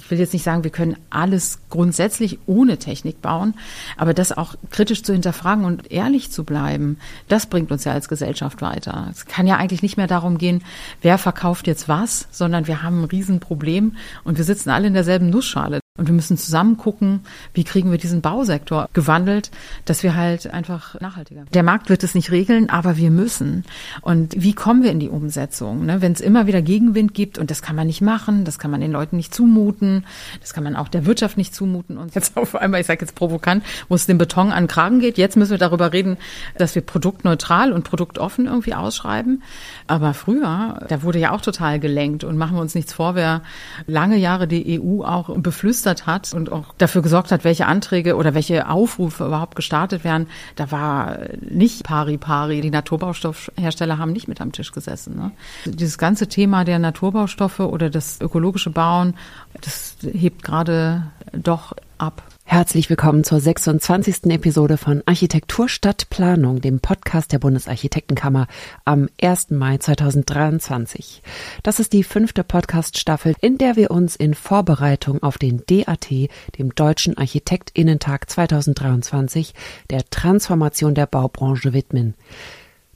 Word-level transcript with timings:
ich 0.00 0.10
will 0.10 0.18
jetzt 0.18 0.32
nicht 0.32 0.42
sagen, 0.42 0.64
wir 0.64 0.70
können 0.70 0.96
alles 1.10 1.58
grundsätzlich 1.68 2.38
ohne 2.46 2.78
Technik 2.78 3.20
bauen, 3.20 3.54
aber 3.96 4.14
das 4.14 4.32
auch 4.32 4.54
kritisch 4.70 5.02
zu 5.02 5.12
hinterfragen 5.12 5.64
und 5.64 5.92
ehrlich 5.92 6.30
zu 6.30 6.44
bleiben, 6.44 6.98
das 7.28 7.46
bringt 7.46 7.70
uns 7.70 7.84
ja 7.84 7.92
als 7.92 8.08
Gesellschaft 8.08 8.62
weiter. 8.62 9.08
Es 9.10 9.26
kann 9.26 9.46
ja 9.46 9.56
eigentlich 9.56 9.82
nicht 9.82 9.96
mehr 9.96 10.06
darum 10.06 10.38
gehen, 10.38 10.62
wer 11.02 11.18
verkauft 11.18 11.66
jetzt 11.66 11.88
was, 11.88 12.26
sondern 12.30 12.66
wir 12.66 12.82
haben 12.82 13.02
ein 13.02 13.04
Riesenproblem 13.04 13.96
und 14.24 14.38
wir 14.38 14.44
sitzen 14.44 14.70
alle 14.70 14.86
in 14.86 14.94
derselben 14.94 15.28
Nussschale. 15.28 15.79
Und 16.00 16.06
wir 16.06 16.14
müssen 16.14 16.38
zusammen 16.38 16.78
gucken, 16.78 17.20
wie 17.52 17.62
kriegen 17.62 17.90
wir 17.90 17.98
diesen 17.98 18.22
Bausektor 18.22 18.88
gewandelt, 18.94 19.50
dass 19.84 20.02
wir 20.02 20.16
halt 20.16 20.46
einfach 20.50 20.98
nachhaltiger. 20.98 21.44
Der 21.52 21.62
Markt 21.62 21.90
wird 21.90 22.02
es 22.02 22.14
nicht 22.14 22.30
regeln, 22.30 22.70
aber 22.70 22.96
wir 22.96 23.10
müssen. 23.10 23.64
Und 24.00 24.34
wie 24.34 24.54
kommen 24.54 24.82
wir 24.82 24.92
in 24.92 24.98
die 24.98 25.10
Umsetzung? 25.10 25.84
Ne? 25.84 26.00
Wenn 26.00 26.12
es 26.12 26.22
immer 26.22 26.46
wieder 26.46 26.62
Gegenwind 26.62 27.12
gibt 27.12 27.36
und 27.36 27.50
das 27.50 27.60
kann 27.60 27.76
man 27.76 27.86
nicht 27.86 28.00
machen, 28.00 28.46
das 28.46 28.58
kann 28.58 28.70
man 28.70 28.80
den 28.80 28.92
Leuten 28.92 29.16
nicht 29.16 29.34
zumuten, 29.34 30.06
das 30.40 30.54
kann 30.54 30.64
man 30.64 30.74
auch 30.74 30.88
der 30.88 31.04
Wirtschaft 31.04 31.36
nicht 31.36 31.54
zumuten. 31.54 31.98
Und 31.98 32.14
jetzt 32.14 32.34
auf 32.38 32.54
einmal, 32.54 32.80
ich 32.80 32.86
sage 32.86 33.02
jetzt 33.02 33.14
provokant, 33.14 33.62
wo 33.90 33.94
es 33.94 34.06
dem 34.06 34.16
Beton 34.16 34.52
an 34.52 34.68
Kragen 34.68 35.00
geht, 35.00 35.18
jetzt 35.18 35.36
müssen 35.36 35.50
wir 35.50 35.58
darüber 35.58 35.92
reden, 35.92 36.16
dass 36.56 36.74
wir 36.74 36.80
produktneutral 36.80 37.74
und 37.74 37.84
produktoffen 37.84 38.46
irgendwie 38.46 38.72
ausschreiben. 38.72 39.42
Aber 39.86 40.14
früher, 40.14 40.80
da 40.88 41.02
wurde 41.02 41.18
ja 41.18 41.32
auch 41.32 41.42
total 41.42 41.78
gelenkt 41.78 42.24
und 42.24 42.38
machen 42.38 42.56
wir 42.56 42.62
uns 42.62 42.74
nichts 42.74 42.94
vor, 42.94 43.14
wer 43.16 43.42
lange 43.86 44.16
Jahre 44.16 44.48
die 44.48 44.80
EU 44.80 45.02
auch 45.02 45.36
beflüstert 45.36 45.89
geflüstert 45.90 46.06
hat 46.06 46.34
und 46.34 46.52
auch 46.52 46.74
dafür 46.78 47.02
gesorgt 47.02 47.32
hat, 47.32 47.44
welche 47.44 47.66
Anträge 47.66 48.16
oder 48.16 48.34
welche 48.34 48.68
Aufrufe 48.68 49.26
überhaupt 49.26 49.56
gestartet 49.56 50.04
werden, 50.04 50.26
da 50.56 50.70
war 50.70 51.18
nicht 51.40 51.84
pari 51.84 52.18
pari. 52.18 52.60
Die 52.60 52.70
Naturbaustoffhersteller 52.70 53.98
haben 53.98 54.12
nicht 54.12 54.28
mit 54.28 54.40
am 54.40 54.52
Tisch 54.52 54.72
gesessen. 54.72 55.16
Ne? 55.16 55.32
Dieses 55.64 55.98
ganze 55.98 56.28
Thema 56.28 56.64
der 56.64 56.78
Naturbaustoffe 56.78 57.60
oder 57.60 57.90
das 57.90 58.20
ökologische 58.20 58.70
Bauen, 58.70 59.14
das 59.60 59.96
hebt 60.02 60.42
gerade 60.42 61.02
doch 61.32 61.74
ab. 61.98 62.22
Herzlich 62.52 62.90
willkommen 62.90 63.22
zur 63.22 63.38
26. 63.38 64.24
Episode 64.24 64.76
von 64.76 65.04
Architektur 65.06 65.68
statt 65.68 66.08
Planung, 66.10 66.60
dem 66.60 66.80
Podcast 66.80 67.30
der 67.30 67.38
Bundesarchitektenkammer 67.38 68.48
am 68.84 69.08
1. 69.22 69.50
Mai 69.50 69.78
2023. 69.78 71.22
Das 71.62 71.78
ist 71.78 71.92
die 71.92 72.02
fünfte 72.02 72.42
Podcast-Staffel, 72.42 73.36
in 73.40 73.56
der 73.56 73.76
wir 73.76 73.92
uns 73.92 74.16
in 74.16 74.34
Vorbereitung 74.34 75.22
auf 75.22 75.38
den 75.38 75.62
DAT, 75.64 76.10
dem 76.58 76.74
Deutschen 76.74 77.16
Architektinnentag 77.16 78.28
2023, 78.28 79.54
der 79.88 80.04
Transformation 80.10 80.96
der 80.96 81.06
Baubranche 81.06 81.72
widmen. 81.72 82.14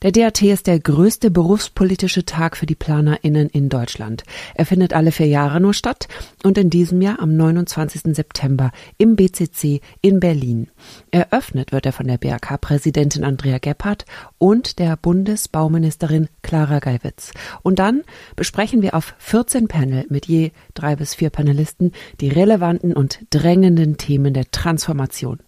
Der 0.05 0.13
DAT 0.13 0.43
ist 0.43 0.67
der 0.67 0.79
größte 0.81 1.31
berufspolitische 1.31 2.27
Tag 2.27 2.59
für 2.59 2.67
die 2.67 2.75
PlanerInnen 2.75 3.49
in 3.49 3.71
Deutschland. 3.71 4.23
Er 4.55 4.67
findet 4.67 4.93
alle 4.93 5.13
vier 5.13 5.29
Jahre 5.29 5.63
nur 5.63 5.73
statt 5.73 6.09
und 6.43 6.59
in 6.59 6.69
diesem 6.69 7.01
Jahr 7.01 7.21
am 7.21 7.35
29. 7.35 8.15
September 8.15 8.71
im 8.99 9.17
BCC 9.17 9.81
in 10.03 10.21
Berlin. 10.21 10.69
Eröffnet 11.11 11.73
wird 11.73 11.87
er 11.87 11.93
von 11.93 12.07
der 12.07 12.19
BRK-Präsidentin 12.19 13.25
Andrea 13.25 13.57
Gebhardt 13.57 14.05
und 14.37 14.79
der 14.79 14.99
Bundesbauministerin 14.99 16.29
Clara 16.43 16.81
Geiwitz. 16.81 17.33
Und 17.63 17.79
dann 17.79 18.03
besprechen 18.37 18.83
wir 18.83 18.95
auf 18.95 19.15
14 19.17 19.69
Panel 19.69 20.05
mit 20.11 20.27
je 20.27 20.51
drei 20.75 20.97
bis 20.97 21.15
vier 21.15 21.31
Panelisten 21.31 21.93
die 22.21 22.29
relevanten 22.29 22.93
und 22.93 23.21
drängenden 23.31 23.97
Themen 23.97 24.35
der 24.35 24.51
Transformation. 24.51 25.39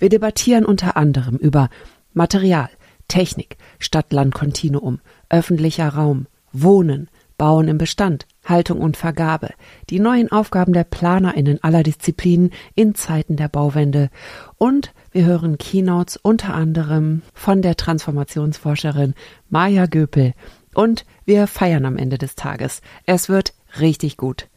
Wir 0.00 0.10
debattieren 0.10 0.66
unter 0.66 0.98
anderem 0.98 1.36
über 1.36 1.70
Material, 2.12 2.68
Technik, 3.08 3.56
Stadt-Land-Kontinuum, 3.78 5.00
öffentlicher 5.28 5.88
Raum, 5.88 6.26
Wohnen, 6.52 7.08
Bauen 7.38 7.66
im 7.66 7.78
Bestand, 7.78 8.26
Haltung 8.44 8.80
und 8.80 8.96
Vergabe, 8.96 9.50
die 9.90 9.98
neuen 9.98 10.30
Aufgaben 10.30 10.72
der 10.72 10.84
PlanerInnen 10.84 11.62
aller 11.62 11.82
Disziplinen 11.82 12.50
in 12.74 12.94
Zeiten 12.94 13.36
der 13.36 13.48
Bauwende 13.48 14.10
und 14.58 14.92
wir 15.10 15.24
hören 15.24 15.58
Keynotes 15.58 16.16
unter 16.16 16.54
anderem 16.54 17.22
von 17.34 17.62
der 17.62 17.76
Transformationsforscherin 17.76 19.14
Maja 19.48 19.86
Göpel 19.86 20.34
und 20.74 21.04
wir 21.24 21.46
feiern 21.46 21.84
am 21.84 21.96
Ende 21.96 22.18
des 22.18 22.34
Tages. 22.34 22.80
Es 23.06 23.28
wird 23.28 23.54
richtig 23.80 24.16
gut. 24.16 24.48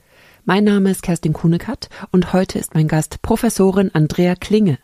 Mein 0.47 0.63
Name 0.63 0.91
ist 0.91 1.01
Kerstin 1.01 1.33
Kunekat 1.33 1.89
und 2.11 2.31
heute 2.31 2.59
ist 2.59 2.75
mein 2.75 2.87
Gast 2.87 3.23
Professorin 3.23 3.89
Andrea 3.95 4.35
Klinge. 4.35 4.77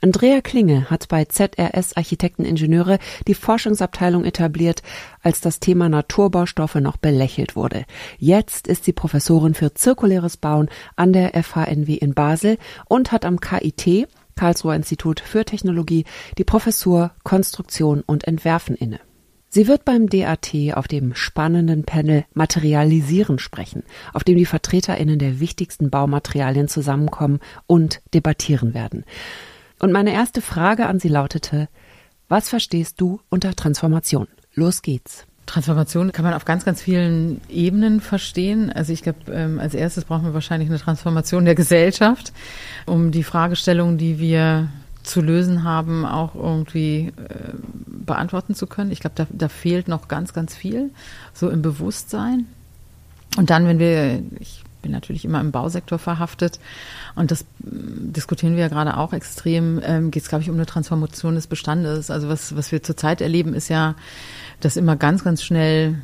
Andrea 0.00 0.40
Klinge 0.40 0.88
hat 0.90 1.08
bei 1.08 1.24
ZRS 1.24 1.96
Architekteningenieure 1.96 3.00
die 3.26 3.34
Forschungsabteilung 3.34 4.24
etabliert, 4.24 4.84
als 5.20 5.40
das 5.40 5.58
Thema 5.58 5.88
Naturbaustoffe 5.88 6.76
noch 6.76 6.98
belächelt 6.98 7.56
wurde. 7.56 7.84
Jetzt 8.18 8.68
ist 8.68 8.84
sie 8.84 8.92
Professorin 8.92 9.54
für 9.54 9.74
zirkuläres 9.74 10.36
Bauen 10.36 10.70
an 10.94 11.12
der 11.12 11.34
FHNW 11.42 11.94
in 11.94 12.14
Basel 12.14 12.56
und 12.86 13.10
hat 13.10 13.24
am 13.24 13.40
KIT 13.40 14.06
Karlsruher 14.36 14.76
Institut 14.76 15.18
für 15.18 15.44
Technologie 15.44 16.04
die 16.38 16.44
Professur 16.44 17.10
Konstruktion 17.24 18.04
und 18.06 18.22
Entwerfen 18.22 18.76
inne. 18.76 19.00
Sie 19.50 19.66
wird 19.66 19.84
beim 19.84 20.08
DAT 20.08 20.52
auf 20.74 20.88
dem 20.88 21.14
spannenden 21.14 21.84
Panel 21.84 22.24
Materialisieren 22.34 23.38
sprechen, 23.38 23.82
auf 24.12 24.22
dem 24.22 24.36
die 24.36 24.44
VertreterInnen 24.44 25.18
der 25.18 25.40
wichtigsten 25.40 25.88
Baumaterialien 25.88 26.68
zusammenkommen 26.68 27.40
und 27.66 28.00
debattieren 28.12 28.74
werden. 28.74 29.04
Und 29.78 29.92
meine 29.92 30.12
erste 30.12 30.42
Frage 30.42 30.86
an 30.86 31.00
Sie 31.00 31.08
lautete, 31.08 31.68
was 32.28 32.50
verstehst 32.50 33.00
du 33.00 33.20
unter 33.30 33.54
Transformation? 33.54 34.28
Los 34.54 34.82
geht's. 34.82 35.24
Transformation 35.46 36.12
kann 36.12 36.26
man 36.26 36.34
auf 36.34 36.44
ganz, 36.44 36.66
ganz 36.66 36.82
vielen 36.82 37.40
Ebenen 37.48 38.00
verstehen. 38.02 38.70
Also 38.70 38.92
ich 38.92 39.02
glaube, 39.02 39.32
ähm, 39.32 39.58
als 39.58 39.72
erstes 39.72 40.04
brauchen 40.04 40.24
wir 40.24 40.34
wahrscheinlich 40.34 40.68
eine 40.68 40.78
Transformation 40.78 41.46
der 41.46 41.54
Gesellschaft, 41.54 42.34
um 42.84 43.12
die 43.12 43.22
Fragestellungen, 43.22 43.96
die 43.96 44.18
wir 44.18 44.68
zu 45.02 45.20
lösen 45.20 45.64
haben, 45.64 46.04
auch 46.04 46.34
irgendwie 46.34 47.12
äh, 47.16 47.54
beantworten 47.86 48.54
zu 48.54 48.66
können. 48.66 48.90
Ich 48.90 49.00
glaube, 49.00 49.14
da, 49.16 49.26
da 49.30 49.48
fehlt 49.48 49.88
noch 49.88 50.08
ganz, 50.08 50.32
ganz 50.32 50.54
viel, 50.54 50.90
so 51.32 51.48
im 51.48 51.62
Bewusstsein. 51.62 52.46
Und 53.36 53.50
dann, 53.50 53.66
wenn 53.66 53.78
wir, 53.78 54.22
ich 54.40 54.64
bin 54.82 54.92
natürlich 54.92 55.24
immer 55.24 55.40
im 55.40 55.50
Bausektor 55.50 55.98
verhaftet 55.98 56.60
und 57.14 57.30
das 57.30 57.44
mm, 57.60 58.12
diskutieren 58.12 58.54
wir 58.54 58.62
ja 58.62 58.68
gerade 58.68 58.96
auch 58.96 59.12
extrem, 59.12 59.80
ähm, 59.84 60.10
geht 60.10 60.22
es, 60.22 60.28
glaube 60.28 60.42
ich, 60.42 60.50
um 60.50 60.56
eine 60.56 60.66
Transformation 60.66 61.34
des 61.34 61.46
Bestandes. 61.46 62.10
Also 62.10 62.28
was, 62.28 62.56
was 62.56 62.72
wir 62.72 62.82
zurzeit 62.82 63.20
erleben, 63.20 63.54
ist 63.54 63.68
ja, 63.68 63.94
dass 64.60 64.76
immer 64.76 64.96
ganz, 64.96 65.24
ganz 65.24 65.42
schnell 65.42 65.96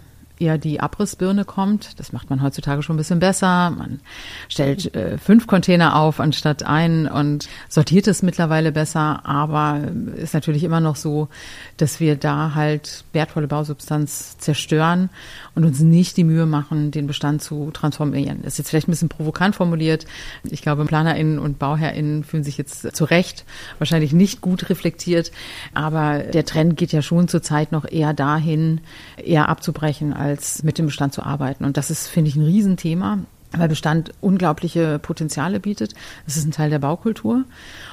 eher 0.45 0.59
die 0.59 0.81
Abrissbirne 0.81 1.45
kommt. 1.45 1.99
Das 1.99 2.13
macht 2.13 2.31
man 2.31 2.43
heutzutage 2.43 2.83
schon 2.83 2.95
ein 2.95 2.99
bisschen 2.99 3.19
besser. 3.19 3.71
Man 3.71 4.01
stellt 4.49 4.95
äh, 4.95 5.19
fünf 5.19 5.47
Container 5.47 5.97
auf 5.97 6.21
anstatt 6.21 6.63
einen 6.63 7.07
und 7.07 7.49
sortiert 7.69 8.07
es 8.07 8.23
mittlerweile 8.23 8.73
besser. 8.73 9.23
Aber 9.25 9.81
ist 10.17 10.35
natürlich 10.35 10.65
immer 10.65 10.81
noch 10.81 10.97
so, 10.97 11.29
dass 11.77 12.01
wir 12.01 12.17
da 12.17 12.55
halt 12.55 13.05
wertvolle 13.13 13.49
Bausubstanz 13.49 14.39
zerstören 14.39 15.11
und 15.55 15.65
uns 15.65 15.81
nicht 15.81 16.17
die 16.17 16.25
Mühe 16.25 16.47
machen, 16.47 16.91
den 16.91 17.07
Bestand 17.07 17.43
zu 17.43 17.71
transformieren. 17.73 18.41
Das 18.43 18.55
ist 18.55 18.59
jetzt 18.59 18.71
vielleicht 18.71 18.89
ein 18.89 18.93
bisschen 18.93 19.09
provokant 19.09 19.57
formuliert. 19.57 20.07
Ich 20.45 20.63
glaube, 20.63 20.85
PlanerInnen 20.85 21.39
und 21.39 21.59
BauherrInnen 21.59 22.25
fühlen 22.25 22.45
sich 22.45 22.59
jetzt 22.59 22.95
zu 22.95 23.05
Recht 23.05 23.45
wahrscheinlich 23.79 24.13
nicht 24.13 24.41
gut 24.41 24.69
reflektiert. 24.69 25.33
Aber 25.73 26.19
der 26.19 26.45
Trend 26.45 26.77
geht 26.77 26.93
ja 26.93 27.03
schon 27.03 27.29
zurzeit 27.29 27.73
noch 27.73 27.91
eher 27.91 28.13
dahin, 28.13 28.81
eher 29.17 29.49
abzubrechen, 29.49 30.13
als 30.13 30.34
mit 30.63 30.79
dem 30.79 30.87
Bestand 30.87 31.13
zu 31.15 31.23
arbeiten. 31.23 31.65
Und 31.65 31.77
das 31.77 31.91
ist, 31.91 32.07
finde 32.07 32.29
ich, 32.29 32.37
ein 32.37 32.45
Riesenthema 32.45 33.19
weil 33.57 33.69
Bestand 33.69 34.13
unglaubliche 34.21 34.99
Potenziale 34.99 35.61
bietet. 35.61 35.95
Es 36.27 36.37
ist 36.37 36.45
ein 36.45 36.51
Teil 36.51 36.71
der 36.71 36.81
Baukultur. 36.81 37.45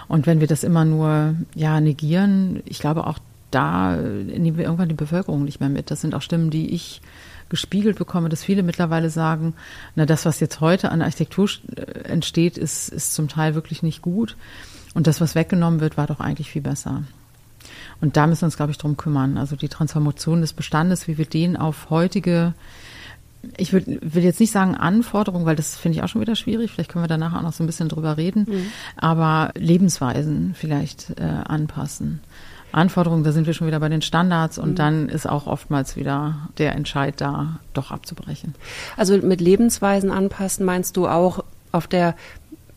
Und 0.08 0.26
wenn 0.26 0.40
wir 0.40 0.48
das 0.48 0.64
immer 0.64 0.86
nur 0.86 1.36
ja 1.54 1.80
negieren, 1.80 2.64
ich 2.66 2.80
glaube 2.80 3.06
auch 3.06 3.20
da 3.52 3.98
nehmen 3.98 4.58
wir 4.58 4.64
irgendwann 4.64 4.90
die 4.90 4.96
Bevölkerung 4.96 5.44
nicht 5.44 5.60
mehr 5.60 5.70
mit. 5.70 5.92
Das 5.92 6.02
sind 6.02 6.16
auch 6.16 6.22
Stimmen, 6.22 6.50
die 6.50 6.74
ich 6.74 7.02
gespiegelt 7.50 7.98
bekomme, 7.98 8.30
dass 8.30 8.44
viele 8.44 8.64
mittlerweile 8.64 9.10
sagen, 9.10 9.56
na 9.96 10.06
das, 10.06 10.26
was 10.26 10.40
jetzt 10.40 10.62
heute 10.62 10.90
an 10.90 11.02
Architektur 11.02 11.50
äh, 11.76 11.82
entsteht, 12.08 12.58
ist, 12.58 12.88
ist 12.88 13.14
zum 13.14 13.28
Teil 13.28 13.56
wirklich 13.56 13.84
nicht 13.84 14.02
gut. 14.02 14.38
Und 14.94 15.06
das, 15.06 15.20
was 15.20 15.36
weggenommen 15.36 15.82
wird, 15.82 15.98
war 15.98 16.08
doch 16.08 16.22
eigentlich 16.22 16.50
viel 16.50 16.62
besser. 16.62 17.04
Und 18.00 18.18
da 18.18 18.28
müssen 18.28 18.42
wir 18.42 18.46
uns, 18.48 18.58
glaube 18.58 18.72
ich, 18.72 18.78
drum 18.78 18.98
kümmern. 18.98 19.38
Also 19.38 19.56
die 19.56 19.70
Transformation 19.70 20.42
des 20.42 20.54
Bestandes, 20.54 21.08
wie 21.08 21.18
wir 21.18 21.26
den 21.26 21.58
auf 21.58 21.90
heutige, 21.90 22.54
ich 23.58 23.74
will, 23.74 24.00
will 24.02 24.24
jetzt 24.24 24.40
nicht 24.40 24.52
sagen 24.52 24.76
Anforderungen, 24.76 25.46
weil 25.46 25.56
das 25.56 25.78
finde 25.78 25.98
ich 25.98 26.04
auch 26.04 26.08
schon 26.08 26.22
wieder 26.22 26.36
schwierig. 26.36 26.72
Vielleicht 26.72 26.92
können 26.92 27.04
wir 27.04 27.10
danach 27.10 27.34
auch 27.34 27.42
noch 27.42 27.54
so 27.54 27.64
ein 27.64 27.68
bisschen 27.68 27.90
drüber 27.90 28.18
reden. 28.18 28.46
Mhm. 28.48 28.66
Aber 28.96 29.52
Lebensweisen 29.56 30.56
vielleicht 30.56 31.12
äh, 31.20 31.24
anpassen. 31.24 32.22
Anforderungen, 32.72 33.24
da 33.24 33.32
sind 33.32 33.48
wir 33.48 33.54
schon 33.54 33.68
wieder 33.68 33.80
bei 33.80 33.90
den 33.90 34.02
Standards 34.02 34.58
und 34.58 34.72
mhm. 34.72 34.76
dann 34.76 35.10
ist 35.10 35.28
auch 35.28 35.48
oftmals 35.48 35.96
wieder 35.96 36.50
der 36.58 36.74
Entscheid 36.76 37.20
da, 37.20 37.60
doch 37.74 37.92
abzubrechen. 37.92 38.56
Also 38.98 39.18
mit 39.18 39.42
Lebensweisen 39.42 40.12
anpassen 40.12 40.66
meinst 40.66 40.96
du 40.98 41.08
auch 41.08 41.44
auf 41.72 41.88
der 41.88 42.16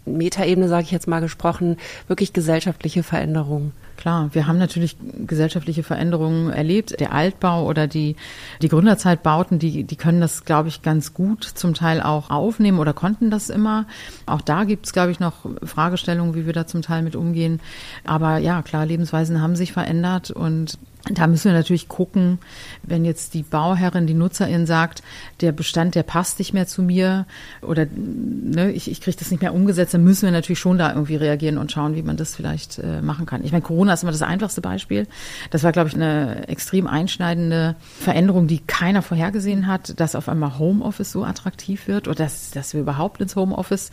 Metaebene, 0.07 0.69
sage 0.69 0.85
ich 0.85 0.91
jetzt 0.91 1.09
mal 1.09 1.21
gesprochen, 1.21 1.77
wirklich 2.09 2.33
gesellschaftliche 2.33 3.03
Veränderungen? 3.03 3.73
Klar, 3.97 4.31
wir 4.33 4.47
haben 4.47 4.59
natürlich 4.59 4.97
gesellschaftliche 5.27 5.83
Veränderungen 5.83 6.51
erlebt. 6.51 6.99
Der 6.99 7.13
Altbau 7.13 7.65
oder 7.65 7.87
die, 7.87 8.17
die 8.61 8.69
Gründerzeitbauten, 8.69 9.59
die, 9.59 9.85
die 9.85 9.97
können 9.97 10.21
das, 10.21 10.45
glaube 10.45 10.69
ich, 10.69 10.83
ganz 10.83 11.15
gut 11.15 11.45
zum 11.45 11.75
Teil 11.75 12.03
auch 12.03 12.31
aufnehmen 12.31 12.81
oder 12.81 12.93
konnten 12.93 13.31
das 13.31 13.51
immer. 13.51 13.87
Auch 14.27 14.41
da 14.41 14.65
gibt 14.65 14.87
es, 14.87 14.93
glaube 14.93 15.13
ich, 15.13 15.21
noch 15.21 15.47
Fragestellungen, 15.63 16.35
wie 16.35 16.45
wir 16.45 16.53
da 16.53 16.67
zum 16.67 16.83
Teil 16.83 17.03
mit 17.03 17.15
umgehen. 17.15 17.61
Aber 18.05 18.39
ja, 18.39 18.63
klar, 18.63 18.85
Lebensweisen 18.85 19.41
haben 19.41 19.57
sich 19.57 19.73
verändert 19.73 20.31
und 20.31 20.77
da 21.11 21.27
müssen 21.27 21.47
wir 21.47 21.53
natürlich 21.53 21.89
gucken, 21.89 22.39
wenn 22.83 23.05
jetzt 23.05 23.35
die 23.35 23.43
Bauherrin, 23.43 24.07
die 24.07 24.15
Nutzerin 24.15 24.65
sagt, 24.65 25.03
der 25.43 25.53
Bestand, 25.53 25.95
der 25.95 26.03
passt 26.03 26.39
nicht 26.39 26.55
mehr 26.55 26.67
zu 26.67 26.83
mir 26.83 27.27
oder 27.61 27.87
ne, 27.95 28.71
ich, 28.73 28.91
ich 28.91 29.03
kriege 29.03 29.17
das 29.19 29.31
nicht 29.31 29.43
mehr 29.43 29.53
umgesetzt, 29.53 29.93
dann 29.93 30.03
müssen 30.03 30.23
wir 30.23 30.33
natürlich 30.33 30.59
schon 30.59 30.79
da 30.79 30.91
irgendwie 30.91 31.17
reagieren 31.17 31.59
und 31.59 31.71
schauen, 31.73 31.95
wie 31.95 32.03
man 32.03 32.17
das 32.17 32.35
vielleicht 32.35 32.79
äh, 32.79 33.03
machen 33.03 33.27
kann. 33.27 33.45
Ich 33.45 33.53
meine, 33.53 33.63
Corona 33.63 33.93
ist 33.93 34.03
immer 34.03 34.13
das 34.13 34.23
einfachste 34.23 34.63
Beispiel. 34.63 35.07
Das 35.51 35.63
war, 35.63 35.73
glaube 35.73 35.91
ich, 35.91 35.95
eine 35.95 36.49
extrem 36.49 36.87
einschneidende 36.87 37.77
Veränderung, 38.01 38.47
die 38.47 38.61
keiner 38.61 39.03
vorhergesehen 39.03 39.67
hat, 39.67 40.01
dass 40.01 40.15
auf 40.15 40.29
einmal 40.29 40.59
Homeoffice 40.59 41.13
so 41.13 41.25
attraktiv 41.25 41.87
wird 41.87 42.09
oder 42.09 42.17
dass, 42.17 42.51
dass 42.51 42.73
wir 42.73 42.81
überhaupt 42.81 43.21
ins 43.21 43.37
Homeoffice 43.37 43.91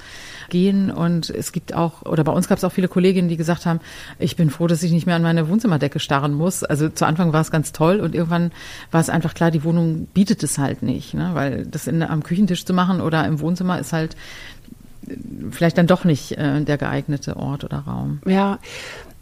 gehen. 0.49 0.91
Und 0.91 1.29
es 1.29 1.51
gibt 1.51 1.73
auch, 1.73 2.03
oder 2.03 2.23
bei 2.23 2.31
uns 2.31 2.47
gab 2.47 2.57
es 2.57 2.63
auch 2.63 2.71
viele 2.71 2.87
Kolleginnen, 2.87 3.27
die 3.27 3.37
gesagt 3.37 3.65
haben, 3.65 3.81
ich 4.17 4.37
bin 4.37 4.49
froh, 4.49 4.67
dass 4.67 4.81
ich 4.81 4.91
nicht 4.91 5.05
mehr 5.05 5.17
an 5.17 5.23
meine 5.23 5.49
Wohnzimmerdecke 5.49 5.99
starren 5.99 6.33
muss. 6.33 6.63
Also 6.63 6.89
zu 7.01 7.07
Anfang 7.07 7.33
war 7.33 7.41
es 7.41 7.49
ganz 7.49 7.71
toll 7.71 7.99
und 7.99 8.13
irgendwann 8.13 8.51
war 8.91 9.01
es 9.01 9.09
einfach 9.09 9.33
klar, 9.33 9.49
die 9.49 9.63
Wohnung 9.63 10.05
bietet 10.13 10.43
es 10.43 10.59
halt 10.59 10.83
nicht, 10.83 11.15
ne? 11.15 11.31
weil 11.33 11.65
das 11.65 11.87
in, 11.87 12.03
am 12.03 12.21
Küchentisch 12.21 12.63
zu 12.63 12.73
machen 12.73 13.01
oder 13.01 13.25
im 13.25 13.39
Wohnzimmer 13.39 13.79
ist 13.79 13.91
halt 13.91 14.15
äh, 15.07 15.15
vielleicht 15.49 15.79
dann 15.79 15.87
doch 15.87 16.03
nicht 16.03 16.37
äh, 16.37 16.61
der 16.61 16.77
geeignete 16.77 17.37
Ort 17.37 17.63
oder 17.63 17.79
Raum. 17.79 18.21
Ja, 18.25 18.59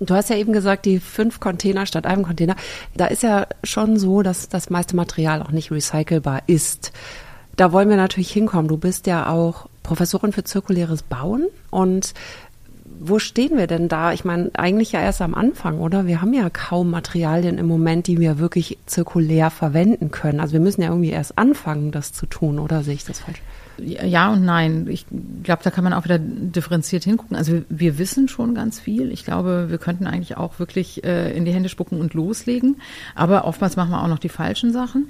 Du 0.02 0.16
hast 0.16 0.30
ja 0.30 0.38
eben 0.38 0.54
gesagt, 0.54 0.86
die 0.86 0.98
fünf 1.00 1.42
Container 1.42 1.86
statt 1.86 2.06
einem 2.06 2.24
Container. 2.24 2.56
Da 2.96 3.08
ist 3.08 3.22
ja 3.22 3.48
schon 3.66 4.00
so, 4.00 4.22
dass 4.22 4.48
das 4.48 4.70
meiste 4.70 4.96
Material 4.96 5.42
auch 5.42 5.52
nicht 5.52 5.72
recycelbar 5.72 6.44
ist. 6.48 6.94
Da 7.58 7.74
wollen 7.74 7.90
wir 7.90 7.98
natürlich 7.98 8.32
hinkommen. 8.32 8.70
Du 8.70 8.78
bist 8.78 9.08
ja 9.08 9.28
auch 9.28 9.68
Professorin 9.84 10.32
für 10.32 10.46
zirkuläres 10.46 11.04
Bauen 11.04 11.48
und 11.70 12.14
wo 13.02 13.18
stehen 13.18 13.58
wir 13.58 13.68
denn 13.68 13.88
da? 13.88 14.12
Ich 14.12 14.26
meine, 14.26 14.52
eigentlich 14.54 14.92
ja 14.92 15.02
erst 15.02 15.22
am 15.22 15.34
Anfang, 15.34 15.80
oder? 15.80 16.06
Wir 16.06 16.22
haben 16.22 16.34
ja 16.34 16.50
kaum 16.50 16.92
Materialien 16.92 17.58
im 17.58 17.66
Moment, 17.66 18.08
die 18.08 18.20
wir 18.20 18.40
wirklich 18.40 18.78
zirkulär 18.86 19.50
verwenden 19.50 20.12
können. 20.12 20.42
Also 20.42 20.54
wir 20.54 20.60
müssen 20.60 20.82
ja 20.82 20.90
irgendwie 20.90 21.12
erst 21.12 21.38
anfangen, 21.38 21.92
das 21.92 22.12
zu 22.12 22.26
tun, 22.26 22.60
oder 22.60 22.84
sehe 22.84 22.96
ich 22.96 23.06
das 23.06 23.20
falsch? 23.20 23.42
Ja 23.78 24.34
und 24.34 24.44
nein. 24.44 24.88
Ich 24.90 25.06
glaube, 25.44 25.64
da 25.64 25.72
kann 25.72 25.86
man 25.86 25.94
auch 25.94 26.04
wieder 26.04 26.20
differenziert 26.20 27.06
hingucken. 27.06 27.38
Also 27.38 27.54
wir, 27.54 27.64
wir, 27.70 27.98
wissen 27.98 28.28
schon 28.28 28.54
ganz 28.54 28.80
viel. 28.80 29.12
Ich 29.14 29.24
glaube, 29.24 29.68
wir 29.70 29.78
könnten 29.78 30.06
eigentlich 30.06 30.36
auch 30.36 30.60
wirklich 30.60 31.04
äh, 31.06 31.32
in 31.36 31.46
die 31.46 31.54
Hände 31.54 31.70
spucken 31.70 32.02
und 32.02 32.14
loslegen. 32.14 32.82
Aber 33.16 33.46
oftmals 33.46 33.78
machen 33.78 33.92
wir 33.92 34.04
auch 34.04 34.10
noch 34.10 34.20
die 34.20 34.30
falschen 34.30 34.74
Sachen. 34.74 35.08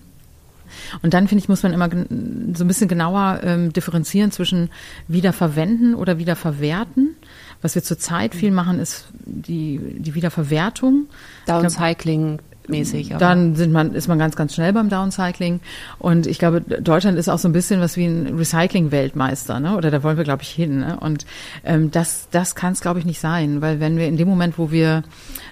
Und 1.01 1.13
dann, 1.13 1.27
finde 1.27 1.43
ich, 1.43 1.49
muss 1.49 1.63
man 1.63 1.73
immer 1.73 1.89
so 1.89 2.63
ein 2.63 2.67
bisschen 2.67 2.87
genauer 2.87 3.39
ähm, 3.43 3.73
differenzieren 3.73 4.31
zwischen 4.31 4.69
wiederverwenden 5.07 5.95
oder 5.95 6.17
wiederverwerten. 6.17 7.15
Was 7.61 7.75
wir 7.75 7.83
zurzeit 7.83 8.35
viel 8.35 8.51
machen, 8.51 8.79
ist 8.79 9.07
die, 9.25 9.79
die 9.97 10.15
Wiederverwertung. 10.15 11.07
Downcycling 11.45 12.39
mäßig. 12.69 13.15
Dann 13.17 13.55
sind 13.55 13.71
man, 13.71 13.93
ist 13.93 14.07
man 14.07 14.19
ganz, 14.19 14.35
ganz 14.35 14.53
schnell 14.53 14.71
beim 14.73 14.89
Downcycling. 14.89 15.59
Und 15.97 16.27
ich 16.27 16.39
glaube, 16.39 16.61
Deutschland 16.61 17.17
ist 17.17 17.29
auch 17.29 17.39
so 17.39 17.49
ein 17.49 17.51
bisschen 17.51 17.81
was 17.81 17.97
wie 17.97 18.05
ein 18.05 18.37
Recycling-Weltmeister, 18.37 19.59
ne? 19.59 19.75
Oder 19.75 19.91
da 19.91 20.03
wollen 20.03 20.17
wir, 20.17 20.23
glaube 20.23 20.43
ich, 20.43 20.49
hin. 20.49 20.79
Ne? 20.79 20.97
Und 20.99 21.25
ähm, 21.65 21.91
das, 21.91 22.27
das 22.31 22.55
kann 22.55 22.73
es, 22.73 22.81
glaube 22.81 22.99
ich, 22.99 23.05
nicht 23.05 23.19
sein, 23.19 23.61
weil 23.61 23.79
wenn 23.79 23.97
wir 23.97 24.07
in 24.07 24.17
dem 24.17 24.27
Moment, 24.27 24.57
wo 24.57 24.71
wir 24.71 25.03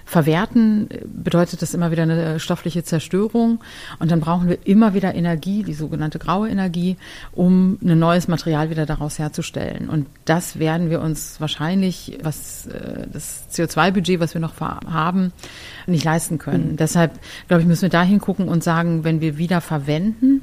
verwerten, 0.08 0.88
bedeutet 1.04 1.60
das 1.60 1.74
immer 1.74 1.90
wieder 1.90 2.04
eine 2.04 2.40
stoffliche 2.40 2.82
Zerstörung. 2.82 3.60
Und 3.98 4.10
dann 4.10 4.20
brauchen 4.20 4.48
wir 4.48 4.66
immer 4.66 4.94
wieder 4.94 5.14
Energie, 5.14 5.62
die 5.62 5.74
sogenannte 5.74 6.18
graue 6.18 6.48
Energie, 6.48 6.96
um 7.32 7.78
ein 7.82 7.98
neues 7.98 8.26
Material 8.26 8.70
wieder 8.70 8.86
daraus 8.86 9.18
herzustellen. 9.18 9.90
Und 9.90 10.06
das 10.24 10.58
werden 10.58 10.88
wir 10.88 11.02
uns 11.02 11.42
wahrscheinlich, 11.42 12.18
was 12.22 12.66
äh, 12.68 13.06
das 13.12 13.44
CO2-Budget, 13.52 14.18
was 14.18 14.32
wir 14.32 14.40
noch 14.40 14.58
haben, 14.60 15.30
nicht 15.86 16.04
leisten 16.04 16.38
können. 16.38 16.72
Mhm. 16.72 16.76
Deshalb, 16.78 17.12
glaube 17.46 17.60
ich, 17.60 17.68
müssen 17.68 17.82
wir 17.82 17.90
da 17.90 18.02
hingucken 18.02 18.48
und 18.48 18.64
sagen, 18.64 19.04
wenn 19.04 19.20
wir 19.20 19.36
wieder 19.36 19.60
verwenden, 19.60 20.40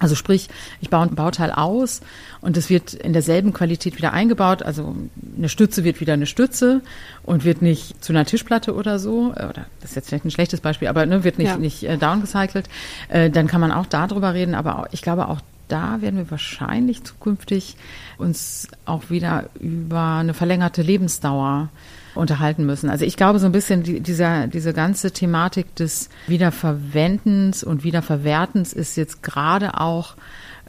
also 0.00 0.14
sprich, 0.14 0.48
ich 0.80 0.90
baue 0.90 1.02
ein 1.02 1.14
Bauteil 1.14 1.52
aus 1.52 2.00
und 2.40 2.56
es 2.56 2.70
wird 2.70 2.94
in 2.94 3.12
derselben 3.12 3.52
Qualität 3.52 3.96
wieder 3.98 4.12
eingebaut. 4.12 4.62
Also 4.62 4.96
eine 5.36 5.48
Stütze 5.48 5.84
wird 5.84 6.00
wieder 6.00 6.14
eine 6.14 6.26
Stütze 6.26 6.80
und 7.22 7.44
wird 7.44 7.62
nicht 7.62 8.02
zu 8.02 8.12
einer 8.12 8.24
Tischplatte 8.24 8.74
oder 8.74 8.98
so. 8.98 9.32
Oder 9.32 9.66
das 9.80 9.90
ist 9.90 9.96
jetzt 9.96 10.08
vielleicht 10.08 10.24
ein 10.24 10.30
schlechtes 10.30 10.60
Beispiel, 10.60 10.88
aber 10.88 11.04
ne, 11.06 11.22
wird 11.22 11.38
nicht, 11.38 11.48
ja. 11.48 11.58
nicht 11.58 11.84
äh, 11.84 11.98
downgecycelt. 11.98 12.68
Äh, 13.08 13.30
dann 13.30 13.46
kann 13.46 13.60
man 13.60 13.72
auch 13.72 13.86
darüber 13.86 14.32
reden. 14.32 14.54
Aber 14.54 14.80
auch, 14.80 14.86
ich 14.90 15.02
glaube, 15.02 15.28
auch 15.28 15.40
da 15.68 16.00
werden 16.00 16.16
wir 16.16 16.30
wahrscheinlich 16.30 17.04
zukünftig 17.04 17.76
uns 18.18 18.68
auch 18.86 19.10
wieder 19.10 19.50
über 19.60 20.16
eine 20.16 20.34
verlängerte 20.34 20.82
Lebensdauer 20.82 21.68
unterhalten 22.14 22.66
müssen. 22.66 22.90
Also 22.90 23.04
ich 23.04 23.16
glaube 23.16 23.38
so 23.38 23.46
ein 23.46 23.52
bisschen 23.52 23.82
die, 23.82 24.00
dieser, 24.00 24.46
diese 24.46 24.72
ganze 24.72 25.12
Thematik 25.12 25.74
des 25.76 26.08
Wiederverwendens 26.26 27.62
und 27.64 27.84
Wiederverwertens 27.84 28.72
ist 28.72 28.96
jetzt 28.96 29.22
gerade 29.22 29.80
auch 29.80 30.14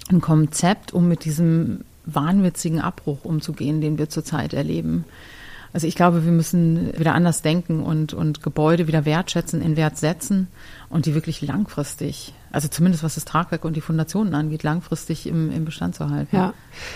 ein 0.09 0.21
Konzept, 0.21 0.93
um 0.93 1.07
mit 1.07 1.25
diesem 1.25 1.81
wahnwitzigen 2.05 2.81
Abbruch 2.81 3.23
umzugehen, 3.23 3.81
den 3.81 3.97
wir 3.97 4.09
zurzeit 4.09 4.53
erleben. 4.53 5.05
Also 5.73 5.87
ich 5.87 5.95
glaube, 5.95 6.25
wir 6.25 6.31
müssen 6.31 6.97
wieder 6.97 7.13
anders 7.13 7.41
denken 7.41 7.81
und, 7.81 8.13
und 8.13 8.43
Gebäude 8.43 8.87
wieder 8.87 9.05
wertschätzen, 9.05 9.61
in 9.61 9.77
Wert 9.77 9.97
setzen 9.97 10.47
und 10.89 11.05
die 11.05 11.15
wirklich 11.15 11.41
langfristig, 11.41 12.33
also 12.51 12.67
zumindest 12.67 13.03
was 13.03 13.15
das 13.15 13.23
Tragwerk 13.23 13.63
und 13.63 13.75
die 13.75 13.81
Fundationen 13.81 14.35
angeht, 14.35 14.63
langfristig 14.63 15.27
im, 15.27 15.49
im 15.51 15.63
Bestand 15.63 15.95
zu 15.95 16.09
halten. 16.09 16.35
Ja, 16.35 16.53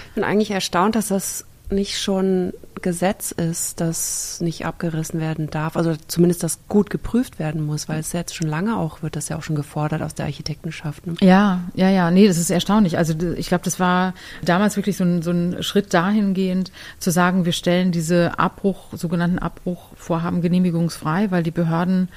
ich 0.07 0.15
bin 0.15 0.23
eigentlich 0.25 0.51
erstaunt, 0.51 0.95
dass 0.95 1.07
das 1.07 1.45
nicht 1.71 1.99
schon 1.99 2.53
Gesetz 2.81 3.31
ist, 3.31 3.81
das 3.81 4.39
nicht 4.41 4.65
abgerissen 4.65 5.19
werden 5.19 5.49
darf, 5.49 5.75
also 5.75 5.95
zumindest 6.07 6.43
das 6.43 6.59
gut 6.67 6.89
geprüft 6.89 7.39
werden 7.39 7.65
muss, 7.65 7.89
weil 7.89 7.99
es 7.99 8.13
jetzt 8.13 8.35
schon 8.35 8.47
lange 8.47 8.77
auch 8.77 9.01
wird 9.01 9.15
das 9.15 9.29
ja 9.29 9.37
auch 9.37 9.43
schon 9.43 9.55
gefordert 9.55 10.01
aus 10.01 10.13
der 10.13 10.25
Architektenschaft. 10.25 11.07
Ne? 11.07 11.15
Ja, 11.21 11.63
ja, 11.73 11.89
ja, 11.89 12.11
nee, 12.11 12.27
das 12.27 12.37
ist 12.37 12.49
erstaunlich. 12.49 12.97
Also 12.97 13.15
ich 13.35 13.47
glaube, 13.47 13.63
das 13.63 13.79
war 13.79 14.13
damals 14.43 14.75
wirklich 14.75 14.97
so 14.97 15.03
ein, 15.03 15.21
so 15.21 15.31
ein 15.31 15.63
Schritt 15.63 15.93
dahingehend 15.93 16.71
zu 16.99 17.11
sagen, 17.11 17.45
wir 17.45 17.53
stellen 17.53 17.91
diese 17.91 18.37
Abbruch, 18.37 18.93
sogenannten 18.93 19.39
Abbruchvorhaben 19.39 20.41
genehmigungsfrei, 20.41 21.31
weil 21.31 21.43
die 21.43 21.51
Behörden 21.51 22.09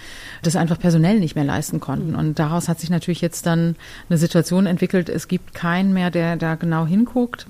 das 0.42 0.56
einfach 0.56 0.78
personell 0.78 1.20
nicht 1.20 1.34
mehr 1.34 1.44
leisten 1.44 1.80
konnten. 1.80 2.10
Mhm. 2.10 2.18
Und 2.18 2.38
daraus 2.38 2.68
hat 2.68 2.80
sich 2.80 2.90
natürlich 2.90 3.20
jetzt 3.20 3.46
dann 3.46 3.76
eine 4.10 4.18
Situation 4.18 4.66
entwickelt, 4.66 5.08
es 5.08 5.28
gibt 5.28 5.54
keinen 5.54 5.94
mehr, 5.94 6.10
der 6.10 6.36
da 6.36 6.56
genau 6.56 6.84
hinguckt. 6.84 7.46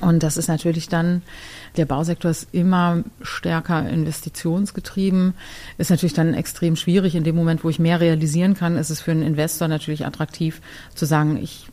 Und 0.00 0.22
das 0.22 0.36
ist 0.36 0.48
natürlich 0.48 0.88
dann, 0.88 1.22
der 1.76 1.86
Bausektor 1.86 2.30
ist 2.30 2.48
immer 2.52 3.04
stärker 3.22 3.88
investitionsgetrieben, 3.88 5.34
ist 5.78 5.90
natürlich 5.90 6.14
dann 6.14 6.34
extrem 6.34 6.74
schwierig. 6.76 7.14
In 7.14 7.24
dem 7.24 7.36
Moment, 7.36 7.62
wo 7.62 7.70
ich 7.70 7.78
mehr 7.78 8.00
realisieren 8.00 8.54
kann, 8.54 8.76
ist 8.76 8.90
es 8.90 9.00
für 9.00 9.12
einen 9.12 9.22
Investor 9.22 9.68
natürlich 9.68 10.04
attraktiv 10.04 10.60
zu 10.94 11.06
sagen, 11.06 11.36
ich 11.36 11.68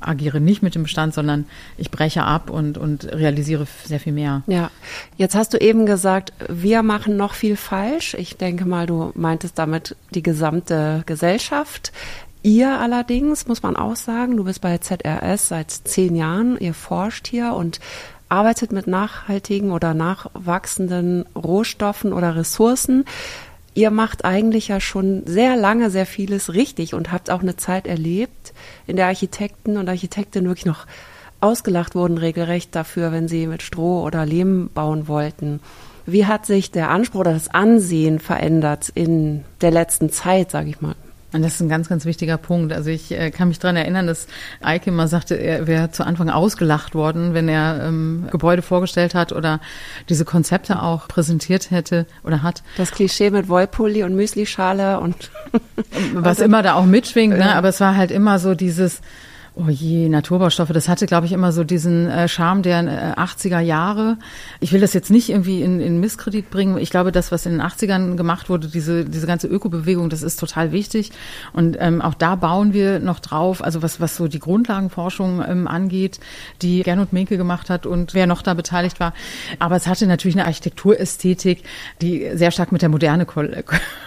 agiere 0.00 0.40
nicht 0.40 0.62
mit 0.62 0.74
dem 0.74 0.82
Bestand, 0.82 1.14
sondern 1.14 1.46
ich 1.76 1.90
breche 1.90 2.24
ab 2.24 2.50
und, 2.50 2.78
und 2.78 3.04
realisiere 3.12 3.66
sehr 3.84 4.00
viel 4.00 4.12
mehr. 4.12 4.42
Ja, 4.46 4.70
jetzt 5.16 5.34
hast 5.34 5.54
du 5.54 5.58
eben 5.58 5.86
gesagt, 5.86 6.32
wir 6.48 6.82
machen 6.82 7.16
noch 7.16 7.34
viel 7.34 7.56
falsch. 7.56 8.14
Ich 8.14 8.36
denke 8.36 8.64
mal, 8.64 8.86
du 8.86 9.12
meintest 9.14 9.58
damit 9.58 9.96
die 10.14 10.22
gesamte 10.22 11.02
Gesellschaft. 11.06 11.92
Ihr 12.42 12.80
allerdings, 12.80 13.46
muss 13.46 13.62
man 13.62 13.76
auch 13.76 13.94
sagen, 13.94 14.36
du 14.36 14.44
bist 14.44 14.60
bei 14.60 14.76
ZRS 14.78 15.48
seit 15.48 15.70
zehn 15.70 16.16
Jahren, 16.16 16.58
ihr 16.58 16.74
forscht 16.74 17.28
hier 17.28 17.54
und 17.54 17.78
arbeitet 18.28 18.72
mit 18.72 18.88
nachhaltigen 18.88 19.70
oder 19.70 19.94
nachwachsenden 19.94 21.24
Rohstoffen 21.36 22.12
oder 22.12 22.34
Ressourcen. 22.34 23.04
Ihr 23.74 23.90
macht 23.90 24.24
eigentlich 24.24 24.68
ja 24.68 24.80
schon 24.80 25.22
sehr 25.24 25.56
lange 25.56 25.90
sehr 25.90 26.04
vieles 26.04 26.52
richtig 26.52 26.94
und 26.94 27.12
habt 27.12 27.30
auch 27.30 27.42
eine 27.42 27.56
Zeit 27.56 27.86
erlebt, 27.86 28.52
in 28.88 28.96
der 28.96 29.06
Architekten 29.06 29.76
und 29.76 29.88
Architektinnen 29.88 30.48
wirklich 30.48 30.66
noch 30.66 30.86
ausgelacht 31.40 31.94
wurden 31.94 32.18
regelrecht 32.18 32.74
dafür, 32.74 33.12
wenn 33.12 33.28
sie 33.28 33.46
mit 33.46 33.62
Stroh 33.62 34.02
oder 34.02 34.26
Lehm 34.26 34.68
bauen 34.74 35.06
wollten. 35.06 35.60
Wie 36.06 36.26
hat 36.26 36.46
sich 36.46 36.72
der 36.72 36.90
Anspruch 36.90 37.20
oder 37.20 37.32
das 37.34 37.48
Ansehen 37.48 38.18
verändert 38.18 38.88
in 38.94 39.44
der 39.60 39.70
letzten 39.70 40.10
Zeit, 40.10 40.50
sage 40.50 40.70
ich 40.70 40.80
mal? 40.80 40.96
Und 41.32 41.42
das 41.42 41.54
ist 41.54 41.60
ein 41.60 41.68
ganz, 41.68 41.88
ganz 41.88 42.04
wichtiger 42.04 42.36
Punkt. 42.36 42.72
Also 42.72 42.90
ich 42.90 43.10
äh, 43.10 43.30
kann 43.30 43.48
mich 43.48 43.58
daran 43.58 43.76
erinnern, 43.76 44.06
dass 44.06 44.26
Eike 44.60 44.90
immer 44.90 45.08
sagte, 45.08 45.34
er 45.34 45.66
wäre 45.66 45.90
zu 45.90 46.04
Anfang 46.04 46.28
ausgelacht 46.28 46.94
worden, 46.94 47.32
wenn 47.34 47.48
er 47.48 47.84
ähm, 47.86 48.28
Gebäude 48.30 48.62
vorgestellt 48.62 49.14
hat 49.14 49.32
oder 49.32 49.60
diese 50.08 50.24
Konzepte 50.24 50.82
auch 50.82 51.08
präsentiert 51.08 51.70
hätte 51.70 52.06
oder 52.22 52.42
hat. 52.42 52.62
Das 52.76 52.90
Klischee 52.90 53.30
mit 53.30 53.48
Wollpulli 53.48 54.04
und 54.04 54.14
Müslischale 54.14 55.00
und 55.00 55.30
was 56.14 56.38
immer 56.40 56.62
da 56.62 56.74
auch 56.74 56.84
mitschwingt, 56.84 57.36
ne? 57.36 57.54
aber 57.54 57.68
es 57.68 57.80
war 57.80 57.96
halt 57.96 58.10
immer 58.10 58.38
so 58.38 58.54
dieses 58.54 59.00
Oh 59.54 59.68
je, 59.68 60.08
Naturbaustoffe, 60.08 60.72
das 60.72 60.88
hatte, 60.88 61.04
glaube 61.04 61.26
ich, 61.26 61.32
immer 61.32 61.52
so 61.52 61.62
diesen 61.62 62.08
äh, 62.08 62.26
Charme 62.26 62.62
der 62.62 63.16
äh, 63.16 63.20
80er 63.20 63.60
Jahre. 63.60 64.16
Ich 64.60 64.72
will 64.72 64.80
das 64.80 64.94
jetzt 64.94 65.10
nicht 65.10 65.28
irgendwie 65.28 65.60
in, 65.60 65.78
in 65.78 66.00
Misskredit 66.00 66.50
bringen. 66.50 66.78
Ich 66.78 66.88
glaube, 66.88 67.12
das, 67.12 67.30
was 67.32 67.44
in 67.44 67.52
den 67.52 67.60
80ern 67.60 68.16
gemacht 68.16 68.48
wurde, 68.48 68.68
diese, 68.68 69.04
diese 69.04 69.26
ganze 69.26 69.48
Ökobewegung, 69.48 70.08
das 70.08 70.22
ist 70.22 70.40
total 70.40 70.72
wichtig. 70.72 71.12
Und 71.52 71.76
ähm, 71.80 72.00
auch 72.00 72.14
da 72.14 72.34
bauen 72.34 72.72
wir 72.72 72.98
noch 72.98 73.20
drauf, 73.20 73.62
also 73.62 73.82
was, 73.82 74.00
was 74.00 74.16
so 74.16 74.26
die 74.26 74.38
Grundlagenforschung 74.38 75.44
ähm, 75.46 75.68
angeht, 75.68 76.18
die 76.62 76.82
Gernot 76.82 77.12
Minke 77.12 77.36
gemacht 77.36 77.68
hat 77.68 77.84
und 77.84 78.14
wer 78.14 78.26
noch 78.26 78.40
da 78.40 78.54
beteiligt 78.54 79.00
war. 79.00 79.12
Aber 79.58 79.76
es 79.76 79.86
hatte 79.86 80.06
natürlich 80.06 80.36
eine 80.36 80.46
Architekturästhetik, 80.46 81.62
die 82.00 82.30
sehr 82.34 82.52
stark 82.52 82.72
mit 82.72 82.80
der 82.80 82.88
Moderne 82.88 83.26
koll 83.26 83.62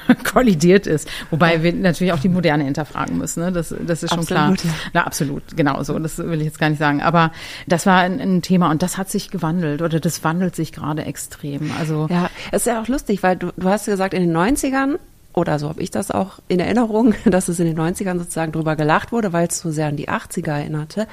kollidiert 0.23 0.87
ist. 0.87 1.07
Wobei 1.29 1.63
wir 1.63 1.73
natürlich 1.73 2.13
auch 2.13 2.19
die 2.19 2.29
Moderne 2.29 2.63
hinterfragen 2.63 3.17
müssen. 3.17 3.43
Ne? 3.43 3.51
Das, 3.51 3.73
das 3.85 4.03
ist 4.03 4.09
schon 4.09 4.19
Absolut, 4.19 4.59
klar. 4.59 4.73
Na, 4.93 5.03
absolut, 5.05 5.34
genau 5.55 5.81
so. 5.83 5.97
Das 5.99 6.17
will 6.17 6.39
ich 6.39 6.45
jetzt 6.45 6.59
gar 6.59 6.69
nicht 6.69 6.79
sagen. 6.79 7.01
Aber 7.01 7.31
das 7.67 7.85
war 7.85 7.97
ein, 7.99 8.19
ein 8.19 8.41
Thema 8.41 8.71
und 8.71 8.81
das 8.81 8.97
hat 8.97 9.09
sich 9.09 9.31
gewandelt 9.31 9.81
oder 9.81 9.99
das 9.99 10.23
wandelt 10.23 10.55
sich 10.55 10.71
gerade 10.71 11.05
extrem. 11.05 11.71
Also 11.79 12.07
Ja, 12.09 12.29
es 12.51 12.61
ist 12.61 12.67
ja 12.67 12.81
auch 12.81 12.87
lustig, 12.87 13.23
weil 13.23 13.35
du, 13.35 13.51
du 13.55 13.69
hast 13.69 13.85
gesagt, 13.85 14.13
in 14.13 14.21
den 14.21 14.35
90ern, 14.35 14.97
oder 15.35 15.59
so 15.59 15.69
habe 15.69 15.81
ich 15.81 15.91
das 15.91 16.11
auch 16.11 16.39
in 16.47 16.59
Erinnerung, 16.59 17.13
dass 17.25 17.47
es 17.47 17.59
in 17.59 17.65
den 17.65 17.77
90ern 17.77 18.17
sozusagen 18.17 18.51
drüber 18.51 18.75
gelacht 18.75 19.11
wurde, 19.11 19.33
weil 19.33 19.47
es 19.47 19.59
so 19.59 19.71
sehr 19.71 19.87
an 19.87 19.97
die 19.97 20.09
80er 20.09 20.51
erinnerte. 20.51 21.07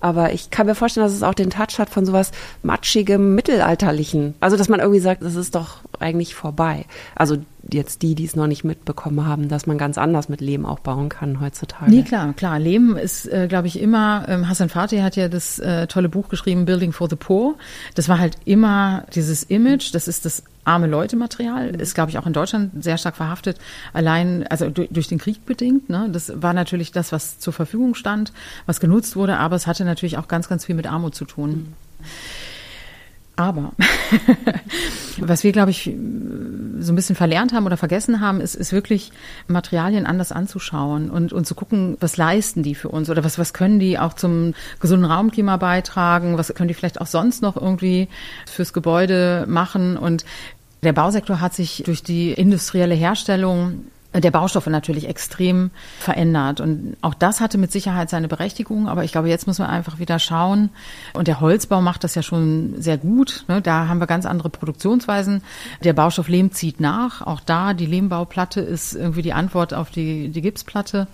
Aber 0.00 0.32
ich 0.32 0.50
kann 0.50 0.66
mir 0.66 0.74
vorstellen, 0.74 1.06
dass 1.06 1.14
es 1.14 1.22
auch 1.22 1.34
den 1.34 1.50
Touch 1.50 1.78
hat 1.78 1.90
von 1.90 2.04
sowas 2.04 2.32
matschigem, 2.62 3.34
mittelalterlichen. 3.34 4.34
Also, 4.40 4.56
dass 4.56 4.68
man 4.68 4.80
irgendwie 4.80 5.00
sagt, 5.00 5.22
das 5.22 5.34
ist 5.34 5.54
doch 5.54 5.78
eigentlich 5.98 6.34
vorbei. 6.34 6.86
Also 7.14 7.38
jetzt 7.70 8.02
die, 8.02 8.14
die 8.14 8.24
es 8.24 8.36
noch 8.36 8.46
nicht 8.46 8.64
mitbekommen 8.64 9.26
haben, 9.26 9.48
dass 9.48 9.66
man 9.66 9.78
ganz 9.78 9.98
anders 9.98 10.28
mit 10.28 10.40
Leben 10.40 10.64
auch 10.64 10.78
bauen 10.78 11.08
kann 11.08 11.40
heutzutage. 11.40 11.90
Nee, 11.90 12.02
klar, 12.02 12.32
klar. 12.32 12.58
Leben 12.58 12.96
ist, 12.96 13.26
äh, 13.26 13.46
glaube 13.48 13.66
ich, 13.66 13.80
immer, 13.80 14.24
ähm, 14.28 14.48
Hassan 14.48 14.68
Fatih 14.68 15.02
hat 15.02 15.16
ja 15.16 15.28
das 15.28 15.58
äh, 15.58 15.86
tolle 15.86 16.08
Buch 16.08 16.28
geschrieben, 16.28 16.64
Building 16.64 16.92
for 16.92 17.08
the 17.10 17.16
Poor. 17.16 17.56
Das 17.94 18.08
war 18.08 18.18
halt 18.18 18.36
immer 18.44 19.04
dieses 19.14 19.42
Image, 19.42 19.94
das 19.94 20.08
ist 20.08 20.24
das 20.24 20.42
arme 20.68 20.86
Leute-Material, 20.86 21.80
ist, 21.80 21.94
glaube 21.94 22.10
ich, 22.10 22.18
auch 22.18 22.26
in 22.26 22.32
Deutschland 22.32 22.84
sehr 22.84 22.98
stark 22.98 23.16
verhaftet, 23.16 23.58
allein, 23.92 24.46
also 24.46 24.68
durch, 24.68 24.88
durch 24.90 25.08
den 25.08 25.18
Krieg 25.18 25.44
bedingt. 25.46 25.88
Ne? 25.88 26.08
Das 26.12 26.30
war 26.40 26.52
natürlich 26.52 26.92
das, 26.92 27.10
was 27.10 27.38
zur 27.38 27.52
Verfügung 27.52 27.94
stand, 27.94 28.32
was 28.66 28.78
genutzt 28.78 29.16
wurde, 29.16 29.38
aber 29.38 29.56
es 29.56 29.66
hatte 29.66 29.84
natürlich 29.84 30.18
auch 30.18 30.28
ganz, 30.28 30.48
ganz 30.48 30.66
viel 30.66 30.74
mit 30.74 30.86
Armut 30.86 31.14
zu 31.14 31.24
tun. 31.24 31.74
Aber 33.38 33.70
was 35.18 35.44
wir, 35.44 35.52
glaube 35.52 35.70
ich, 35.70 35.84
so 35.84 36.92
ein 36.92 36.96
bisschen 36.96 37.14
verlernt 37.14 37.52
haben 37.52 37.66
oder 37.66 37.76
vergessen 37.76 38.20
haben, 38.20 38.40
ist, 38.40 38.56
ist 38.56 38.72
wirklich 38.72 39.12
Materialien 39.46 40.06
anders 40.06 40.32
anzuschauen 40.32 41.08
und, 41.08 41.32
und 41.32 41.46
zu 41.46 41.54
gucken, 41.54 41.96
was 42.00 42.16
leisten 42.16 42.64
die 42.64 42.74
für 42.74 42.88
uns 42.88 43.08
oder 43.08 43.22
was, 43.22 43.38
was 43.38 43.52
können 43.52 43.78
die 43.78 43.96
auch 43.96 44.14
zum 44.14 44.54
gesunden 44.80 45.08
Raumklima 45.08 45.56
beitragen, 45.56 46.36
was 46.36 46.52
können 46.52 46.66
die 46.66 46.74
vielleicht 46.74 47.00
auch 47.00 47.06
sonst 47.06 47.40
noch 47.40 47.56
irgendwie 47.56 48.08
fürs 48.50 48.72
Gebäude 48.72 49.44
machen. 49.46 49.96
Und 49.96 50.24
der 50.82 50.92
Bausektor 50.92 51.40
hat 51.40 51.54
sich 51.54 51.82
durch 51.84 52.02
die 52.02 52.32
industrielle 52.32 52.94
Herstellung 52.94 53.84
der 54.14 54.30
Baustoffe 54.30 54.68
natürlich 54.68 55.06
extrem 55.06 55.70
verändert. 56.00 56.60
Und 56.60 56.96
auch 57.02 57.14
das 57.14 57.40
hatte 57.40 57.58
mit 57.58 57.70
Sicherheit 57.70 58.08
seine 58.08 58.26
Berechtigung. 58.26 58.88
Aber 58.88 59.04
ich 59.04 59.12
glaube, 59.12 59.28
jetzt 59.28 59.46
muss 59.46 59.58
man 59.58 59.68
einfach 59.68 59.98
wieder 59.98 60.18
schauen. 60.18 60.70
Und 61.12 61.28
der 61.28 61.40
Holzbau 61.40 61.82
macht 61.82 62.04
das 62.04 62.14
ja 62.14 62.22
schon 62.22 62.74
sehr 62.78 62.96
gut. 62.96 63.44
Ne? 63.48 63.60
Da 63.60 63.86
haben 63.86 64.00
wir 64.00 64.06
ganz 64.06 64.24
andere 64.24 64.48
Produktionsweisen. 64.48 65.42
Der 65.84 65.92
Baustoff 65.92 66.28
Lehm 66.28 66.52
zieht 66.52 66.80
nach. 66.80 67.26
Auch 67.26 67.40
da, 67.40 67.74
die 67.74 67.86
Lehmbauplatte 67.86 68.60
ist 68.60 68.94
irgendwie 68.94 69.22
die 69.22 69.34
Antwort 69.34 69.74
auf 69.74 69.90
die, 69.90 70.30
die 70.30 70.42
Gipsplatte. 70.42 71.06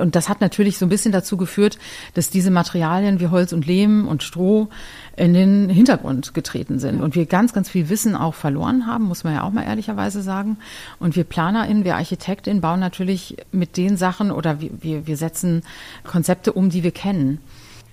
Und 0.00 0.14
das 0.14 0.28
hat 0.28 0.40
natürlich 0.40 0.78
so 0.78 0.86
ein 0.86 0.88
bisschen 0.88 1.12
dazu 1.12 1.36
geführt, 1.36 1.78
dass 2.14 2.30
diese 2.30 2.50
Materialien 2.50 3.20
wie 3.20 3.28
Holz 3.28 3.52
und 3.52 3.66
Lehm 3.66 4.06
und 4.08 4.22
Stroh 4.22 4.68
in 5.16 5.34
den 5.34 5.68
Hintergrund 5.68 6.34
getreten 6.34 6.78
sind 6.78 7.00
und 7.00 7.14
wir 7.14 7.26
ganz, 7.26 7.52
ganz 7.52 7.68
viel 7.68 7.88
Wissen 7.88 8.14
auch 8.14 8.34
verloren 8.34 8.86
haben, 8.86 9.04
muss 9.04 9.24
man 9.24 9.34
ja 9.34 9.42
auch 9.42 9.50
mal 9.50 9.64
ehrlicherweise 9.64 10.22
sagen. 10.22 10.58
Und 11.00 11.16
wir 11.16 11.24
PlanerInnen, 11.24 11.84
wir 11.84 11.96
ArchitektInnen 11.96 12.60
bauen 12.60 12.80
natürlich 12.80 13.36
mit 13.50 13.76
den 13.76 13.96
Sachen 13.96 14.30
oder 14.30 14.60
wir, 14.60 14.70
wir, 14.80 15.06
wir 15.06 15.16
setzen 15.16 15.62
Konzepte 16.04 16.52
um, 16.52 16.70
die 16.70 16.84
wir 16.84 16.92
kennen. 16.92 17.38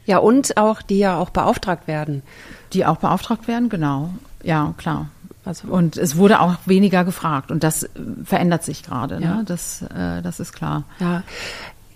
Ja, 0.06 0.20
und 0.20 0.58
auch, 0.58 0.82
die 0.82 1.00
ja 1.00 1.18
auch 1.18 1.32
beauftragt 1.32 1.88
werden. 1.88 2.22
Die 2.74 2.86
auch 2.86 2.98
beauftragt 2.98 3.48
werden, 3.48 3.70
genau. 3.70 4.12
Ja, 4.44 4.74
klar. 4.78 5.10
Also, 5.46 5.68
und 5.68 5.96
es 5.96 6.16
wurde 6.16 6.40
auch 6.40 6.56
weniger 6.66 7.06
gefragt 7.06 7.52
und 7.52 7.64
das 7.64 7.88
verändert 8.24 8.64
sich 8.64 8.82
gerade. 8.82 9.20
Ja. 9.22 9.36
Ne? 9.36 9.44
Das, 9.46 9.84
äh, 9.84 10.22
das 10.24 10.40
ist 10.40 10.54
klar. 10.54 10.84
Ja, 11.00 11.22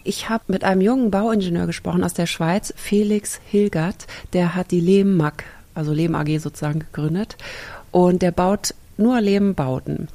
ich 0.10 0.28
habe 0.28 0.46
mit 0.48 0.64
einem 0.64 0.82
jungen 0.82 1.12
Bauingenieur 1.12 1.68
gesprochen 1.68 2.04
aus 2.04 2.16
der 2.16 2.26
Schweiz, 2.26 2.74
Felix 2.76 3.40
Hilgert. 3.46 4.08
Der 4.34 4.56
hat 4.56 4.72
die 4.72 4.80
Lehmmag, 4.80 5.44
also 5.76 5.94
Lehm 5.94 6.16
AG 6.16 6.40
sozusagen 6.40 6.80
gegründet. 6.80 7.38
Und 7.92 8.24
der 8.24 8.32
baut 8.32 8.74
nur 8.98 9.22
Lehmbauten. 9.22 10.08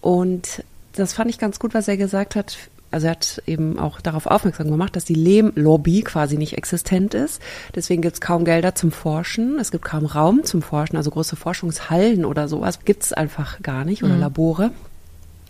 Und 0.00 0.64
das 0.94 1.12
fand 1.12 1.30
ich 1.30 1.38
ganz 1.38 1.60
gut, 1.60 1.74
was 1.74 1.86
er 1.86 1.96
gesagt 1.96 2.34
hat. 2.34 2.58
Also 2.90 3.06
er 3.06 3.12
hat 3.12 3.40
eben 3.46 3.78
auch 3.78 4.00
darauf 4.00 4.26
aufmerksam 4.26 4.68
gemacht, 4.68 4.96
dass 4.96 5.04
die 5.04 5.14
Lehmlobby 5.14 6.02
quasi 6.02 6.36
nicht 6.36 6.58
existent 6.58 7.14
ist. 7.14 7.40
Deswegen 7.76 8.02
gibt 8.02 8.14
es 8.14 8.20
kaum 8.20 8.44
Gelder 8.44 8.74
zum 8.74 8.90
Forschen. 8.90 9.60
Es 9.60 9.70
gibt 9.70 9.84
kaum 9.84 10.06
Raum 10.06 10.42
zum 10.42 10.60
Forschen. 10.60 10.96
Also 10.96 11.12
große 11.12 11.36
Forschungshallen 11.36 12.24
oder 12.24 12.48
sowas 12.48 12.80
gibt 12.84 13.04
es 13.04 13.12
einfach 13.12 13.62
gar 13.62 13.84
nicht 13.84 14.02
oder 14.02 14.14
Mhm. 14.14 14.20
Labore. 14.20 14.70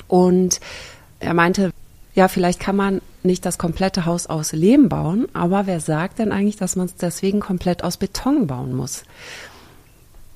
Und 0.06 0.60
er 1.18 1.32
meinte, 1.32 1.72
ja, 2.20 2.28
vielleicht 2.28 2.60
kann 2.60 2.76
man 2.76 3.00
nicht 3.22 3.46
das 3.46 3.56
komplette 3.56 4.04
Haus 4.04 4.26
aus 4.26 4.52
Lehm 4.52 4.90
bauen, 4.90 5.26
aber 5.32 5.66
wer 5.66 5.80
sagt 5.80 6.18
denn 6.18 6.32
eigentlich, 6.32 6.58
dass 6.58 6.76
man 6.76 6.84
es 6.84 6.94
deswegen 6.94 7.40
komplett 7.40 7.82
aus 7.82 7.96
Beton 7.96 8.46
bauen 8.46 8.74
muss? 8.74 9.04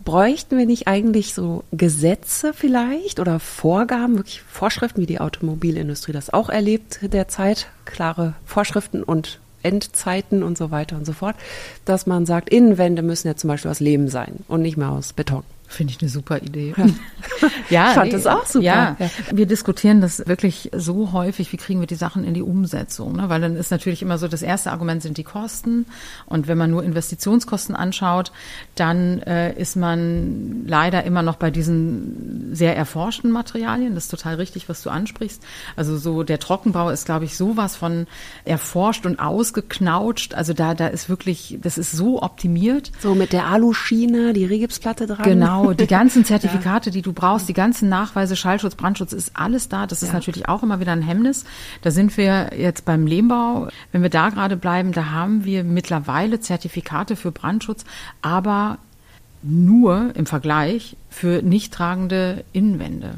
Bräuchten 0.02 0.56
wir 0.56 0.64
nicht 0.64 0.88
eigentlich 0.88 1.34
so 1.34 1.62
Gesetze 1.72 2.54
vielleicht 2.54 3.20
oder 3.20 3.38
Vorgaben, 3.38 4.16
wirklich 4.16 4.40
Vorschriften, 4.40 5.02
wie 5.02 5.06
die 5.06 5.20
Automobilindustrie 5.20 6.12
das 6.12 6.32
auch 6.32 6.48
erlebt 6.48 7.00
derzeit, 7.02 7.68
klare 7.84 8.32
Vorschriften 8.46 9.02
und 9.02 9.38
Endzeiten 9.62 10.42
und 10.42 10.56
so 10.56 10.70
weiter 10.70 10.96
und 10.96 11.04
so 11.04 11.12
fort, 11.12 11.36
dass 11.84 12.06
man 12.06 12.24
sagt, 12.24 12.48
Innenwände 12.48 13.02
müssen 13.02 13.28
ja 13.28 13.36
zum 13.36 13.48
Beispiel 13.48 13.70
aus 13.70 13.80
Lehm 13.80 14.08
sein 14.08 14.42
und 14.48 14.62
nicht 14.62 14.78
mehr 14.78 14.88
aus 14.88 15.12
Beton. 15.12 15.42
Finde 15.74 15.92
ich 15.92 16.00
eine 16.00 16.08
super 16.08 16.38
Idee. 16.38 16.72
Ja. 16.76 16.86
ja, 17.70 17.88
Ich 17.90 17.94
fand 17.94 18.12
das 18.12 18.26
auch 18.26 18.46
super. 18.46 18.64
Ja, 18.64 18.96
Ja. 18.98 19.10
wir 19.32 19.46
diskutieren 19.46 20.00
das 20.00 20.26
wirklich 20.26 20.70
so 20.76 21.12
häufig, 21.12 21.52
wie 21.52 21.56
kriegen 21.56 21.80
wir 21.80 21.86
die 21.86 21.94
Sachen 21.96 22.24
in 22.24 22.32
die 22.34 22.42
Umsetzung? 22.42 23.16
Ne? 23.16 23.28
Weil 23.28 23.40
dann 23.40 23.56
ist 23.56 23.70
natürlich 23.70 24.02
immer 24.02 24.18
so, 24.18 24.28
das 24.28 24.42
erste 24.42 24.70
Argument 24.70 25.02
sind 25.02 25.18
die 25.18 25.24
Kosten. 25.24 25.86
Und 26.26 26.46
wenn 26.48 26.56
man 26.58 26.70
nur 26.70 26.84
Investitionskosten 26.84 27.74
anschaut, 27.74 28.30
dann 28.76 29.18
äh, 29.22 29.52
ist 29.60 29.76
man 29.76 30.64
leider 30.66 31.02
immer 31.04 31.22
noch 31.22 31.36
bei 31.36 31.50
diesen 31.50 32.50
sehr 32.54 32.76
erforschten 32.76 33.30
Materialien. 33.30 33.94
Das 33.94 34.04
ist 34.04 34.10
total 34.10 34.36
richtig, 34.36 34.68
was 34.68 34.82
du 34.82 34.90
ansprichst. 34.90 35.42
Also 35.76 35.96
so 35.96 36.22
der 36.22 36.38
Trockenbau 36.38 36.90
ist, 36.90 37.04
glaube 37.06 37.24
ich, 37.24 37.36
sowas 37.36 37.74
von 37.76 38.06
erforscht 38.44 39.06
und 39.06 39.18
ausgeknautscht. 39.18 40.34
Also 40.34 40.52
da, 40.52 40.74
da 40.74 40.86
ist 40.86 41.08
wirklich, 41.08 41.58
das 41.60 41.78
ist 41.78 41.92
so 41.92 42.22
optimiert. 42.22 42.92
So 43.00 43.14
mit 43.14 43.32
der 43.32 43.46
Aluschiene, 43.46 44.32
die 44.32 44.44
Rigipsplatte 44.44 45.06
dran. 45.06 45.22
Genau, 45.24 45.63
die 45.72 45.86
ganzen 45.86 46.24
Zertifikate, 46.26 46.90
die 46.90 47.00
du 47.02 47.12
brauchst, 47.12 47.48
die 47.48 47.54
ganzen 47.54 47.88
Nachweise, 47.88 48.36
Schallschutz, 48.36 48.74
Brandschutz, 48.74 49.12
ist 49.12 49.32
alles 49.34 49.68
da. 49.68 49.86
Das 49.86 50.02
ist 50.02 50.08
Ja. 50.08 50.14
natürlich 50.14 50.48
auch 50.48 50.62
immer 50.62 50.80
wieder 50.80 50.92
ein 50.92 51.02
Hemmnis. 51.02 51.44
Da 51.82 51.90
sind 51.90 52.16
wir 52.16 52.50
jetzt 52.58 52.84
beim 52.84 53.06
Lehmbau. 53.06 53.68
Wenn 53.92 54.02
wir 54.02 54.10
da 54.10 54.28
gerade 54.28 54.56
bleiben, 54.56 54.92
da 54.92 55.10
haben 55.10 55.44
wir 55.44 55.64
mittlerweile 55.64 56.40
Zertifikate 56.40 57.16
für 57.16 57.30
Brandschutz, 57.32 57.84
aber 58.20 58.78
nur 59.42 60.10
im 60.14 60.26
Vergleich 60.26 60.96
für 61.10 61.42
nicht 61.42 61.72
tragende 61.72 62.44
Innenwände. 62.52 63.14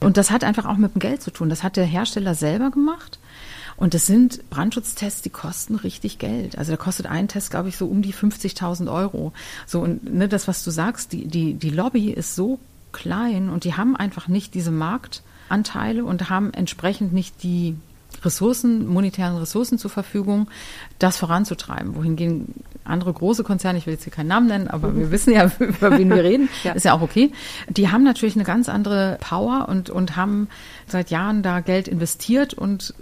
Und 0.00 0.16
das 0.16 0.30
hat 0.30 0.44
einfach 0.44 0.64
auch 0.66 0.76
mit 0.76 0.94
dem 0.94 1.00
Geld 1.00 1.22
zu 1.22 1.32
tun. 1.32 1.48
Das 1.48 1.62
hat 1.64 1.76
der 1.76 1.84
Hersteller 1.84 2.34
selber 2.36 2.70
gemacht. 2.70 3.17
Und 3.78 3.94
das 3.94 4.06
sind 4.06 4.50
Brandschutztests, 4.50 5.22
die 5.22 5.30
kosten 5.30 5.76
richtig 5.76 6.18
Geld. 6.18 6.58
Also 6.58 6.72
da 6.72 6.76
kostet 6.76 7.06
ein 7.06 7.28
Test, 7.28 7.50
glaube 7.50 7.68
ich, 7.68 7.76
so 7.76 7.86
um 7.86 8.02
die 8.02 8.12
50.000 8.12 8.92
Euro. 8.92 9.32
So 9.66 9.80
und 9.80 10.12
ne, 10.12 10.28
das, 10.28 10.48
was 10.48 10.64
du 10.64 10.72
sagst, 10.72 11.12
die, 11.12 11.26
die, 11.28 11.54
die 11.54 11.70
Lobby 11.70 12.10
ist 12.10 12.34
so 12.34 12.58
klein 12.90 13.48
und 13.48 13.62
die 13.62 13.74
haben 13.74 13.94
einfach 13.94 14.26
nicht 14.26 14.54
diese 14.54 14.72
Marktanteile 14.72 16.04
und 16.04 16.28
haben 16.28 16.52
entsprechend 16.52 17.12
nicht 17.12 17.42
die 17.44 17.76
Ressourcen, 18.24 18.86
monetären 18.88 19.36
Ressourcen 19.36 19.78
zur 19.78 19.90
Verfügung, 19.90 20.48
das 20.98 21.16
voranzutreiben. 21.16 21.94
Wohingegen 21.94 22.54
andere 22.88 23.12
große 23.12 23.44
Konzerne, 23.44 23.78
ich 23.78 23.86
will 23.86 23.94
jetzt 23.94 24.04
hier 24.04 24.12
keinen 24.12 24.28
Namen 24.28 24.46
nennen, 24.48 24.68
aber 24.68 24.94
wir 24.96 25.10
wissen 25.10 25.32
ja, 25.32 25.50
über 25.58 25.96
wen 25.96 26.08
wir 26.10 26.24
reden, 26.24 26.48
Ja. 26.64 26.72
ist 26.72 26.84
ja 26.84 26.92
auch 26.94 27.00
okay. 27.02 27.32
Die 27.68 27.90
haben 27.90 28.02
natürlich 28.04 28.34
eine 28.36 28.44
ganz 28.44 28.68
andere 28.68 29.18
Power 29.20 29.68
und, 29.68 29.90
und 29.90 30.16
haben 30.16 30.48
seit 30.86 31.10
Jahren 31.10 31.42
da 31.42 31.60
Geld 31.60 31.88
investiert 31.88 32.54
und 32.54 32.94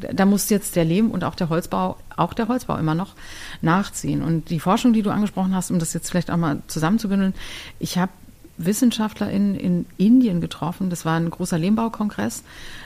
äh, 0.00 0.14
da 0.14 0.24
muss 0.24 0.48
jetzt 0.50 0.76
der 0.76 0.84
Lehm 0.84 1.10
und 1.10 1.24
auch 1.24 1.34
der 1.34 1.48
Holzbau, 1.48 1.96
auch 2.16 2.32
der 2.34 2.48
Holzbau 2.48 2.76
immer 2.76 2.94
noch 2.94 3.14
nachziehen. 3.62 4.22
Und 4.22 4.50
die 4.50 4.60
Forschung, 4.60 4.92
die 4.92 5.02
du 5.02 5.10
angesprochen 5.10 5.54
hast, 5.54 5.70
um 5.70 5.78
das 5.78 5.92
jetzt 5.92 6.10
vielleicht 6.10 6.30
auch 6.30 6.36
mal 6.36 6.62
zusammenzubündeln, 6.66 7.34
ich 7.78 7.98
habe 7.98 8.12
WissenschaftlerInnen 8.58 9.54
in 9.54 9.86
Indien 9.96 10.40
getroffen. 10.40 10.90
Das 10.90 11.04
war 11.04 11.16
ein 11.16 11.30
großer 11.30 11.58
Lehmbaukongress. 11.58 12.42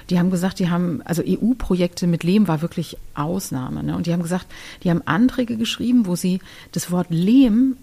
Die 0.08 0.18
haben 0.18 0.30
gesagt, 0.30 0.58
die 0.58 0.70
haben, 0.70 1.02
also 1.04 1.22
EU-Projekte 1.26 2.06
mit 2.06 2.24
Lehm 2.24 2.48
war 2.48 2.62
wirklich 2.62 2.96
Ausnahme. 3.14 3.82
Ne? 3.82 3.96
Und 3.96 4.06
die 4.06 4.12
haben 4.12 4.22
gesagt, 4.22 4.46
die 4.82 4.90
haben 4.90 5.02
Anträge 5.04 5.56
geschrieben, 5.56 6.06
wo 6.06 6.16
sie 6.16 6.40
das 6.72 6.90
Wort 6.90 7.08
Lehm 7.10 7.76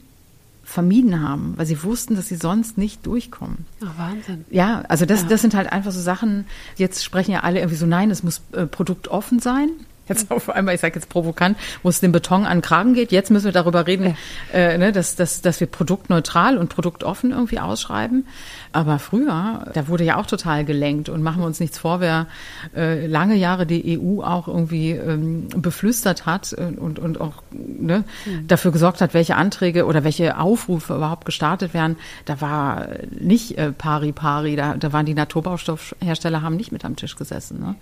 vermieden 0.63 1.21
haben, 1.21 1.53
weil 1.55 1.65
sie 1.65 1.81
wussten, 1.81 2.17
dass 2.17 2.27
sie 2.27 2.35
sonst 2.35 2.77
nicht 2.77 3.05
durchkommen. 3.05 3.65
Oh, 3.81 3.85
Wahnsinn. 3.97 4.43
Ja, 4.51 4.81
also 4.89 5.05
das, 5.05 5.21
ja. 5.21 5.29
das 5.29 5.41
sind 5.41 5.55
halt 5.55 5.71
einfach 5.71 5.93
so 5.93 6.01
Sachen, 6.01 6.45
jetzt 6.75 7.05
sprechen 7.05 7.31
ja 7.31 7.39
alle 7.39 7.59
irgendwie 7.59 7.77
so, 7.77 7.85
nein, 7.85 8.11
es 8.11 8.21
muss 8.21 8.41
äh, 8.51 8.65
produktoffen 8.65 9.39
sein 9.39 9.69
jetzt 10.09 10.31
auf 10.31 10.49
einmal, 10.49 10.75
ich 10.75 10.81
sage 10.81 10.95
jetzt 10.95 11.09
provokant, 11.09 11.57
wo 11.83 11.89
es 11.89 11.99
dem 11.99 12.11
Beton 12.11 12.45
an 12.45 12.57
den 12.57 12.61
Kragen 12.61 12.93
geht. 12.93 13.11
Jetzt 13.11 13.31
müssen 13.31 13.45
wir 13.45 13.51
darüber 13.51 13.87
reden, 13.87 14.15
ja. 14.53 14.59
äh, 14.59 14.77
ne, 14.77 14.91
dass, 14.91 15.15
dass, 15.15 15.41
dass 15.41 15.59
wir 15.59 15.67
produktneutral 15.67 16.57
und 16.57 16.69
produktoffen 16.69 17.31
irgendwie 17.31 17.59
ausschreiben. 17.59 18.25
Aber 18.71 18.99
früher, 18.99 19.65
da 19.73 19.87
wurde 19.87 20.03
ja 20.03 20.17
auch 20.17 20.25
total 20.25 20.65
gelenkt 20.65 21.09
und 21.09 21.21
machen 21.23 21.41
wir 21.41 21.47
uns 21.47 21.59
nichts 21.59 21.77
vor, 21.77 21.99
wer 21.99 22.27
äh, 22.75 23.07
lange 23.07 23.35
Jahre 23.35 23.65
die 23.65 23.99
EU 23.99 24.21
auch 24.21 24.47
irgendwie 24.47 24.91
ähm, 24.91 25.47
beflüstert 25.55 26.25
hat 26.25 26.53
und, 26.53 26.99
und 26.99 27.19
auch 27.21 27.43
ne, 27.51 28.03
mhm. 28.25 28.47
dafür 28.47 28.71
gesorgt 28.71 29.01
hat, 29.01 29.13
welche 29.13 29.35
Anträge 29.35 29.85
oder 29.85 30.03
welche 30.03 30.37
Aufrufe 30.37 30.95
überhaupt 30.95 31.25
gestartet 31.25 31.73
werden. 31.73 31.97
Da 32.25 32.41
war 32.41 32.87
nicht 33.09 33.57
äh, 33.57 33.71
pari 33.71 34.11
pari, 34.11 34.55
da, 34.55 34.75
da 34.75 34.93
waren 34.93 35.05
die 35.05 35.13
Naturbaustoffhersteller 35.13 36.41
haben 36.41 36.55
nicht 36.55 36.71
mit 36.71 36.85
am 36.85 36.95
Tisch 36.95 37.15
gesessen. 37.15 37.59
Ne? 37.59 37.75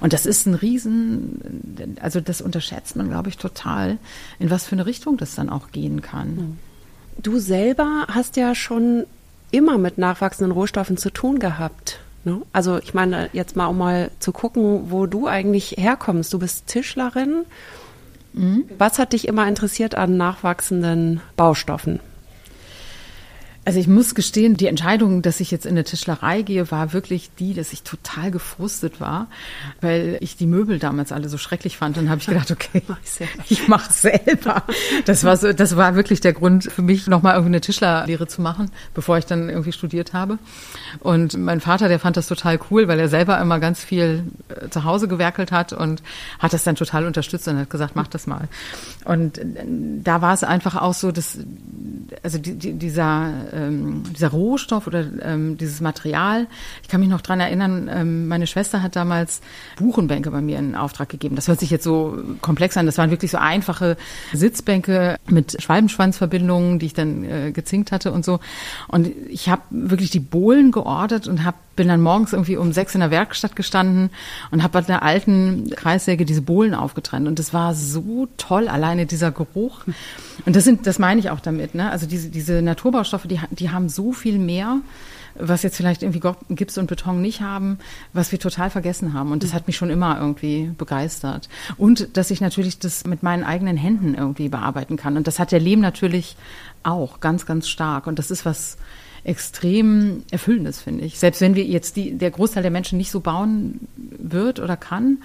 Und 0.00 0.12
das 0.12 0.26
ist 0.26 0.46
ein 0.46 0.54
Riesen, 0.54 1.69
also 2.00 2.20
das 2.20 2.40
unterschätzt 2.40 2.96
man, 2.96 3.08
glaube 3.08 3.28
ich, 3.28 3.38
total, 3.38 3.98
in 4.38 4.50
was 4.50 4.66
für 4.66 4.72
eine 4.72 4.86
Richtung 4.86 5.16
das 5.16 5.34
dann 5.34 5.50
auch 5.50 5.70
gehen 5.72 6.02
kann. 6.02 6.34
Mhm. 6.34 6.58
Du 7.22 7.38
selber 7.38 8.06
hast 8.08 8.36
ja 8.36 8.54
schon 8.54 9.06
immer 9.50 9.78
mit 9.78 9.98
nachwachsenden 9.98 10.52
Rohstoffen 10.52 10.96
zu 10.96 11.10
tun 11.10 11.38
gehabt. 11.38 12.00
Ne? 12.24 12.42
Also 12.52 12.78
ich 12.78 12.94
meine, 12.94 13.30
jetzt 13.32 13.56
mal 13.56 13.66
um 13.66 13.78
mal 13.78 14.10
zu 14.20 14.32
gucken, 14.32 14.90
wo 14.90 15.06
du 15.06 15.26
eigentlich 15.26 15.76
herkommst. 15.78 16.32
Du 16.32 16.38
bist 16.38 16.66
Tischlerin. 16.66 17.44
Mhm. 18.32 18.64
Was 18.78 18.98
hat 18.98 19.12
dich 19.12 19.26
immer 19.26 19.48
interessiert 19.48 19.94
an 19.94 20.16
nachwachsenden 20.16 21.20
Baustoffen? 21.36 22.00
Also 23.62 23.78
ich 23.78 23.88
muss 23.88 24.14
gestehen, 24.14 24.56
die 24.56 24.68
Entscheidung, 24.68 25.20
dass 25.20 25.38
ich 25.38 25.50
jetzt 25.50 25.66
in 25.66 25.72
eine 25.72 25.84
Tischlerei 25.84 26.40
gehe, 26.40 26.70
war 26.70 26.94
wirklich 26.94 27.30
die, 27.38 27.52
dass 27.52 27.74
ich 27.74 27.82
total 27.82 28.30
gefrustet 28.30 29.00
war, 29.00 29.26
weil 29.82 30.16
ich 30.20 30.34
die 30.36 30.46
Möbel 30.46 30.78
damals 30.78 31.12
alle 31.12 31.28
so 31.28 31.36
schrecklich 31.36 31.76
fand. 31.76 31.98
Und 31.98 32.08
habe 32.08 32.22
ich 32.22 32.26
gedacht, 32.26 32.50
okay, 32.50 32.82
ich 33.50 33.68
mache 33.68 33.92
selber. 33.92 34.62
Das 35.04 35.24
war 35.24 35.36
so, 35.36 35.52
das 35.52 35.76
war 35.76 35.94
wirklich 35.94 36.22
der 36.22 36.32
Grund 36.32 36.64
für 36.64 36.80
mich, 36.80 37.06
nochmal 37.06 37.34
irgendwie 37.34 37.50
eine 37.50 37.60
Tischlerlehre 37.60 38.26
zu 38.26 38.40
machen, 38.40 38.70
bevor 38.94 39.18
ich 39.18 39.26
dann 39.26 39.50
irgendwie 39.50 39.72
studiert 39.72 40.14
habe. 40.14 40.38
Und 41.00 41.36
mein 41.36 41.60
Vater, 41.60 41.88
der 41.88 41.98
fand 41.98 42.16
das 42.16 42.28
total 42.28 42.58
cool, 42.70 42.88
weil 42.88 42.98
er 42.98 43.08
selber 43.08 43.38
immer 43.40 43.60
ganz 43.60 43.84
viel 43.84 44.24
äh, 44.48 44.70
zu 44.70 44.84
Hause 44.84 45.06
gewerkelt 45.06 45.52
hat 45.52 45.74
und 45.74 46.02
hat 46.38 46.54
das 46.54 46.64
dann 46.64 46.76
total 46.76 47.04
unterstützt 47.04 47.46
und 47.46 47.58
hat 47.58 47.68
gesagt, 47.68 47.94
mach 47.94 48.08
das 48.08 48.26
mal. 48.26 48.48
Und 49.04 49.36
äh, 49.36 49.44
da 50.02 50.22
war 50.22 50.32
es 50.32 50.44
einfach 50.44 50.76
auch 50.76 50.94
so, 50.94 51.12
dass 51.12 51.36
also 52.22 52.38
die, 52.38 52.54
die, 52.54 52.72
dieser 52.72 53.49
ähm, 53.52 54.02
dieser 54.12 54.28
Rohstoff 54.28 54.86
oder 54.86 55.04
ähm, 55.22 55.56
dieses 55.58 55.80
Material. 55.80 56.46
Ich 56.82 56.88
kann 56.88 57.00
mich 57.00 57.08
noch 57.08 57.20
dran 57.20 57.40
erinnern, 57.40 57.90
ähm, 57.92 58.28
meine 58.28 58.46
Schwester 58.46 58.82
hat 58.82 58.96
damals 58.96 59.40
Buchenbänke 59.76 60.30
bei 60.30 60.40
mir 60.40 60.58
in 60.58 60.74
Auftrag 60.74 61.08
gegeben. 61.08 61.36
Das 61.36 61.48
hört 61.48 61.60
sich 61.60 61.70
jetzt 61.70 61.84
so 61.84 62.18
komplex 62.40 62.76
an. 62.76 62.86
Das 62.86 62.98
waren 62.98 63.10
wirklich 63.10 63.30
so 63.30 63.38
einfache 63.38 63.96
Sitzbänke 64.32 65.16
mit 65.28 65.60
Schwalbenschwanzverbindungen, 65.62 66.78
die 66.78 66.86
ich 66.86 66.94
dann 66.94 67.24
äh, 67.24 67.52
gezinkt 67.52 67.92
hatte 67.92 68.12
und 68.12 68.24
so. 68.24 68.40
Und 68.88 69.08
ich 69.28 69.48
habe 69.48 69.62
wirklich 69.70 70.10
die 70.10 70.20
Bohlen 70.20 70.72
geordert 70.72 71.28
und 71.28 71.44
habe 71.44 71.56
bin 71.80 71.88
dann 71.88 72.02
morgens 72.02 72.34
irgendwie 72.34 72.58
um 72.58 72.74
sechs 72.74 72.92
in 72.92 73.00
der 73.00 73.10
Werkstatt 73.10 73.56
gestanden 73.56 74.10
und 74.50 74.62
habe 74.62 74.74
bei 74.74 74.82
der 74.82 75.02
alten 75.02 75.70
Kreissäge 75.70 76.26
diese 76.26 76.42
Bohlen 76.42 76.74
aufgetrennt. 76.74 77.26
Und 77.26 77.38
das 77.38 77.54
war 77.54 77.72
so 77.72 78.28
toll, 78.36 78.68
alleine 78.68 79.06
dieser 79.06 79.32
Geruch. 79.32 79.80
Und 80.44 80.56
das 80.56 80.64
sind, 80.64 80.86
das 80.86 80.98
meine 80.98 81.20
ich 81.20 81.30
auch 81.30 81.40
damit, 81.40 81.74
ne? 81.74 81.90
Also 81.90 82.04
diese, 82.06 82.28
diese 82.28 82.60
Naturbaustoffe, 82.60 83.26
die, 83.26 83.40
die 83.50 83.70
haben 83.70 83.88
so 83.88 84.12
viel 84.12 84.38
mehr, 84.38 84.80
was 85.38 85.62
jetzt 85.62 85.78
vielleicht 85.78 86.02
irgendwie 86.02 86.20
Gips 86.50 86.76
und 86.76 86.86
Beton 86.86 87.22
nicht 87.22 87.40
haben, 87.40 87.78
was 88.12 88.30
wir 88.30 88.38
total 88.38 88.68
vergessen 88.68 89.14
haben. 89.14 89.32
Und 89.32 89.42
das 89.42 89.54
hat 89.54 89.66
mich 89.66 89.78
schon 89.78 89.88
immer 89.88 90.20
irgendwie 90.20 90.70
begeistert. 90.76 91.48
Und 91.78 92.14
dass 92.18 92.30
ich 92.30 92.42
natürlich 92.42 92.78
das 92.78 93.06
mit 93.06 93.22
meinen 93.22 93.42
eigenen 93.42 93.78
Händen 93.78 94.14
irgendwie 94.14 94.50
bearbeiten 94.50 94.98
kann. 94.98 95.16
Und 95.16 95.26
das 95.26 95.38
hat 95.38 95.50
der 95.50 95.60
Lehm 95.60 95.80
natürlich 95.80 96.36
auch 96.82 97.20
ganz, 97.20 97.46
ganz 97.46 97.68
stark. 97.68 98.06
Und 98.06 98.18
das 98.18 98.30
ist 98.30 98.44
was, 98.44 98.76
extrem 99.24 100.22
Erfüllendes, 100.30 100.80
finde 100.80 101.04
ich. 101.04 101.18
Selbst 101.18 101.40
wenn 101.40 101.54
wir 101.54 101.64
jetzt 101.64 101.96
die, 101.96 102.16
der 102.16 102.30
Großteil 102.30 102.62
der 102.62 102.70
Menschen 102.70 102.98
nicht 102.98 103.10
so 103.10 103.20
bauen 103.20 103.80
wird 103.96 104.60
oder 104.60 104.76
kann. 104.76 105.18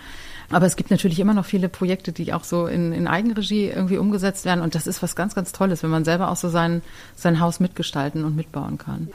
Aber 0.51 0.65
es 0.67 0.75
gibt 0.75 0.91
natürlich 0.91 1.19
immer 1.19 1.34
noch 1.34 1.45
viele 1.45 1.69
Projekte, 1.69 2.12
die 2.12 2.31
auch 2.31 2.43
so 2.43 2.67
in, 2.67 2.93
in 2.93 3.08
Eigenregie 3.08 3.67
irgendwie 3.67 3.97
umgesetzt 3.97 4.45
werden. 4.45 4.62
Und 4.62 4.75
das 4.75 4.86
ist 4.86 5.01
was 5.01 5.15
ganz, 5.15 5.34
ganz 5.34 5.51
Tolles, 5.51 5.81
wenn 5.81 5.89
man 5.89 6.05
selber 6.05 6.29
auch 6.29 6.36
so 6.36 6.49
sein, 6.49 6.81
sein 7.15 7.39
Haus 7.39 7.60
mitgestalten 7.60 8.23
und 8.23 8.36
mitbauen 8.36 8.77
kann. 8.77 9.10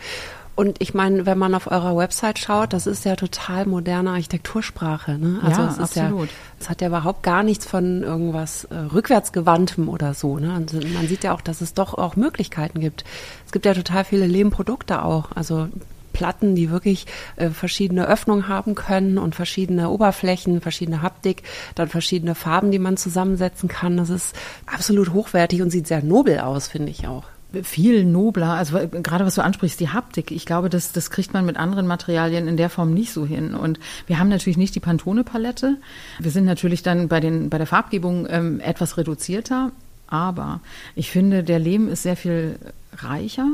Und 0.61 0.77
ich 0.79 0.93
meine, 0.93 1.25
wenn 1.25 1.39
man 1.39 1.55
auf 1.55 1.71
eurer 1.71 1.97
Website 1.97 2.39
schaut, 2.39 2.75
das 2.75 2.87
ist 2.87 3.07
ja 3.07 3.17
total 3.17 3.65
moderne 3.65 4.11
Architektursprache. 4.11 5.17
Ne? 5.17 5.41
Also 5.43 5.63
ja, 5.63 5.69
es 5.69 5.79
ist 5.79 5.99
absolut. 5.99 6.29
Ja, 6.29 6.35
es 6.61 6.69
hat 6.69 6.83
ja 6.83 6.89
überhaupt 6.89 7.23
gar 7.23 7.43
nichts 7.43 7.65
von 7.65 8.03
irgendwas 8.03 8.65
äh, 8.65 8.75
rückwärtsgewandtem 8.75 9.89
oder 9.89 10.13
so. 10.13 10.39
Ne? 10.39 10.55
Und 10.55 10.75
man 10.93 11.09
sieht 11.09 11.25
ja 11.25 11.33
auch, 11.33 11.41
dass 11.41 11.63
es 11.63 11.73
doch 11.73 11.95
auch 11.95 12.15
Möglichkeiten 12.15 12.79
gibt. 12.79 13.05
Es 13.47 13.53
gibt 13.53 13.65
ja 13.65 13.73
total 13.73 14.05
viele 14.05 14.27
Lehmprodukte 14.27 15.03
auch. 15.03 15.31
Also 15.35 15.69
Platten, 16.13 16.55
die 16.55 16.71
wirklich 16.71 17.07
äh, 17.37 17.49
verschiedene 17.49 18.07
Öffnungen 18.07 18.47
haben 18.47 18.75
können 18.75 19.17
und 19.17 19.35
verschiedene 19.35 19.89
Oberflächen, 19.89 20.61
verschiedene 20.61 21.01
Haptik, 21.01 21.43
dann 21.75 21.89
verschiedene 21.89 22.35
Farben, 22.35 22.71
die 22.71 22.79
man 22.79 22.99
zusammensetzen 22.99 23.71
kann. 23.71 23.97
Das 23.97 24.11
ist 24.11 24.37
absolut 24.67 25.15
hochwertig 25.15 25.63
und 25.63 25.71
sieht 25.71 25.87
sehr 25.87 26.03
nobel 26.03 26.41
aus, 26.41 26.69
finde 26.69 26.91
ich 26.91 27.09
auch 27.09 27.25
viel 27.63 28.05
nobler. 28.05 28.55
Also 28.55 28.79
gerade 28.89 29.27
was 29.27 29.35
du 29.35 29.43
ansprichst, 29.43 29.81
die 29.81 29.89
Haptik. 29.89 30.31
Ich 30.31 30.47
glaube, 30.47 30.69
das, 30.69 30.93
das 30.93 31.11
kriegt 31.11 31.33
man 31.33 31.47
mit 31.47 31.57
anderen 31.57 31.87
Materialien 31.87 32.49
in 32.49 32.57
der 32.57 32.71
Form 32.71 32.93
nicht 32.93 33.13
so 33.13 33.27
hin. 33.27 33.55
Und 33.55 33.79
wir 34.07 34.19
haben 34.19 34.29
natürlich 34.29 34.57
nicht 34.57 34.75
die 34.75 34.81
Pantone-Palette. 34.81 35.77
Wir 36.19 36.31
sind 36.31 36.45
natürlich 36.45 36.83
dann 36.83 37.09
bei, 37.09 37.21
den, 37.21 37.51
bei 37.51 37.59
der 37.59 37.67
Farbgebung 37.67 38.27
ähm, 38.29 38.61
etwas 38.61 38.97
reduzierter. 38.97 39.73
Aber 40.07 40.61
ich 40.97 41.11
finde, 41.11 41.45
der 41.45 41.59
Lehm 41.59 41.89
ist 41.89 42.03
sehr 42.03 42.17
viel 42.17 42.59
reicher 42.97 43.47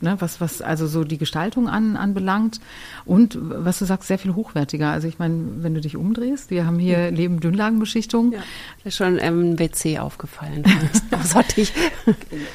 ne, 0.00 0.16
was, 0.20 0.40
was 0.40 0.62
also 0.62 0.86
so 0.86 1.04
die 1.04 1.18
Gestaltung 1.18 1.68
an, 1.68 1.96
anbelangt. 1.96 2.60
Und 3.04 3.38
was 3.40 3.78
du 3.78 3.84
sagst, 3.84 4.08
sehr 4.08 4.18
viel 4.18 4.34
hochwertiger. 4.34 4.90
Also 4.90 5.08
ich 5.08 5.18
meine, 5.18 5.62
wenn 5.62 5.74
du 5.74 5.80
dich 5.80 5.96
umdrehst, 5.96 6.50
wir 6.50 6.66
haben 6.66 6.78
hier 6.78 7.10
Leben 7.10 7.40
Dünnlagenbeschichtung. 7.40 8.32
Ja, 8.32 8.38
ist 8.84 8.96
schon 8.96 9.18
im 9.18 9.58
WC 9.58 9.98
aufgefallen. 9.98 10.64
das 11.10 11.34
hatte 11.34 11.60
ich. 11.60 11.72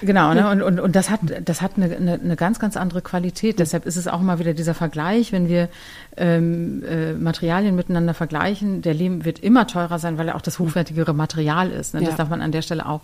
Genau, 0.02 0.34
ne? 0.34 0.50
und, 0.50 0.62
und, 0.62 0.80
und 0.80 0.96
das 0.96 1.10
hat, 1.10 1.20
das 1.44 1.62
hat 1.62 1.74
eine, 1.78 1.96
eine, 1.96 2.14
eine 2.14 2.36
ganz, 2.36 2.60
ganz 2.60 2.78
andere 2.78 3.02
Qualität. 3.02 3.60
Deshalb 3.60 3.86
ist 3.86 3.98
es 3.98 4.08
auch 4.08 4.22
immer 4.22 4.40
wieder 4.40 4.54
dieser 4.54 4.74
Vergleich, 4.74 5.32
wenn 5.32 5.48
wir 5.48 5.70
ähm, 6.18 6.84
äh, 6.84 7.14
Materialien 7.14 7.76
miteinander 7.76 8.14
vergleichen. 8.14 8.82
Der 8.82 8.94
Lehm 8.94 9.26
wird 9.26 9.40
immer 9.40 9.68
teurer 9.68 10.00
sein, 10.00 10.18
weil 10.18 10.28
er 10.28 10.36
auch 10.36 10.42
das 10.42 10.60
hochwertigere 10.60 11.14
Material 11.14 11.72
ist. 11.72 11.94
Ne? 11.94 12.02
Das 12.02 12.12
ja. 12.12 12.18
darf 12.18 12.30
man 12.30 12.42
an 12.42 12.52
der 12.52 12.62
Stelle 12.62 12.86
auch 12.86 13.02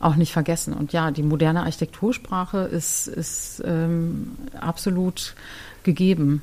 auch 0.00 0.16
nicht 0.16 0.32
vergessen. 0.32 0.74
Und 0.74 0.92
ja, 0.92 1.10
die 1.10 1.22
moderne 1.22 1.62
Architektursprache 1.62 2.58
ist, 2.58 3.08
ist 3.08 3.62
ähm, 3.64 4.36
absolut 4.60 5.34
gegeben. 5.82 6.42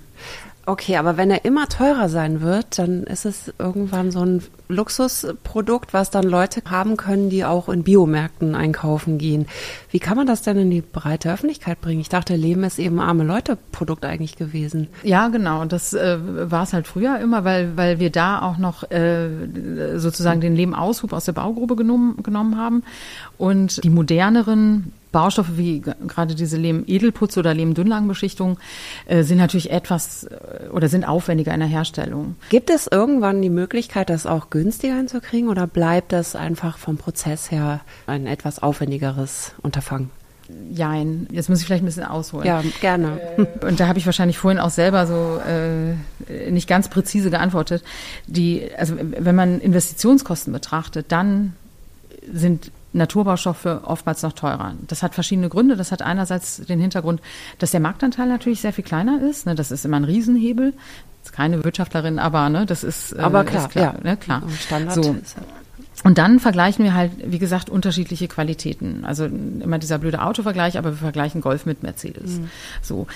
Okay, 0.67 0.97
aber 0.97 1.15
wenn 1.15 1.29
er 1.29 1.45
immer 1.45 1.67
teurer 1.67 2.09
sein 2.09 2.41
wird, 2.41 2.79
dann 2.79 3.03
ist 3.03 3.25
es 3.25 3.53
irgendwann 3.59 4.09
so 4.09 4.25
ein 4.25 4.41
Luxusprodukt, 4.67 5.93
was 5.93 6.09
dann 6.09 6.23
Leute 6.23 6.63
haben 6.67 6.97
können, 6.97 7.29
die 7.29 7.45
auch 7.45 7.69
in 7.69 7.83
Biomärkten 7.83 8.55
einkaufen 8.55 9.19
gehen. 9.19 9.45
Wie 9.91 9.99
kann 9.99 10.17
man 10.17 10.25
das 10.25 10.41
denn 10.41 10.57
in 10.57 10.71
die 10.71 10.81
breite 10.81 11.31
Öffentlichkeit 11.31 11.81
bringen? 11.81 12.01
Ich 12.01 12.09
dachte, 12.09 12.35
Leben 12.35 12.63
ist 12.63 12.79
eben 12.79 12.99
arme 12.99 13.23
Leute-Produkt 13.23 14.05
eigentlich 14.05 14.37
gewesen. 14.37 14.87
Ja, 15.03 15.27
genau. 15.27 15.65
Das 15.65 15.93
äh, 15.93 16.17
war 16.19 16.63
es 16.63 16.73
halt 16.73 16.87
früher 16.87 17.19
immer, 17.19 17.43
weil, 17.43 17.77
weil 17.77 17.99
wir 17.99 18.09
da 18.09 18.41
auch 18.41 18.57
noch 18.57 18.89
äh, 18.89 19.29
sozusagen 19.97 20.41
den 20.41 20.55
Lehmaushub 20.55 21.13
aus 21.13 21.25
der 21.25 21.33
Baugrube 21.33 21.75
genommen, 21.75 22.23
genommen 22.23 22.57
haben. 22.57 22.83
Und 23.37 23.83
die 23.83 23.91
moderneren 23.91 24.93
Baustoffe 25.15 25.57
wie 25.57 25.79
gerade 25.79 26.35
diese 26.35 26.57
Lehm-Edelputz 26.57 27.37
oder 27.37 27.53
Lehm-Dünnlagenbeschichtung 27.53 28.59
äh, 29.05 29.23
sind 29.23 29.37
natürlich 29.37 29.71
etwas 29.71 30.25
äh, 30.25 30.67
oder 30.73 30.89
sind 30.89 31.05
aufwendiger 31.05 31.53
in 31.53 31.61
der 31.61 31.69
Herstellung. 31.69 32.35
Gibt 32.49 32.69
es 32.69 32.85
irgendwann 32.91 33.41
die 33.41 33.49
Möglichkeit, 33.49 34.09
das 34.09 34.25
auch 34.25 34.49
günstiger 34.49 34.97
hinzukriegen 34.97 35.47
oder 35.47 35.67
bleibt 35.67 36.11
das 36.11 36.35
einfach 36.35 36.77
vom 36.77 36.97
Prozess 36.97 37.49
her 37.49 37.79
ein 38.07 38.27
etwas 38.27 38.61
aufwendigeres 38.61 39.53
Unterfangen? 39.61 40.09
Jein, 40.69 41.27
jetzt 41.31 41.47
muss 41.49 41.61
ich 41.61 41.65
vielleicht 41.65 41.83
ein 41.83 41.87
bisschen 41.87 42.03
ausholen. 42.03 42.45
Ja, 42.45 42.61
gerne. 42.81 43.21
Äh, 43.37 43.65
und 43.65 43.79
da 43.79 43.87
habe 43.87 43.97
ich 43.97 44.05
wahrscheinlich 44.05 44.37
vorhin 44.37 44.59
auch 44.59 44.69
selber 44.69 45.07
so 45.07 45.39
äh, 45.47 46.51
nicht 46.51 46.67
ganz 46.67 46.89
präzise 46.89 47.29
geantwortet. 47.29 47.85
Die, 48.27 48.67
also 48.77 48.95
wenn 48.99 49.35
man 49.35 49.61
Investitionskosten 49.61 50.51
betrachtet, 50.51 51.05
dann 51.13 51.53
sind 52.33 52.69
Naturbaustoffe 52.95 53.81
oftmals 53.83 54.23
noch 54.23 54.33
teurer. 54.33 54.73
Das 54.87 55.03
hat 55.03 55.13
verschiedene 55.13 55.49
Gründe. 55.49 55.75
Das 55.75 55.91
hat 55.91 56.01
einerseits 56.01 56.57
den 56.57 56.79
Hintergrund, 56.79 57.21
dass 57.59 57.71
der 57.71 57.79
Marktanteil 57.79 58.27
natürlich 58.27 58.61
sehr 58.61 58.73
viel 58.73 58.83
kleiner 58.83 59.21
ist. 59.21 59.45
Ne? 59.45 59.55
Das 59.55 59.71
ist 59.71 59.85
immer 59.85 59.97
ein 59.97 60.05
Riesenhebel. 60.05 60.71
Das 60.71 61.31
ist 61.31 61.33
keine 61.33 61.63
Wirtschaftlerin, 61.63 62.19
aber 62.19 62.49
ne, 62.49 62.67
das 62.67 62.83
ist, 62.83 63.13
äh, 63.13 63.19
aber 63.19 63.43
klar, 63.43 63.65
ist 63.65 63.71
klar, 63.71 63.95
ja. 63.97 64.03
ne, 64.03 64.15
klar. 64.15 64.43
Standard 64.59 65.03
so. 65.03 65.15
Und 66.03 66.19
dann 66.19 66.39
vergleichen 66.39 66.85
wir 66.85 66.93
halt, 66.93 67.11
wie 67.25 67.39
gesagt, 67.39 67.69
unterschiedliche 67.69 68.27
Qualitäten. 68.27 69.05
Also 69.05 69.25
immer 69.25 69.79
dieser 69.79 69.97
blöde 69.97 70.21
Autovergleich, 70.21 70.77
aber 70.77 70.91
wir 70.91 70.97
vergleichen 70.97 71.41
Golf 71.41 71.65
mit 71.65 71.81
Mercedes. 71.81 72.39
Mhm. 72.39 72.49
So. 72.81 73.07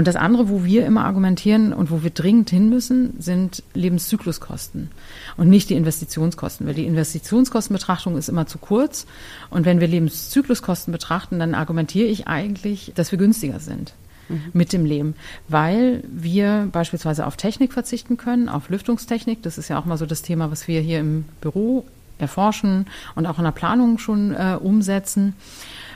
Und 0.00 0.06
das 0.06 0.16
andere, 0.16 0.48
wo 0.48 0.64
wir 0.64 0.86
immer 0.86 1.04
argumentieren 1.04 1.74
und 1.74 1.90
wo 1.90 2.02
wir 2.02 2.08
dringend 2.08 2.48
hin 2.48 2.70
müssen, 2.70 3.12
sind 3.18 3.62
Lebenszykluskosten 3.74 4.90
und 5.36 5.50
nicht 5.50 5.68
die 5.68 5.74
Investitionskosten. 5.74 6.66
Weil 6.66 6.72
die 6.72 6.86
Investitionskostenbetrachtung 6.86 8.16
ist 8.16 8.30
immer 8.30 8.46
zu 8.46 8.56
kurz. 8.56 9.04
Und 9.50 9.66
wenn 9.66 9.78
wir 9.78 9.88
Lebenszykluskosten 9.88 10.90
betrachten, 10.90 11.38
dann 11.38 11.54
argumentiere 11.54 12.08
ich 12.08 12.26
eigentlich, 12.26 12.92
dass 12.94 13.10
wir 13.10 13.18
günstiger 13.18 13.60
sind 13.60 13.92
mhm. 14.30 14.44
mit 14.54 14.72
dem 14.72 14.86
Leben, 14.86 15.16
weil 15.48 16.02
wir 16.10 16.70
beispielsweise 16.72 17.26
auf 17.26 17.36
Technik 17.36 17.74
verzichten 17.74 18.16
können, 18.16 18.48
auf 18.48 18.70
Lüftungstechnik. 18.70 19.42
Das 19.42 19.58
ist 19.58 19.68
ja 19.68 19.78
auch 19.78 19.84
mal 19.84 19.98
so 19.98 20.06
das 20.06 20.22
Thema, 20.22 20.50
was 20.50 20.66
wir 20.66 20.80
hier 20.80 21.00
im 21.00 21.26
Büro 21.42 21.84
erforschen 22.16 22.86
und 23.16 23.26
auch 23.26 23.36
in 23.36 23.44
der 23.44 23.50
Planung 23.50 23.98
schon 23.98 24.32
äh, 24.32 24.56
umsetzen. 24.58 25.34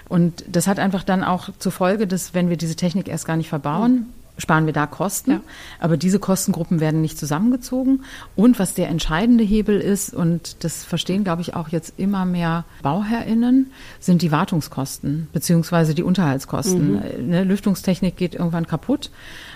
Und 0.09 0.45
das 0.49 0.67
hat 0.67 0.79
einfach 0.79 1.03
dann 1.03 1.25
auch 1.25 1.51
zur 1.59 1.73
Folge, 1.73 2.07
dass 2.07 2.35
wenn 2.35 2.51
wir 2.51 2.57
diese 2.57 2.77
Technik 2.77 3.09
erst 3.09 3.27
gar 3.27 3.37
nicht 3.37 3.49
verbauen, 3.49 4.07
sparen 4.37 4.67
wir 4.67 4.73
da 4.73 4.87
Kosten. 4.87 5.31
Ja. 5.31 5.41
Aber 5.79 5.97
diese 5.97 6.19
Kostengruppen 6.19 6.81
werden 6.81 7.01
nicht 7.01 7.19
zusammengezogen. 7.19 8.05
Und 8.35 8.59
was 8.59 8.75
der 8.75 8.89
entscheidende 8.89 9.45
Hebel 9.45 9.81
ist, 9.81 10.13
und 10.13 10.65
das 10.65 10.85
verstehen, 10.85 11.25
glaube 11.25 11.43
ich, 11.43 11.55
auch 11.55 11.69
jetzt 11.69 11.95
immer 11.99 12.25
mehr 12.25 12.65
BauherrInnen, 12.83 13.71
sind 14.01 14.23
die 14.23 14.33
Wartungskosten 14.33 15.29
beziehungsweise 15.33 15.95
die 15.95 16.03
Unterhaltskosten. 16.03 16.95
Mhm. 16.95 17.29
Ne, 17.29 17.45
Lüftungstechnik 17.45 18.17
geht 18.17 18.35
irgendwann 18.35 18.67
kaputt. 18.67 19.11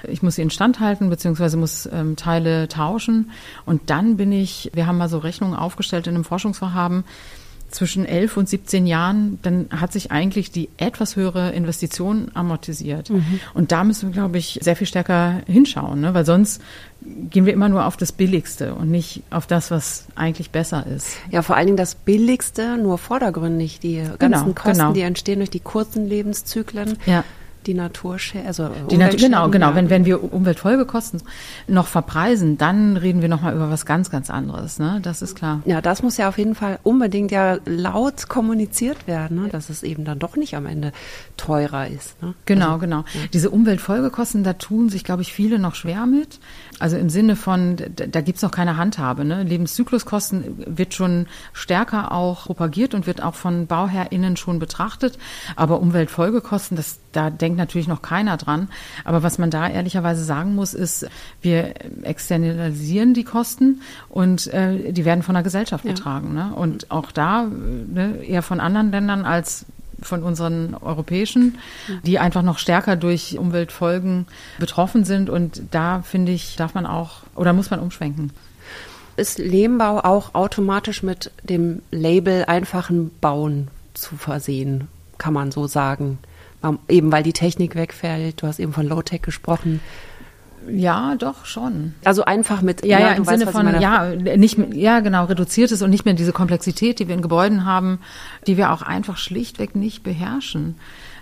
Ich 0.07 0.23
muss 0.23 0.37
sie 0.37 0.43
instand 0.43 0.81
halten 0.81 1.11
beziehungsweise 1.11 1.57
muss 1.57 1.89
ähm, 1.93 2.17
Teile 2.17 2.69
tauschen. 2.69 3.31
Und 3.67 3.91
dann 3.91 4.17
bin 4.17 4.31
ich, 4.31 4.71
wir 4.75 4.87
haben 4.87 4.99
mal 4.99 5.09
so 5.09 5.19
Rechnungen 5.19 5.57
aufgestellt 5.57 6.07
in 6.07 6.15
einem 6.15 6.25
Forschungsvorhaben, 6.25 7.05
zwischen 7.71 8.05
11 8.05 8.37
und 8.37 8.49
17 8.49 8.87
Jahren, 8.87 9.39
dann 9.43 9.67
hat 9.71 9.93
sich 9.93 10.11
eigentlich 10.11 10.51
die 10.51 10.69
etwas 10.77 11.17
höhere 11.17 11.51
Investition 11.51 12.31
amortisiert. 12.35 13.11
Mhm. 13.11 13.41
Und 13.55 13.73
da 13.73 13.85
müssen 13.85 14.09
wir, 14.09 14.15
glaube 14.15 14.39
ich, 14.39 14.59
sehr 14.63 14.77
viel 14.77 14.87
stärker 14.87 15.43
hinschauen, 15.47 16.01
ne? 16.01 16.15
weil 16.15 16.25
sonst 16.25 16.63
gehen 17.01 17.47
wir 17.47 17.53
immer 17.53 17.69
nur 17.69 17.87
auf 17.87 17.97
das 17.97 18.13
Billigste 18.13 18.75
und 18.75 18.91
nicht 18.91 19.23
auf 19.31 19.47
das, 19.47 19.71
was 19.71 20.07
eigentlich 20.15 20.51
besser 20.51 20.87
ist. 20.87 21.17
Ja, 21.31 21.43
vor 21.43 21.57
allen 21.57 21.67
Dingen 21.67 21.77
das 21.77 21.95
Billigste, 21.95 22.77
nur 22.77 22.99
vordergründig. 22.99 23.81
Die 23.81 24.03
ganzen 24.19 24.19
genau, 24.19 24.45
Kosten, 24.55 24.79
genau. 24.79 24.93
die 24.93 25.03
entstehen 25.03 25.39
durch 25.39 25.51
die 25.51 25.61
kurzen 25.61 26.07
Lebenszyklen. 26.07 26.99
Ja 27.07 27.25
die 27.67 27.75
Naturschäden, 27.75 28.47
also 28.47 28.71
die 28.91 28.97
Nat 28.97 29.17
genau, 29.19 29.49
genau. 29.51 29.75
Wenn, 29.75 29.91
wenn 29.91 30.05
wir 30.05 30.33
Umweltfolgekosten 30.33 31.23
noch 31.67 31.87
verpreisen, 31.87 32.57
dann 32.57 32.97
reden 32.97 33.21
wir 33.21 33.29
nochmal 33.29 33.55
über 33.55 33.71
was 33.71 33.85
ganz, 33.85 34.11
ganz 34.11 34.31
anderes. 34.31 34.79
Ne? 34.79 35.01
Das 35.03 35.23
ist 35.23 35.35
klar. 35.35 35.63
Ja, 35.65 35.81
das 35.81 36.03
muss 36.03 36.17
ja 36.17 36.29
auf 36.29 36.39
jeden 36.39 36.55
Fall 36.55 36.79
unbedingt 36.83 37.31
ja 37.31 37.59
laut 37.67 38.29
kommuniziert 38.29 39.07
werden, 39.07 39.43
ne? 39.43 39.49
dass 39.49 39.71
es 39.71 39.83
eben 39.83 40.05
dann 40.05 40.19
doch 40.19 40.37
nicht 40.37 40.57
am 40.57 40.67
Ende 40.67 40.93
teurer 41.37 41.89
ist. 41.89 42.21
Ne? 42.23 42.35
Genau, 42.47 42.67
also, 42.67 42.79
genau. 42.79 42.99
Ja. 42.99 43.21
Diese 43.33 43.51
Umweltfolgekosten, 43.51 44.45
da 44.45 44.55
tun 44.55 44.89
sich, 44.89 45.05
glaube 45.05 45.23
ich, 45.23 45.33
viele 45.33 45.59
noch 45.59 45.75
schwer 45.75 46.07
mit. 46.07 46.41
Also 46.79 46.97
im 46.97 47.11
Sinne 47.11 47.37
von, 47.37 47.77
da, 47.77 48.21
gibt 48.21 48.37
es 48.37 48.43
noch 48.43 48.51
keine 48.51 48.77
Handhabe. 48.77 49.25
Ne? 49.25 49.43
Lebenszykluskosten 49.43 50.65
wird 50.67 50.95
schon 50.95 51.27
stärker 51.53 52.13
auch 52.13 52.47
propagiert 52.47 52.95
und 52.95 53.07
wird 53.07 53.23
auch 53.23 53.35
von 53.35 53.67
BauherrInnen 53.67 54.37
schon 54.37 54.59
betrachtet. 54.59 55.19
Aber 55.57 55.81
Umweltfolgekosten, 55.81 56.77
das, 56.77 56.99
da 57.19 57.31
denkt 57.31 57.59
natürlich 57.59 57.89
noch 57.89 58.01
keiner 58.01 58.37
dran. 58.37 58.69
Aber 59.05 59.25
was 59.25 59.39
man 59.39 59.51
da 59.51 59.69
ehrlicherweise 59.69 60.23
sagen 60.23 60.55
muss, 60.55 60.73
ist, 60.73 61.09
wir 61.43 61.75
externalisieren 62.05 63.13
die 63.13 63.25
Kosten 63.25 63.83
und 64.09 64.47
äh, 64.47 64.93
die 64.93 65.05
werden 65.05 65.25
von 65.25 65.35
der 65.35 65.43
Gesellschaft 65.43 65.85
ja. 65.85 65.93
getragen. 65.93 66.33
Ne? 66.33 66.53
Und 66.55 66.93
auch 66.93 67.11
da 67.11 67.43
ne, 67.45 68.23
eher 68.25 68.43
von 68.43 68.61
anderen 68.61 68.93
Ländern 68.93 69.25
als 69.25 69.67
von 70.01 70.23
unseren 70.23 70.77
europäischen, 70.77 71.59
die 72.05 72.21
einfach 72.21 72.43
noch 72.43 72.59
stärker 72.59 72.95
durch 72.95 73.37
Umweltfolgen 73.37 74.27
betroffen 74.61 75.03
sind. 75.03 75.29
Und 75.29 75.61
da 75.73 76.03
finde 76.03 76.31
ich, 76.31 76.55
darf 76.55 76.75
man 76.75 76.87
auch 76.87 77.23
oder 77.35 77.53
muss 77.53 77.71
man 77.71 77.81
umschwenken. 77.81 78.31
Ist 79.17 79.39
Lehmbau 79.39 79.99
auch 80.05 80.37
automatisch 80.37 81.03
mit 81.03 81.33
dem 81.43 81.83
Label 81.91 82.45
einfachen 82.45 83.11
Bauen 83.21 83.67
zu 83.95 84.15
versehen, 84.15 84.87
kann 85.19 85.35
man 85.35 85.51
so 85.51 85.67
sagen? 85.67 86.21
Eben 86.89 87.13
weil 87.13 87.23
die 87.23 87.33
Technik 87.33 87.75
wegfällt, 87.77 88.43
du 88.43 88.47
hast 88.47 88.59
eben 88.59 88.73
von 88.73 88.87
Low-Tech 88.87 89.23
gesprochen. 89.23 89.81
Ja, 90.69 91.15
doch 91.15 91.47
schon. 91.47 91.95
Also 92.05 92.25
einfach 92.25 92.63
mit 92.63 92.85
ja, 92.85 92.99
ja, 92.99 93.07
ja 93.09 93.13
im 93.15 93.25
Sinne 93.25 93.47
weißt, 93.47 93.57
von 93.57 93.81
ja, 93.81 94.15
nicht 94.37 94.59
ja 94.75 95.01
genau 95.01 95.25
reduziertes 95.25 95.83
und 95.83 95.91
nicht 95.91 96.05
mehr 96.05 96.15
diese 96.15 96.33
Komplexität, 96.33 96.99
die 96.99 97.09
wir 97.09 97.15
in 97.15 97.23
Gebäuden 97.23 97.65
haben, 97.65 98.01
die 98.47 98.57
wir 98.57 98.73
auch 98.73 98.83
einfach 98.83 99.17
schlichtweg 99.17 99.77
nicht 99.77 100.03
beherrschen. 100.03 100.77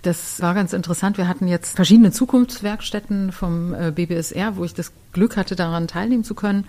Das 0.06 0.40
war 0.40 0.54
ganz 0.54 0.72
interessant. 0.72 1.18
Wir 1.18 1.26
hatten 1.26 1.48
jetzt 1.48 1.74
verschiedene 1.74 2.12
Zukunftswerkstätten 2.12 3.32
vom 3.32 3.74
äh, 3.74 3.90
BBSR, 3.90 4.56
wo 4.56 4.62
ich 4.62 4.72
das 4.72 4.92
Glück 5.10 5.36
hatte, 5.36 5.56
daran 5.56 5.88
teilnehmen 5.88 6.22
zu 6.22 6.36
können. 6.36 6.66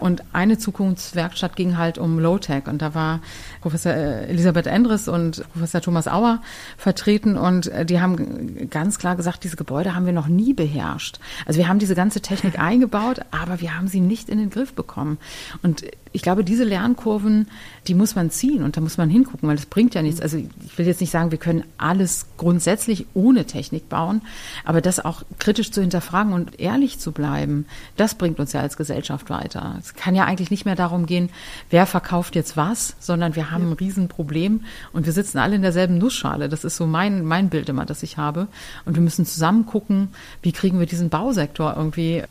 Und 0.00 0.24
eine 0.32 0.58
Zukunftswerkstatt 0.58 1.54
ging 1.54 1.78
halt 1.78 1.98
um 1.98 2.18
Low-Tech. 2.18 2.66
Und 2.66 2.82
da 2.82 2.92
war 2.92 3.20
Professor 3.60 3.92
äh, 3.92 4.26
Elisabeth 4.26 4.66
Endres 4.66 5.06
und 5.06 5.44
Professor 5.52 5.80
Thomas 5.80 6.08
Auer 6.08 6.42
vertreten. 6.76 7.36
Und 7.36 7.68
äh, 7.68 7.86
die 7.86 8.00
haben 8.00 8.68
ganz 8.70 8.98
klar 8.98 9.14
gesagt, 9.14 9.44
diese 9.44 9.54
Gebäude 9.54 9.94
haben 9.94 10.06
wir 10.06 10.12
noch 10.12 10.26
nie 10.26 10.52
beherrscht. 10.52 11.20
Also 11.46 11.58
wir 11.58 11.68
haben 11.68 11.78
diese 11.78 11.94
ganze 11.94 12.20
Technik 12.20 12.58
eingebaut, 12.58 13.20
aber 13.30 13.60
wir 13.60 13.76
haben 13.76 13.86
sie 13.86 14.00
nicht 14.00 14.28
in 14.28 14.38
den 14.38 14.50
Griff 14.50 14.72
bekommen. 14.72 15.18
Und 15.62 15.84
ich 16.12 16.22
glaube, 16.22 16.42
diese 16.42 16.64
Lernkurven, 16.64 17.46
die 17.86 17.94
muss 17.94 18.16
man 18.16 18.30
ziehen 18.30 18.64
und 18.64 18.76
da 18.76 18.80
muss 18.80 18.98
man 18.98 19.10
hingucken, 19.10 19.48
weil 19.48 19.54
das 19.54 19.66
bringt 19.66 19.94
ja 19.94 20.02
nichts. 20.02 20.20
Also 20.20 20.38
ich 20.38 20.76
will 20.76 20.86
jetzt 20.86 21.00
nicht 21.00 21.12
sagen, 21.12 21.30
wir 21.30 21.38
können 21.38 21.62
alles 21.78 22.26
grundsätzlich 22.36 22.79
ohne 23.14 23.44
Technik 23.44 23.88
bauen, 23.88 24.22
aber 24.64 24.80
das 24.80 25.04
auch 25.04 25.22
kritisch 25.38 25.70
zu 25.70 25.80
hinterfragen 25.80 26.32
und 26.32 26.60
ehrlich 26.60 26.98
zu 26.98 27.12
bleiben, 27.12 27.66
das 27.96 28.14
bringt 28.14 28.40
uns 28.40 28.52
ja 28.52 28.60
als 28.60 28.76
Gesellschaft 28.76 29.30
weiter. 29.30 29.76
Es 29.78 29.94
kann 29.94 30.14
ja 30.14 30.24
eigentlich 30.24 30.50
nicht 30.50 30.64
mehr 30.64 30.76
darum 30.76 31.06
gehen, 31.06 31.30
wer 31.70 31.86
verkauft 31.86 32.34
jetzt 32.34 32.56
was, 32.56 32.94
sondern 33.00 33.36
wir 33.36 33.50
haben 33.50 33.70
ein 33.70 33.74
Riesenproblem 33.74 34.64
und 34.92 35.06
wir 35.06 35.12
sitzen 35.12 35.38
alle 35.38 35.56
in 35.56 35.62
derselben 35.62 35.98
Nussschale. 35.98 36.48
Das 36.48 36.64
ist 36.64 36.76
so 36.76 36.86
mein, 36.86 37.24
mein 37.24 37.48
Bild 37.48 37.68
immer, 37.68 37.86
das 37.86 38.02
ich 38.02 38.16
habe. 38.16 38.48
Und 38.84 38.94
wir 38.94 39.02
müssen 39.02 39.26
zusammen 39.26 39.66
gucken, 39.66 40.08
wie 40.42 40.52
kriegen 40.52 40.78
wir 40.78 40.86
diesen 40.86 41.10
Bausektor 41.10 41.74
irgendwie 41.76 42.24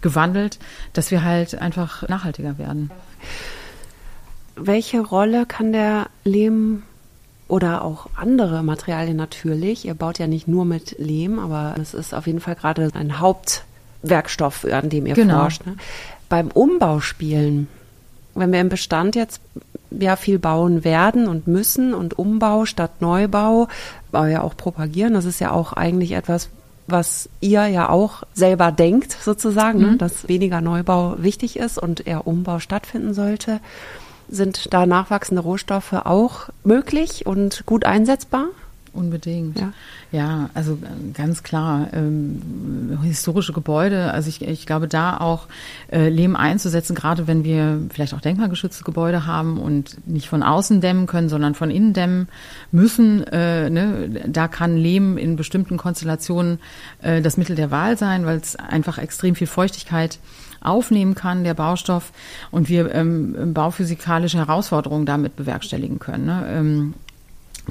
gewandelt, 0.00 0.58
dass 0.92 1.10
wir 1.10 1.22
halt 1.22 1.60
einfach 1.60 2.08
nachhaltiger 2.08 2.58
werden. 2.58 2.90
Welche 4.56 5.00
Rolle 5.00 5.46
kann 5.46 5.72
der 5.72 6.06
Lehm 6.24 6.82
oder 7.48 7.84
auch 7.84 8.08
andere 8.16 8.62
Materialien 8.62 9.16
natürlich, 9.16 9.84
ihr 9.84 9.94
baut 9.94 10.18
ja 10.18 10.26
nicht 10.26 10.48
nur 10.48 10.64
mit 10.64 10.96
Lehm, 10.98 11.38
aber 11.38 11.74
es 11.80 11.94
ist 11.94 12.14
auf 12.14 12.26
jeden 12.26 12.40
Fall 12.40 12.56
gerade 12.56 12.90
ein 12.94 13.20
Hauptwerkstoff, 13.20 14.64
an 14.64 14.88
dem 14.88 15.06
ihr 15.06 15.14
genau. 15.14 15.42
forscht. 15.42 15.64
Ne? 15.64 15.76
Beim 16.28 16.48
Umbau 16.48 17.00
spielen, 17.00 17.68
wenn 18.34 18.52
wir 18.52 18.60
im 18.60 18.68
Bestand 18.68 19.14
jetzt 19.14 19.40
ja 19.90 20.16
viel 20.16 20.38
bauen 20.38 20.84
werden 20.84 21.28
und 21.28 21.46
müssen 21.46 21.94
und 21.94 22.18
Umbau 22.18 22.64
statt 22.64 23.00
Neubau, 23.00 23.68
ja 24.12 24.42
auch 24.42 24.56
propagieren, 24.56 25.14
das 25.14 25.24
ist 25.24 25.40
ja 25.40 25.52
auch 25.52 25.72
eigentlich 25.72 26.12
etwas, 26.12 26.48
was 26.86 27.28
ihr 27.40 27.66
ja 27.66 27.88
auch 27.88 28.22
selber 28.34 28.72
denkt, 28.72 29.12
sozusagen, 29.12 29.78
ne, 29.78 29.86
mhm. 29.86 29.92
ne, 29.92 29.98
dass 29.98 30.28
weniger 30.28 30.60
Neubau 30.60 31.16
wichtig 31.18 31.58
ist 31.58 31.78
und 31.78 32.06
eher 32.06 32.26
Umbau 32.26 32.58
stattfinden 32.58 33.14
sollte. 33.14 33.60
Sind 34.28 34.72
da 34.72 34.86
nachwachsende 34.86 35.42
Rohstoffe 35.42 35.92
auch 35.92 36.48
möglich 36.64 37.26
und 37.26 37.64
gut 37.66 37.84
einsetzbar? 37.84 38.48
Unbedingt. 38.96 39.60
Ja, 39.60 39.72
ja 40.10 40.50
also 40.54 40.78
ganz 41.12 41.42
klar. 41.42 41.88
Ähm, 41.92 42.98
historische 43.02 43.52
Gebäude, 43.52 44.10
also 44.12 44.28
ich, 44.30 44.40
ich 44.40 44.64
glaube, 44.64 44.88
da 44.88 45.18
auch 45.18 45.48
äh, 45.92 46.08
Lehm 46.08 46.34
einzusetzen, 46.34 46.94
gerade 46.94 47.26
wenn 47.26 47.44
wir 47.44 47.82
vielleicht 47.92 48.14
auch 48.14 48.22
denkmalgeschützte 48.22 48.84
Gebäude 48.84 49.26
haben 49.26 49.58
und 49.58 50.08
nicht 50.08 50.28
von 50.28 50.42
außen 50.42 50.80
dämmen 50.80 51.06
können, 51.06 51.28
sondern 51.28 51.54
von 51.54 51.70
innen 51.70 51.92
dämmen 51.92 52.28
müssen. 52.72 53.22
Äh, 53.24 53.68
ne, 53.68 54.08
da 54.26 54.48
kann 54.48 54.78
Lehm 54.78 55.18
in 55.18 55.36
bestimmten 55.36 55.76
Konstellationen 55.76 56.58
äh, 57.02 57.20
das 57.20 57.36
Mittel 57.36 57.54
der 57.54 57.70
Wahl 57.70 57.98
sein, 57.98 58.24
weil 58.24 58.38
es 58.38 58.56
einfach 58.56 58.96
extrem 58.96 59.34
viel 59.34 59.46
Feuchtigkeit 59.46 60.18
aufnehmen 60.60 61.14
kann, 61.14 61.44
der 61.44 61.54
Baustoff, 61.54 62.12
und 62.50 62.68
wir 62.68 62.94
ähm, 62.94 63.54
bauphysikalische 63.54 64.38
Herausforderungen 64.38 65.06
damit 65.06 65.36
bewerkstelligen 65.36 65.98
können. 65.98 66.26
Ne? 66.26 66.46
Ähm, 66.50 66.94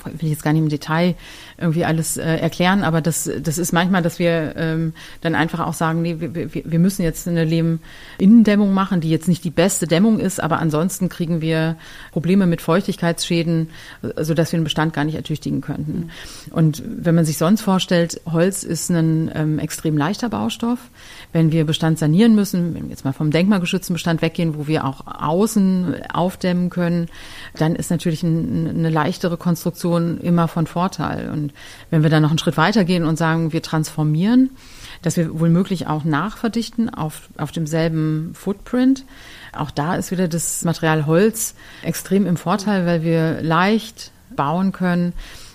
will 0.03 0.13
ich 0.23 0.29
jetzt 0.29 0.43
gar 0.43 0.53
nicht 0.53 0.61
im 0.61 0.69
Detail 0.69 1.15
irgendwie 1.57 1.85
alles 1.85 2.17
äh, 2.17 2.23
erklären, 2.23 2.83
aber 2.83 3.01
das, 3.01 3.29
das 3.41 3.57
ist 3.57 3.71
manchmal, 3.71 4.01
dass 4.01 4.19
wir 4.19 4.53
ähm, 4.57 4.93
dann 5.21 5.35
einfach 5.35 5.59
auch 5.65 5.73
sagen, 5.73 6.01
nee, 6.01 6.17
wir, 6.19 6.53
wir, 6.53 6.79
müssen 6.79 7.03
jetzt 7.03 7.27
eine 7.27 7.45
Lehminnendämmung 7.45 8.73
machen, 8.73 8.99
die 8.99 9.09
jetzt 9.09 9.27
nicht 9.27 9.43
die 9.43 9.51
beste 9.51 9.87
Dämmung 9.87 10.19
ist, 10.19 10.41
aber 10.41 10.59
ansonsten 10.59 11.07
kriegen 11.07 11.41
wir 11.41 11.77
Probleme 12.11 12.45
mit 12.45 12.61
Feuchtigkeitsschäden, 12.61 13.69
sodass 14.17 14.51
wir 14.51 14.59
den 14.59 14.65
Bestand 14.65 14.93
gar 14.93 15.05
nicht 15.05 15.15
ertüchtigen 15.15 15.61
könnten. 15.61 16.11
Mhm. 16.47 16.53
Und 16.53 16.83
wenn 16.85 17.15
man 17.15 17.25
sich 17.25 17.37
sonst 17.37 17.61
vorstellt, 17.61 18.19
Holz 18.25 18.63
ist 18.63 18.89
ein 18.89 19.31
ähm, 19.33 19.59
extrem 19.59 19.97
leichter 19.97 20.29
Baustoff. 20.29 20.79
Wenn 21.35 21.51
wir 21.51 21.65
Bestand 21.65 21.99
sanieren 21.99 22.33
müssen, 22.33 22.73
wenn 22.75 22.83
wir 22.83 22.91
jetzt 22.91 23.03
mal 23.03 23.11
vom 23.11 23.29
denkmalgeschützten 23.29 23.93
Bestand 23.93 24.21
weggehen, 24.21 24.55
wo 24.55 24.67
wir 24.67 24.85
auch 24.85 25.03
außen 25.05 26.09
aufdämmen 26.13 26.69
können, 26.69 27.07
dann 27.57 27.75
ist 27.75 27.91
natürlich 27.91 28.23
ein, 28.23 28.69
eine 28.69 28.89
leichtere 28.89 29.35
Konstruktion 29.35 30.17
immer 30.21 30.47
von 30.47 30.65
Vorteil. 30.65 31.29
Und 31.29 31.51
wenn 31.89 32.03
wir 32.03 32.09
dann 32.09 32.23
noch 32.23 32.29
einen 32.29 32.39
Schritt 32.39 32.55
weitergehen 32.55 33.03
und 33.03 33.17
sagen, 33.17 33.51
wir 33.51 33.61
transformieren, 33.61 34.51
dass 35.01 35.17
wir 35.17 35.37
wohl 35.37 35.49
möglich 35.49 35.87
auch 35.87 36.05
nachverdichten 36.05 36.89
auf, 36.89 37.27
auf 37.37 37.51
demselben 37.51 38.31
Footprint. 38.33 39.03
Auch 39.51 39.71
da 39.71 39.97
ist 39.97 40.11
wieder 40.11 40.29
das 40.29 40.63
Material 40.63 41.05
Holz 41.05 41.55
extrem 41.83 42.27
im 42.27 42.37
Vorteil, 42.37 42.85
weil 42.85 43.03
wir 43.03 43.41
leicht 43.41 44.11
bauen 44.37 44.71
können 44.71 45.11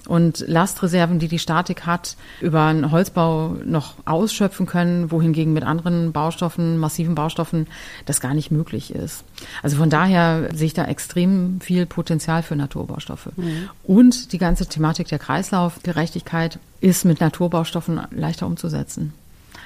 und 0.06 0.44
Lastreserven, 0.46 1.18
die 1.18 1.28
die 1.28 1.38
Statik 1.38 1.86
hat, 1.86 2.16
über 2.40 2.64
einen 2.64 2.90
Holzbau 2.90 3.56
noch 3.64 3.94
ausschöpfen 4.04 4.66
können, 4.66 5.10
wohingegen 5.10 5.52
mit 5.52 5.62
anderen 5.62 6.12
Baustoffen, 6.12 6.78
massiven 6.78 7.14
Baustoffen, 7.14 7.66
das 8.06 8.20
gar 8.20 8.34
nicht 8.34 8.50
möglich 8.50 8.94
ist. 8.94 9.24
Also 9.62 9.76
von 9.76 9.90
daher 9.90 10.48
sehe 10.54 10.66
ich 10.66 10.74
da 10.74 10.84
extrem 10.84 11.60
viel 11.60 11.86
Potenzial 11.86 12.42
für 12.42 12.56
Naturbaustoffe. 12.56 13.30
Mhm. 13.36 13.68
Und 13.84 14.32
die 14.32 14.38
ganze 14.38 14.66
Thematik 14.66 15.08
der 15.08 15.18
Kreislaufgerechtigkeit 15.18 16.58
ist 16.80 17.04
mit 17.04 17.20
Naturbaustoffen 17.20 18.00
leichter 18.10 18.46
umzusetzen. 18.46 19.12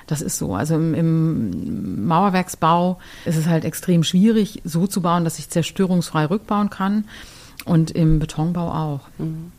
Das 0.07 0.21
ist 0.21 0.37
so. 0.37 0.55
Also 0.55 0.75
im, 0.75 0.95
im, 0.95 2.07
Mauerwerksbau 2.07 2.99
ist 3.25 3.37
es 3.37 3.47
halt 3.47 3.65
extrem 3.65 4.05
schwierig, 4.05 4.61
so 4.65 4.87
zu 4.87 5.01
bauen, 5.01 5.25
dass 5.25 5.39
ich 5.39 5.49
zerstörungsfrei 5.49 6.27
rückbauen 6.27 6.69
kann. 6.69 7.05
Und 7.65 7.93
im 7.93 8.19
Betonbau 8.19 8.69
auch. 8.71 9.01
Mhm 9.19 9.53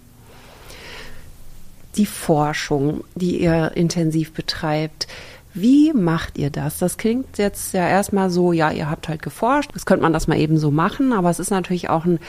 die 1.98 2.06
Forschung, 2.06 3.04
die 3.16 3.42
ihr 3.42 3.72
intensiv 3.76 4.34
betreibt. 4.34 5.08
Wie 5.54 5.94
macht 5.94 6.38
ihr 6.38 6.50
das? 6.50 6.80
Das 6.80 6.98
klingt 6.98 7.38
jetzt 7.38 7.74
ja 7.74 7.88
erstmal 7.88 8.30
so, 8.30 8.52
ja, 8.52 8.72
ihr 8.72 8.90
habt 8.90 9.08
halt 9.08 9.22
geforscht, 9.22 9.72
das 9.74 9.86
könnte 9.86 10.04
man 10.04 10.12
das 10.12 10.28
mal 10.28 10.38
eben 10.38 10.58
so 10.58 10.70
machen, 10.70 11.14
aber 11.14 11.30
es 11.30 11.40
ist 11.40 11.50
natürlich 11.50 11.90
auch 11.90 12.06
ein 12.06 12.20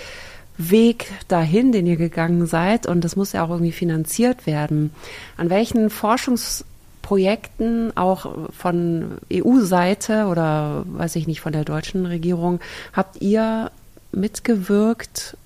Weg 0.59 1.13
dahin, 1.29 1.73
den 1.73 1.87
ihr 1.87 1.97
gegangen 1.97 2.47
seid 2.47 2.87
und 2.87 3.05
das 3.05 3.17
muss 3.17 3.33
ja 3.33 3.45
auch 3.45 3.51
irgendwie 3.51 3.73
finanziert 3.73 4.47
werden. 4.47 4.91
An 5.37 5.51
welchen 5.51 5.91
Forschungsprojekten 5.91 7.97
auch 7.97 8.49
von 8.57 9.19
EU-Seite 9.31 10.27
oder 10.27 10.85
weiß 10.87 11.17
ich 11.17 11.27
nicht, 11.27 11.41
von 11.41 11.53
der 11.53 11.65
deutschen 11.65 12.07
Regierung 12.07 12.61
habt 12.93 13.21
ihr 13.21 13.71
mitgewirkt 14.13 15.37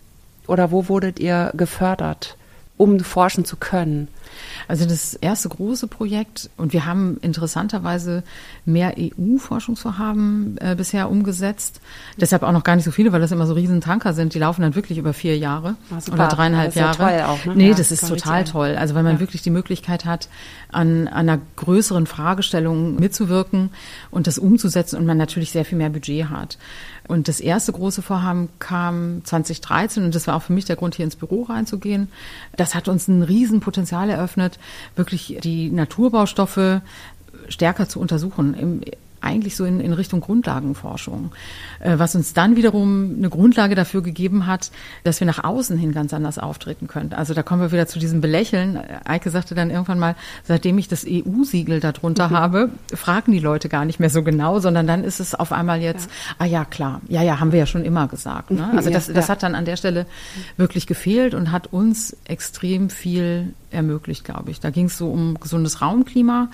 oder 0.46 0.70
wo 0.70 0.88
wurdet 0.88 1.18
ihr 1.18 1.50
gefördert? 1.56 2.36
Um 2.80 2.98
forschen 3.00 3.44
zu 3.44 3.56
können? 3.56 4.08
Also 4.66 4.86
das 4.86 5.12
erste 5.12 5.50
große 5.50 5.86
Projekt, 5.86 6.48
und 6.56 6.72
wir 6.72 6.86
haben 6.86 7.18
interessanterweise 7.20 8.22
mehr 8.64 8.94
EU-Forschungsvorhaben 8.98 10.56
äh, 10.58 10.74
bisher 10.76 11.10
umgesetzt. 11.10 11.80
Deshalb 12.18 12.42
auch 12.42 12.52
noch 12.52 12.64
gar 12.64 12.76
nicht 12.76 12.86
so 12.86 12.90
viele, 12.90 13.12
weil 13.12 13.20
das 13.20 13.32
immer 13.32 13.46
so 13.46 13.52
Riesentanker 13.52 14.14
sind. 14.14 14.32
Die 14.32 14.38
laufen 14.38 14.62
dann 14.62 14.74
wirklich 14.74 14.96
über 14.96 15.12
vier 15.12 15.36
Jahre 15.36 15.76
oh, 15.90 16.12
oder 16.12 16.28
dreieinhalb 16.28 16.72
das 16.72 16.76
ist 16.76 16.80
Jahre. 16.80 17.12
Ja 17.12 17.26
toll 17.26 17.34
auch, 17.34 17.44
ne? 17.44 17.56
Nee, 17.56 17.70
ja, 17.70 17.74
das 17.74 17.90
ist 17.90 18.08
total 18.08 18.44
toll. 18.44 18.76
Also 18.78 18.94
weil 18.94 19.02
man 19.02 19.14
ja. 19.14 19.20
wirklich 19.20 19.42
die 19.42 19.50
Möglichkeit 19.50 20.06
hat, 20.06 20.28
an, 20.70 21.08
an 21.08 21.28
einer 21.28 21.40
größeren 21.56 22.06
Fragestellung 22.06 22.96
mitzuwirken 22.96 23.70
und 24.10 24.26
das 24.26 24.38
umzusetzen 24.38 24.96
und 24.96 25.04
man 25.04 25.18
natürlich 25.18 25.50
sehr 25.50 25.66
viel 25.66 25.76
mehr 25.76 25.90
Budget 25.90 26.30
hat. 26.30 26.56
Und 27.10 27.26
das 27.26 27.40
erste 27.40 27.72
große 27.72 28.02
Vorhaben 28.02 28.50
kam 28.60 29.24
2013 29.24 30.04
und 30.04 30.14
das 30.14 30.28
war 30.28 30.36
auch 30.36 30.42
für 30.42 30.52
mich 30.52 30.66
der 30.66 30.76
Grund, 30.76 30.94
hier 30.94 31.04
ins 31.04 31.16
Büro 31.16 31.42
reinzugehen. 31.42 32.08
Das 32.56 32.69
hat 32.74 32.88
uns 32.88 33.08
ein 33.08 33.22
Riesenpotenzial 33.22 34.10
eröffnet, 34.10 34.58
wirklich 34.96 35.38
die 35.42 35.70
Naturbaustoffe 35.70 36.80
stärker 37.48 37.88
zu 37.88 38.00
untersuchen. 38.00 38.54
Im, 38.54 38.80
eigentlich 39.20 39.56
so 39.56 39.64
in, 39.64 39.80
in 39.80 39.92
Richtung 39.92 40.20
Grundlagenforschung, 40.20 41.32
äh, 41.80 41.98
was 41.98 42.14
uns 42.14 42.32
dann 42.32 42.56
wiederum 42.56 43.16
eine 43.18 43.28
Grundlage 43.28 43.74
dafür 43.74 44.02
gegeben 44.02 44.46
hat, 44.46 44.70
dass 45.04 45.20
wir 45.20 45.26
nach 45.26 45.44
außen 45.44 45.76
hin 45.78 45.92
ganz 45.92 46.12
anders 46.14 46.38
auftreten 46.38 46.86
können. 46.86 47.12
Also 47.12 47.34
da 47.34 47.42
kommen 47.42 47.60
wir 47.60 47.72
wieder 47.72 47.86
zu 47.86 47.98
diesem 47.98 48.20
Belächeln. 48.20 48.78
Eike 49.04 49.30
sagte 49.30 49.54
dann 49.54 49.70
irgendwann 49.70 49.98
mal, 49.98 50.16
seitdem 50.44 50.78
ich 50.78 50.88
das 50.88 51.04
EU-Siegel 51.08 51.80
darunter 51.80 52.28
mhm. 52.28 52.34
habe, 52.36 52.70
fragen 52.94 53.32
die 53.32 53.38
Leute 53.38 53.68
gar 53.68 53.84
nicht 53.84 54.00
mehr 54.00 54.10
so 54.10 54.22
genau, 54.22 54.60
sondern 54.60 54.86
dann 54.86 55.04
ist 55.04 55.20
es 55.20 55.34
auf 55.34 55.52
einmal 55.52 55.80
jetzt, 55.80 56.10
ja. 56.10 56.34
ah 56.38 56.44
ja, 56.46 56.64
klar, 56.64 57.00
ja, 57.08 57.22
ja, 57.22 57.40
haben 57.40 57.52
wir 57.52 57.58
ja 57.58 57.66
schon 57.66 57.84
immer 57.84 58.08
gesagt. 58.08 58.50
Ne? 58.50 58.70
Also 58.74 58.90
das, 58.92 59.12
das 59.12 59.28
hat 59.28 59.42
dann 59.42 59.54
an 59.54 59.64
der 59.64 59.76
Stelle 59.76 60.06
wirklich 60.56 60.86
gefehlt 60.86 61.34
und 61.34 61.52
hat 61.52 61.72
uns 61.72 62.16
extrem 62.24 62.90
viel 62.90 63.54
ermöglicht, 63.70 64.24
glaube 64.24 64.50
ich. 64.50 64.60
Da 64.60 64.70
ging 64.70 64.86
es 64.86 64.98
so 64.98 65.10
um 65.10 65.38
gesundes 65.38 65.80
Raumklima. 65.80 66.48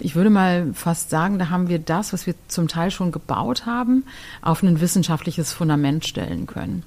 Ich 0.00 0.14
würde 0.14 0.30
mal 0.30 0.72
fast 0.74 1.10
sagen, 1.10 1.38
da 1.38 1.50
haben 1.50 1.68
wir 1.68 1.78
das, 1.78 2.12
was 2.12 2.26
wir 2.26 2.34
zum 2.48 2.68
Teil 2.68 2.90
schon 2.90 3.12
gebaut 3.12 3.66
haben, 3.66 4.04
auf 4.42 4.62
ein 4.62 4.80
wissenschaftliches 4.80 5.52
Fundament 5.52 6.06
stellen 6.06 6.46
können. 6.46 6.82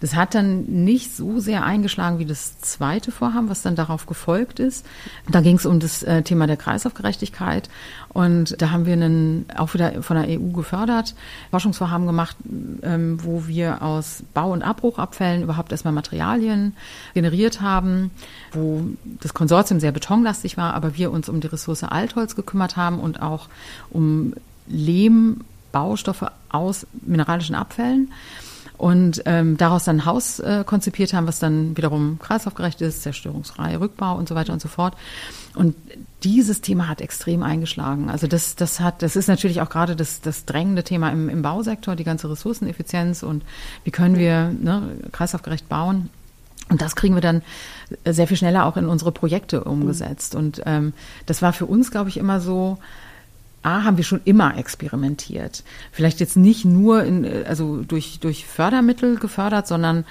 Das 0.00 0.14
hat 0.14 0.34
dann 0.34 0.64
nicht 0.64 1.14
so 1.14 1.40
sehr 1.40 1.64
eingeschlagen 1.64 2.18
wie 2.18 2.26
das 2.26 2.60
zweite 2.60 3.12
Vorhaben, 3.12 3.48
was 3.48 3.62
dann 3.62 3.76
darauf 3.76 4.06
gefolgt 4.06 4.58
ist. 4.60 4.86
Da 5.28 5.40
ging 5.40 5.56
es 5.56 5.66
um 5.66 5.80
das 5.80 6.02
äh, 6.02 6.22
Thema 6.22 6.46
der 6.46 6.56
Kreislaufgerechtigkeit 6.56 7.68
und 8.12 8.60
da 8.60 8.70
haben 8.70 8.86
wir 8.86 8.94
einen, 8.94 9.46
auch 9.56 9.72
wieder 9.74 10.02
von 10.02 10.16
der 10.16 10.26
EU 10.28 10.50
gefördert, 10.50 11.14
Forschungsvorhaben 11.50 12.06
gemacht, 12.06 12.36
ähm, 12.82 13.18
wo 13.22 13.46
wir 13.46 13.82
aus 13.82 14.24
Bau- 14.34 14.52
und 14.52 14.62
Abbruchabfällen 14.62 15.42
überhaupt 15.42 15.70
erstmal 15.70 15.94
Materialien 15.94 16.74
generiert 17.14 17.60
haben, 17.60 18.10
wo 18.52 18.82
das 19.20 19.32
Konsortium 19.32 19.78
sehr 19.78 19.92
betonlastig 19.92 20.56
war, 20.56 20.74
aber 20.74 20.96
wir 20.96 21.12
uns 21.12 21.28
um 21.28 21.40
die 21.40 21.46
Ressource 21.46 21.84
Altholz 21.84 22.34
gekümmert 22.34 22.76
haben 22.76 22.98
und 22.98 23.22
auch 23.22 23.48
um 23.90 24.34
Lehmbaustoffe 24.66 26.32
aus 26.48 26.86
mineralischen 27.02 27.54
Abfällen 27.54 28.10
und 28.80 29.22
ähm, 29.26 29.58
daraus 29.58 29.84
dann 29.84 29.98
ein 29.98 30.04
Haus 30.06 30.40
äh, 30.40 30.64
konzipiert 30.64 31.12
haben, 31.12 31.26
was 31.26 31.38
dann 31.38 31.76
wiederum 31.76 32.18
kreislaufgerecht 32.18 32.80
ist, 32.80 33.02
zerstörungsfrei, 33.02 33.76
Rückbau 33.76 34.16
und 34.16 34.26
so 34.26 34.34
weiter 34.34 34.54
und 34.54 34.62
so 34.62 34.68
fort. 34.68 34.94
Und 35.54 35.76
dieses 36.22 36.62
Thema 36.62 36.88
hat 36.88 37.02
extrem 37.02 37.42
eingeschlagen. 37.42 38.08
Also 38.08 38.26
das, 38.26 38.56
das 38.56 38.80
hat, 38.80 39.02
das 39.02 39.16
ist 39.16 39.28
natürlich 39.28 39.60
auch 39.60 39.68
gerade 39.68 39.96
das, 39.96 40.22
das 40.22 40.46
drängende 40.46 40.82
Thema 40.82 41.10
im, 41.10 41.28
im 41.28 41.42
Bausektor, 41.42 41.94
die 41.94 42.04
ganze 42.04 42.30
Ressourceneffizienz 42.30 43.22
und 43.22 43.44
wie 43.84 43.90
können 43.90 44.16
wir 44.16 44.48
ne, 44.48 44.96
kreislaufgerecht 45.12 45.68
bauen. 45.68 46.08
Und 46.70 46.80
das 46.80 46.96
kriegen 46.96 47.14
wir 47.14 47.20
dann 47.20 47.42
sehr 48.06 48.28
viel 48.28 48.38
schneller 48.38 48.64
auch 48.64 48.78
in 48.78 48.86
unsere 48.86 49.12
Projekte 49.12 49.64
umgesetzt. 49.64 50.34
Und 50.34 50.62
ähm, 50.64 50.94
das 51.26 51.42
war 51.42 51.52
für 51.52 51.66
uns, 51.66 51.90
glaube 51.90 52.08
ich, 52.08 52.16
immer 52.16 52.40
so, 52.40 52.78
A, 53.62 53.84
haben 53.84 53.98
wir 53.98 54.04
schon 54.04 54.22
immer 54.24 54.56
experimentiert. 54.56 55.64
Vielleicht 55.92 56.18
jetzt 56.20 56.38
nicht 56.38 56.64
nur 56.64 57.04
in, 57.04 57.44
also 57.46 57.82
durch, 57.82 58.18
durch 58.18 58.46
Fördermittel 58.46 59.16
gefördert, 59.16 59.66
sondern 59.66 60.06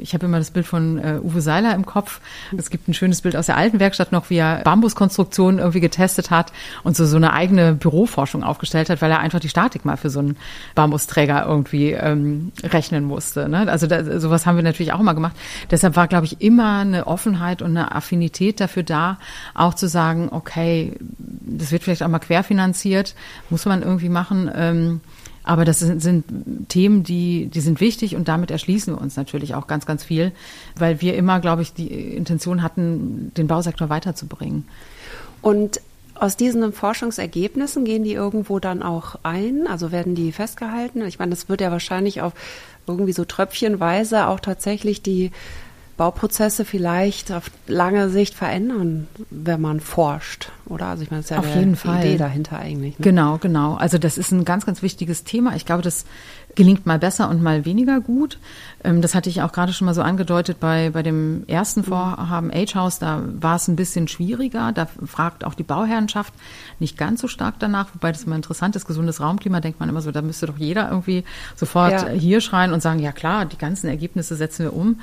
ich 0.00 0.12
habe 0.12 0.26
immer 0.26 0.36
das 0.36 0.50
Bild 0.50 0.66
von 0.66 0.98
äh, 0.98 1.18
Uwe 1.22 1.40
Seiler 1.40 1.74
im 1.74 1.86
Kopf. 1.86 2.20
Es 2.54 2.68
gibt 2.68 2.88
ein 2.88 2.94
schönes 2.94 3.22
Bild 3.22 3.36
aus 3.36 3.46
der 3.46 3.56
alten 3.56 3.80
Werkstatt 3.80 4.12
noch, 4.12 4.28
wie 4.28 4.36
er 4.36 4.60
Bambuskonstruktionen 4.64 5.60
irgendwie 5.60 5.80
getestet 5.80 6.30
hat 6.30 6.52
und 6.82 6.94
so, 6.94 7.06
so 7.06 7.16
eine 7.16 7.32
eigene 7.32 7.72
Büroforschung 7.72 8.44
aufgestellt 8.44 8.90
hat, 8.90 9.00
weil 9.00 9.10
er 9.10 9.20
einfach 9.20 9.40
die 9.40 9.48
Statik 9.48 9.86
mal 9.86 9.96
für 9.96 10.10
so 10.10 10.18
einen 10.18 10.36
Bambusträger 10.74 11.46
irgendwie 11.46 11.92
ähm, 11.92 12.52
rechnen 12.62 13.04
musste. 13.04 13.48
Ne? 13.48 13.66
Also 13.66 13.86
da, 13.86 14.20
sowas 14.20 14.44
haben 14.44 14.56
wir 14.56 14.62
natürlich 14.62 14.92
auch 14.92 15.00
immer 15.00 15.14
gemacht. 15.14 15.36
Deshalb 15.70 15.96
war, 15.96 16.06
glaube 16.06 16.26
ich, 16.26 16.42
immer 16.42 16.80
eine 16.80 17.06
Offenheit 17.06 17.62
und 17.62 17.70
eine 17.70 17.94
Affinität 17.94 18.60
dafür 18.60 18.82
da, 18.82 19.18
auch 19.54 19.72
zu 19.72 19.88
sagen, 19.88 20.28
okay, 20.30 20.98
das 21.18 21.72
wird 21.72 21.82
vielleicht 21.82 22.02
auch 22.02 22.08
mal 22.08 22.18
querfinanziert 22.18 22.89
passiert, 22.90 23.14
muss 23.50 23.66
man 23.66 23.82
irgendwie 23.82 24.08
machen. 24.08 24.50
Ähm, 24.54 25.00
aber 25.42 25.64
das 25.64 25.78
sind, 25.78 26.02
sind, 26.02 26.24
Themen, 26.68 27.02
die, 27.02 27.46
die 27.46 27.60
sind 27.60 27.80
wichtig 27.80 28.14
und 28.14 28.28
damit 28.28 28.50
erschließen 28.50 28.94
wir 28.94 29.00
uns 29.00 29.16
natürlich 29.16 29.54
auch 29.54 29.66
ganz, 29.66 29.86
ganz 29.86 30.04
viel, 30.04 30.32
weil 30.76 31.00
wir 31.00 31.16
immer, 31.16 31.40
glaube 31.40 31.62
ich, 31.62 31.72
die 31.72 31.88
Intention 31.88 32.62
hatten, 32.62 33.32
den 33.36 33.46
Bausektor 33.46 33.88
weiterzubringen. 33.88 34.66
Und 35.40 35.80
aus 36.14 36.36
diesen 36.36 36.72
Forschungsergebnissen 36.72 37.86
gehen 37.86 38.04
die 38.04 38.12
irgendwo 38.12 38.58
dann 38.58 38.82
auch 38.82 39.16
ein? 39.22 39.66
Also 39.66 39.90
werden 39.90 40.14
die 40.14 40.32
festgehalten? 40.32 41.02
Ich 41.06 41.18
meine, 41.18 41.30
das 41.30 41.48
wird 41.48 41.62
ja 41.62 41.70
wahrscheinlich 41.70 42.20
auf 42.20 42.34
irgendwie 42.86 43.14
so 43.14 43.24
tröpfchenweise 43.24 44.26
auch 44.26 44.40
tatsächlich 44.40 45.00
die 45.00 45.30
Bauprozesse 46.00 46.64
vielleicht 46.64 47.30
auf 47.30 47.50
lange 47.66 48.08
Sicht 48.08 48.32
verändern, 48.34 49.06
wenn 49.28 49.60
man 49.60 49.80
forscht 49.80 50.50
oder? 50.70 50.86
Also 50.86 51.02
ich 51.02 51.10
meine, 51.10 51.20
das 51.20 51.26
ist 51.26 51.30
ja 51.30 51.38
Auf 51.38 51.46
eine 51.46 51.60
jeden 51.60 51.76
Fall. 51.76 52.00
Idee 52.00 52.16
dahinter 52.16 52.58
eigentlich. 52.58 52.98
Ne? 52.98 53.04
Genau, 53.04 53.38
genau. 53.38 53.74
Also 53.74 53.98
das 53.98 54.16
ist 54.16 54.30
ein 54.32 54.44
ganz, 54.44 54.64
ganz 54.64 54.82
wichtiges 54.82 55.24
Thema. 55.24 55.56
Ich 55.56 55.66
glaube, 55.66 55.82
das 55.82 56.06
gelingt 56.54 56.86
mal 56.86 56.98
besser 56.98 57.28
und 57.28 57.42
mal 57.42 57.64
weniger 57.64 58.00
gut. 58.00 58.38
Ähm, 58.84 59.02
das 59.02 59.14
hatte 59.14 59.28
ich 59.28 59.42
auch 59.42 59.52
gerade 59.52 59.72
schon 59.72 59.86
mal 59.86 59.94
so 59.94 60.02
angedeutet 60.02 60.60
bei, 60.60 60.90
bei 60.90 61.02
dem 61.02 61.44
ersten 61.46 61.84
Vorhaben 61.84 62.50
Age 62.52 62.74
House. 62.74 62.98
Da 62.98 63.22
war 63.40 63.56
es 63.56 63.68
ein 63.68 63.76
bisschen 63.76 64.08
schwieriger. 64.08 64.72
Da 64.72 64.86
fragt 65.04 65.44
auch 65.44 65.54
die 65.54 65.62
Bauherrenschaft 65.62 66.32
nicht 66.78 66.96
ganz 66.96 67.20
so 67.20 67.28
stark 67.28 67.56
danach. 67.58 67.88
Wobei 67.94 68.12
das 68.12 68.24
immer 68.24 68.36
interessant 68.36 68.76
ist. 68.76 68.86
Gesundes 68.86 69.20
Raumklima 69.20 69.60
denkt 69.60 69.80
man 69.80 69.88
immer 69.88 70.00
so, 70.00 70.10
da 70.10 70.22
müsste 70.22 70.46
doch 70.46 70.58
jeder 70.58 70.88
irgendwie 70.88 71.24
sofort 71.56 71.92
ja. 71.92 72.08
hier 72.08 72.40
schreien 72.40 72.72
und 72.72 72.82
sagen, 72.82 73.00
ja 73.00 73.12
klar, 73.12 73.44
die 73.44 73.58
ganzen 73.58 73.88
Ergebnisse 73.88 74.34
setzen 74.34 74.64
wir 74.64 74.74
um. 74.74 75.00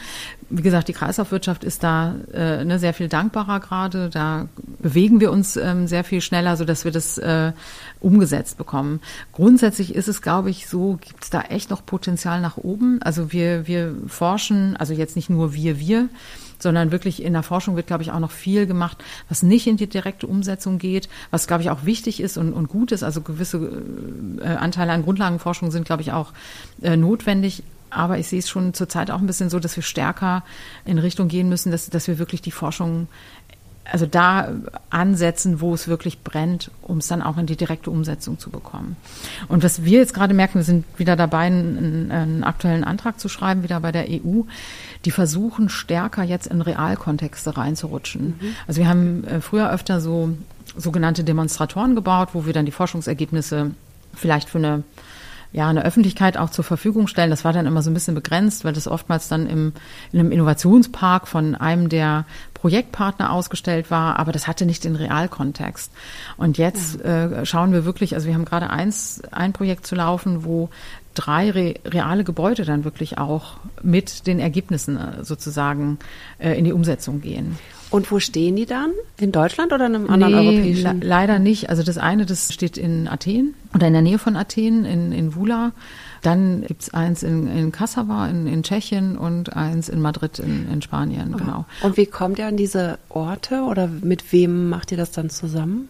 Wie 0.49 0.61
gesagt, 0.61 0.87
die 0.87 0.93
Kreislaufwirtschaft 0.93 1.63
ist 1.63 1.83
da 1.83 2.15
äh, 2.33 2.63
ne, 2.65 2.79
sehr 2.79 2.93
viel 2.93 3.09
dankbarer 3.09 3.59
gerade. 3.59 4.09
Da 4.09 4.47
bewegen 4.79 5.19
wir 5.19 5.31
uns 5.31 5.57
ähm, 5.57 5.87
sehr 5.87 6.03
viel 6.03 6.21
schneller, 6.21 6.57
so 6.57 6.65
dass 6.65 6.85
wir 6.85 6.91
das 6.91 7.17
äh, 7.17 7.51
umgesetzt 7.99 8.57
bekommen. 8.57 9.01
Grundsätzlich 9.33 9.93
ist 9.93 10.07
es, 10.07 10.21
glaube 10.21 10.49
ich, 10.49 10.67
so, 10.67 10.97
gibt 11.01 11.23
es 11.23 11.29
da 11.29 11.41
echt 11.41 11.69
noch 11.69 11.85
Potenzial 11.85 12.41
nach 12.41 12.57
oben. 12.57 13.01
Also 13.01 13.31
wir, 13.31 13.66
wir 13.67 13.95
forschen, 14.07 14.75
also 14.77 14.93
jetzt 14.93 15.15
nicht 15.15 15.29
nur 15.29 15.53
wir, 15.53 15.79
wir, 15.79 16.09
sondern 16.59 16.91
wirklich 16.91 17.21
in 17.21 17.33
der 17.33 17.43
Forschung 17.43 17.75
wird, 17.75 17.87
glaube 17.87 18.03
ich, 18.03 18.11
auch 18.11 18.19
noch 18.19 18.31
viel 18.31 18.65
gemacht, 18.65 19.03
was 19.29 19.43
nicht 19.43 19.67
in 19.67 19.77
die 19.77 19.87
direkte 19.87 20.27
Umsetzung 20.27 20.77
geht, 20.77 21.09
was, 21.31 21.47
glaube 21.47 21.63
ich, 21.63 21.69
auch 21.69 21.85
wichtig 21.85 22.19
ist 22.19 22.37
und, 22.37 22.53
und 22.53 22.67
gut 22.67 22.91
ist. 22.91 23.03
Also 23.03 23.21
gewisse 23.21 23.83
äh, 24.41 24.47
Anteile 24.47 24.91
an 24.91 25.03
Grundlagenforschung 25.03 25.71
sind, 25.71 25.85
glaube 25.85 26.01
ich, 26.01 26.11
auch 26.11 26.33
äh, 26.81 26.97
notwendig. 26.97 27.63
Aber 27.89 28.17
ich 28.17 28.27
sehe 28.27 28.39
es 28.39 28.49
schon 28.49 28.73
zurzeit 28.73 29.11
auch 29.11 29.19
ein 29.19 29.27
bisschen 29.27 29.49
so, 29.49 29.59
dass 29.59 29.75
wir 29.75 29.83
stärker 29.83 30.43
in 30.83 30.99
Richtung 30.99 31.29
gehen 31.29 31.47
müssen, 31.47 31.71
dass, 31.71 31.89
dass 31.89 32.07
wir 32.07 32.19
wirklich 32.19 32.41
die 32.41 32.51
Forschung 32.51 33.07
also 33.91 34.05
da 34.05 34.53
ansetzen, 34.89 35.61
wo 35.61 35.73
es 35.73 35.87
wirklich 35.87 36.21
brennt, 36.21 36.71
um 36.81 36.97
es 36.97 37.07
dann 37.07 37.21
auch 37.21 37.37
in 37.37 37.45
die 37.45 37.55
direkte 37.55 37.89
Umsetzung 37.89 38.39
zu 38.39 38.49
bekommen. 38.49 38.97
Und 39.47 39.63
was 39.63 39.83
wir 39.83 39.99
jetzt 39.99 40.13
gerade 40.13 40.33
merken, 40.33 40.55
wir 40.55 40.63
sind 40.63 40.85
wieder 40.97 41.15
dabei, 41.15 41.45
einen, 41.45 42.11
einen, 42.11 42.43
aktuellen 42.43 42.83
Antrag 42.83 43.19
zu 43.19 43.29
schreiben, 43.29 43.63
wieder 43.63 43.79
bei 43.79 43.91
der 43.91 44.05
EU. 44.09 44.41
Die 45.05 45.11
versuchen 45.11 45.69
stärker 45.69 46.23
jetzt 46.23 46.47
in 46.47 46.61
Realkontexte 46.61 47.57
reinzurutschen. 47.57 48.35
Mhm. 48.39 48.55
Also 48.67 48.81
wir 48.81 48.89
haben 48.89 49.23
äh, 49.23 49.41
früher 49.41 49.71
öfter 49.71 50.01
so 50.01 50.35
sogenannte 50.75 51.23
Demonstratoren 51.23 51.95
gebaut, 51.95 52.29
wo 52.33 52.45
wir 52.45 52.53
dann 52.53 52.65
die 52.65 52.71
Forschungsergebnisse 52.71 53.71
vielleicht 54.13 54.49
für 54.49 54.57
eine 54.57 54.83
ja, 55.53 55.69
eine 55.69 55.85
Öffentlichkeit 55.85 56.37
auch 56.37 56.49
zur 56.49 56.63
Verfügung 56.63 57.07
stellen. 57.07 57.29
Das 57.29 57.45
war 57.45 57.53
dann 57.53 57.65
immer 57.65 57.81
so 57.81 57.89
ein 57.89 57.93
bisschen 57.93 58.15
begrenzt, 58.15 58.65
weil 58.65 58.73
das 58.73 58.87
oftmals 58.87 59.27
dann 59.27 59.47
im, 59.47 59.73
in 60.11 60.19
einem 60.19 60.31
Innovationspark 60.31 61.27
von 61.27 61.55
einem 61.55 61.89
der 61.89 62.25
Projektpartner 62.57 63.31
ausgestellt 63.31 63.91
war, 63.91 64.17
aber 64.17 64.31
das 64.31 64.47
hatte 64.47 64.65
nicht 64.65 64.83
den 64.83 64.95
Realkontext. 64.95 65.91
Und 66.37 66.57
jetzt 66.57 66.99
äh, 67.01 67.45
schauen 67.45 67.71
wir 67.71 67.85
wirklich, 67.85 68.15
also 68.15 68.27
wir 68.27 68.33
haben 68.33 68.45
gerade 68.45 68.71
eins, 68.71 69.21
ein 69.31 69.53
Projekt 69.53 69.85
zu 69.85 69.93
laufen, 69.93 70.43
wo 70.43 70.69
drei 71.13 71.51
re 71.51 71.75
reale 71.85 72.23
Gebäude 72.23 72.65
dann 72.65 72.83
wirklich 72.83 73.19
auch 73.19 73.57
mit 73.83 74.25
den 74.25 74.39
Ergebnissen 74.39 74.97
äh, 74.97 75.23
sozusagen 75.23 75.99
äh, 76.39 76.57
in 76.57 76.65
die 76.65 76.73
Umsetzung 76.73 77.21
gehen. 77.21 77.57
Und 77.89 78.11
wo 78.11 78.19
stehen 78.19 78.55
die 78.55 78.65
dann? 78.65 78.91
In 79.17 79.31
Deutschland 79.31 79.71
oder 79.71 79.85
in 79.85 79.95
einem 79.95 80.09
anderen 80.09 80.35
nee, 80.35 80.47
europäischen? 80.47 81.01
Le 81.01 81.07
leider 81.07 81.39
nicht. 81.39 81.69
Also 81.69 81.83
das 81.83 81.97
eine, 81.97 82.25
das 82.25 82.53
steht 82.53 82.77
in 82.77 83.07
Athen 83.07 83.53
oder 83.73 83.87
in 83.87 83.93
der 83.93 84.01
Nähe 84.01 84.19
von 84.19 84.35
Athen, 84.35 84.83
in, 84.83 85.11
in 85.11 85.35
Vula. 85.35 85.71
Dann 86.21 86.63
gibt 86.67 86.81
es 86.81 86.93
eins 86.93 87.23
in, 87.23 87.47
in 87.47 87.71
Cassava 87.71 88.27
in, 88.27 88.47
in 88.47 88.63
Tschechien 88.63 89.17
und 89.17 89.55
eins 89.55 89.87
in 89.87 90.01
Madrid 90.01 90.39
in, 90.39 90.69
in 90.69 90.81
Spanien, 90.81 91.33
oh. 91.33 91.37
genau. 91.37 91.65
Und 91.81 91.95
wie 91.95 92.07
kommt 92.07 92.39
ihr 92.39 92.47
an 92.47 92.57
diese 92.57 92.97
Orte 93.09 93.61
oder 93.61 93.87
mit 93.87 94.33
wem 94.33 94.69
macht 94.69 94.91
ihr 94.91 94.97
das 94.97 95.11
dann 95.11 95.29
zusammen? 95.29 95.87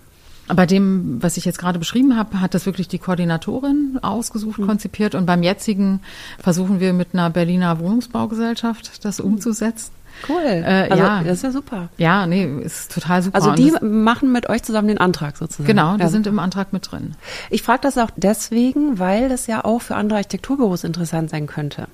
Bei 0.48 0.66
dem, 0.66 1.22
was 1.22 1.36
ich 1.36 1.44
jetzt 1.44 1.60
gerade 1.60 1.78
beschrieben 1.78 2.16
habe, 2.16 2.40
hat 2.40 2.54
das 2.54 2.66
wirklich 2.66 2.88
die 2.88 3.00
Koordinatorin 3.00 4.00
ausgesucht, 4.02 4.60
mhm. 4.60 4.68
konzipiert. 4.68 5.14
Und 5.14 5.26
beim 5.26 5.44
jetzigen 5.44 6.00
versuchen 6.40 6.80
wir 6.80 6.94
mit 6.94 7.10
einer 7.14 7.30
Berliner 7.30 7.80
Wohnungsbaugesellschaft 7.80 9.04
das 9.04 9.20
umzusetzen. 9.20 9.92
Cool. 10.28 10.44
Äh, 10.44 10.88
also, 10.90 11.04
ja. 11.04 11.24
Das 11.24 11.38
ist 11.38 11.44
ja 11.44 11.52
super. 11.52 11.90
Ja, 11.98 12.26
nee, 12.26 12.46
ist 12.62 12.94
total 12.94 13.22
super. 13.22 13.36
Also 13.36 13.52
die 13.52 13.72
machen 13.82 14.32
mit 14.32 14.50
euch 14.50 14.64
zusammen 14.64 14.88
den 14.88 14.98
Antrag 14.98 15.38
sozusagen. 15.38 15.68
Genau, 15.68 15.96
die 15.96 16.02
ja. 16.02 16.10
sind 16.10 16.28
im 16.28 16.40
Antrag 16.40 16.74
mit 16.74 16.92
drin. 16.92 17.16
Ich 17.50 17.64
frage 17.64 17.82
das 17.82 17.98
auch 17.98 18.10
deswegen, 18.16 19.00
weil 19.00 19.30
das 19.30 19.48
ja 19.48 19.64
auch 19.66 19.82
für 19.82 19.96
andere 19.96 20.18
Architekturbüros 20.18 20.84
interessant 20.84 21.30
sein 21.30 21.48
könnte. 21.48 21.88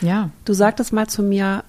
Ja. 0.00 0.30
Du 0.44 0.52
sagtest 0.52 0.92
mal 0.92 1.06
zu 1.06 1.22
mir, 1.22 1.64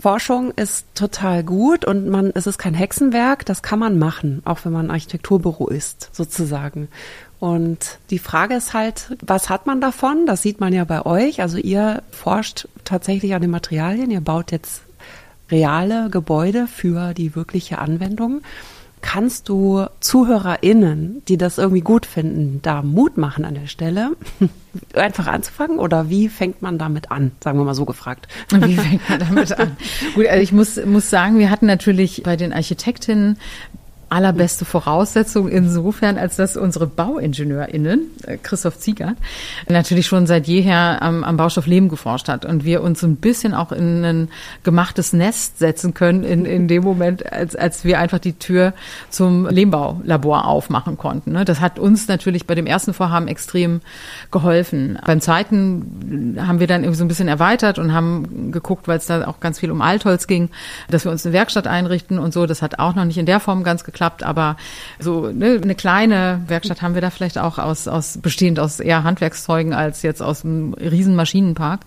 Forschung 0.00 0.52
ist 0.52 0.86
total 0.94 1.42
gut 1.42 1.84
und 1.84 2.08
man, 2.08 2.32
es 2.34 2.46
ist 2.46 2.58
kein 2.58 2.74
Hexenwerk, 2.74 3.46
das 3.46 3.62
kann 3.62 3.78
man 3.78 3.98
machen, 3.98 4.42
auch 4.44 4.58
wenn 4.64 4.72
man 4.72 4.86
ein 4.86 4.90
Architekturbüro 4.90 5.68
ist, 5.68 6.10
sozusagen. 6.12 6.88
Und 7.40 7.98
die 8.10 8.18
Frage 8.18 8.54
ist 8.54 8.74
halt, 8.74 9.16
was 9.22 9.50
hat 9.50 9.66
man 9.66 9.80
davon? 9.80 10.26
Das 10.26 10.42
sieht 10.42 10.60
man 10.60 10.72
ja 10.72 10.84
bei 10.84 11.04
euch. 11.04 11.42
Also 11.42 11.58
ihr 11.58 12.02
forscht 12.10 12.68
tatsächlich 12.84 13.34
an 13.34 13.42
den 13.42 13.50
Materialien, 13.50 14.10
ihr 14.10 14.20
baut 14.20 14.50
jetzt 14.50 14.82
reale 15.50 16.10
Gebäude 16.10 16.66
für 16.66 17.14
die 17.14 17.34
wirkliche 17.34 17.78
Anwendung. 17.78 18.42
Kannst 19.02 19.50
du 19.50 19.84
ZuhörerInnen, 20.00 21.22
die 21.28 21.36
das 21.36 21.58
irgendwie 21.58 21.82
gut 21.82 22.06
finden, 22.06 22.60
da 22.62 22.80
Mut 22.80 23.18
machen 23.18 23.44
an 23.44 23.54
der 23.54 23.66
Stelle, 23.66 24.12
einfach 24.94 25.26
anzufangen? 25.26 25.78
Oder 25.78 26.08
wie 26.08 26.30
fängt 26.30 26.62
man 26.62 26.78
damit 26.78 27.10
an? 27.10 27.32
Sagen 27.42 27.58
wir 27.58 27.64
mal 27.64 27.74
so 27.74 27.84
gefragt. 27.84 28.28
Wie 28.50 28.76
fängt 28.76 29.06
man 29.08 29.18
damit 29.18 29.52
an? 29.58 29.76
Gut, 30.14 30.26
also 30.26 30.42
ich 30.42 30.52
muss, 30.52 30.82
muss 30.86 31.10
sagen, 31.10 31.38
wir 31.38 31.50
hatten 31.50 31.66
natürlich 31.66 32.22
bei 32.22 32.36
den 32.36 32.54
Architektinnen 32.54 33.36
allerbeste 34.14 34.64
Voraussetzung 34.64 35.48
insofern, 35.48 36.18
als 36.18 36.36
dass 36.36 36.56
unsere 36.56 36.86
BauingenieurInnen, 36.86 38.02
äh, 38.26 38.38
Christoph 38.40 38.78
Ziegert, 38.78 39.16
natürlich 39.68 40.06
schon 40.06 40.26
seit 40.26 40.46
jeher 40.46 41.02
am, 41.02 41.24
am 41.24 41.36
Baustoff 41.36 41.66
Leben 41.66 41.88
geforscht 41.88 42.28
hat 42.28 42.44
und 42.44 42.64
wir 42.64 42.82
uns 42.82 43.02
ein 43.02 43.16
bisschen 43.16 43.54
auch 43.54 43.72
in 43.72 44.04
ein 44.04 44.28
gemachtes 44.62 45.12
Nest 45.12 45.58
setzen 45.58 45.94
können 45.94 46.22
in, 46.22 46.44
in 46.44 46.68
dem 46.68 46.84
Moment, 46.84 47.30
als, 47.32 47.56
als 47.56 47.84
wir 47.84 47.98
einfach 47.98 48.20
die 48.20 48.34
Tür 48.34 48.72
zum 49.10 49.48
Lehmbaulabor 49.48 50.46
aufmachen 50.46 50.96
konnten. 50.96 51.32
Ne? 51.32 51.44
Das 51.44 51.60
hat 51.60 51.80
uns 51.80 52.06
natürlich 52.06 52.46
bei 52.46 52.54
dem 52.54 52.66
ersten 52.66 52.94
Vorhaben 52.94 53.26
extrem 53.26 53.80
geholfen. 54.30 54.98
Beim 55.04 55.20
zweiten 55.20 56.36
haben 56.38 56.60
wir 56.60 56.68
dann 56.68 56.82
irgendwie 56.82 56.98
so 56.98 57.04
ein 57.04 57.08
bisschen 57.08 57.28
erweitert 57.28 57.80
und 57.80 57.92
haben 57.92 58.52
geguckt, 58.52 58.86
weil 58.86 58.98
es 58.98 59.06
da 59.06 59.26
auch 59.26 59.40
ganz 59.40 59.58
viel 59.58 59.72
um 59.72 59.80
Altholz 59.82 60.28
ging, 60.28 60.50
dass 60.88 61.04
wir 61.04 61.10
uns 61.10 61.26
eine 61.26 61.32
Werkstatt 61.32 61.66
einrichten 61.66 62.20
und 62.20 62.32
so. 62.32 62.46
Das 62.46 62.62
hat 62.62 62.78
auch 62.78 62.94
noch 62.94 63.04
nicht 63.04 63.18
in 63.18 63.26
der 63.26 63.40
Form 63.40 63.64
ganz 63.64 63.82
geklappt 63.82 64.03
geklappt, 64.04 64.22
aber 64.22 64.56
so 64.98 65.30
ne, 65.30 65.60
eine 65.62 65.74
kleine 65.74 66.42
Werkstatt 66.46 66.82
haben 66.82 66.94
wir 66.94 67.02
da 67.02 67.10
vielleicht 67.10 67.38
auch 67.38 67.58
aus, 67.58 67.88
aus 67.88 68.18
bestehend 68.18 68.60
aus 68.60 68.80
eher 68.80 69.04
Handwerkszeugen 69.04 69.72
als 69.72 70.02
jetzt 70.02 70.22
aus 70.22 70.44
einem 70.44 70.74
riesen 70.74 71.14
Maschinenpark. 71.16 71.80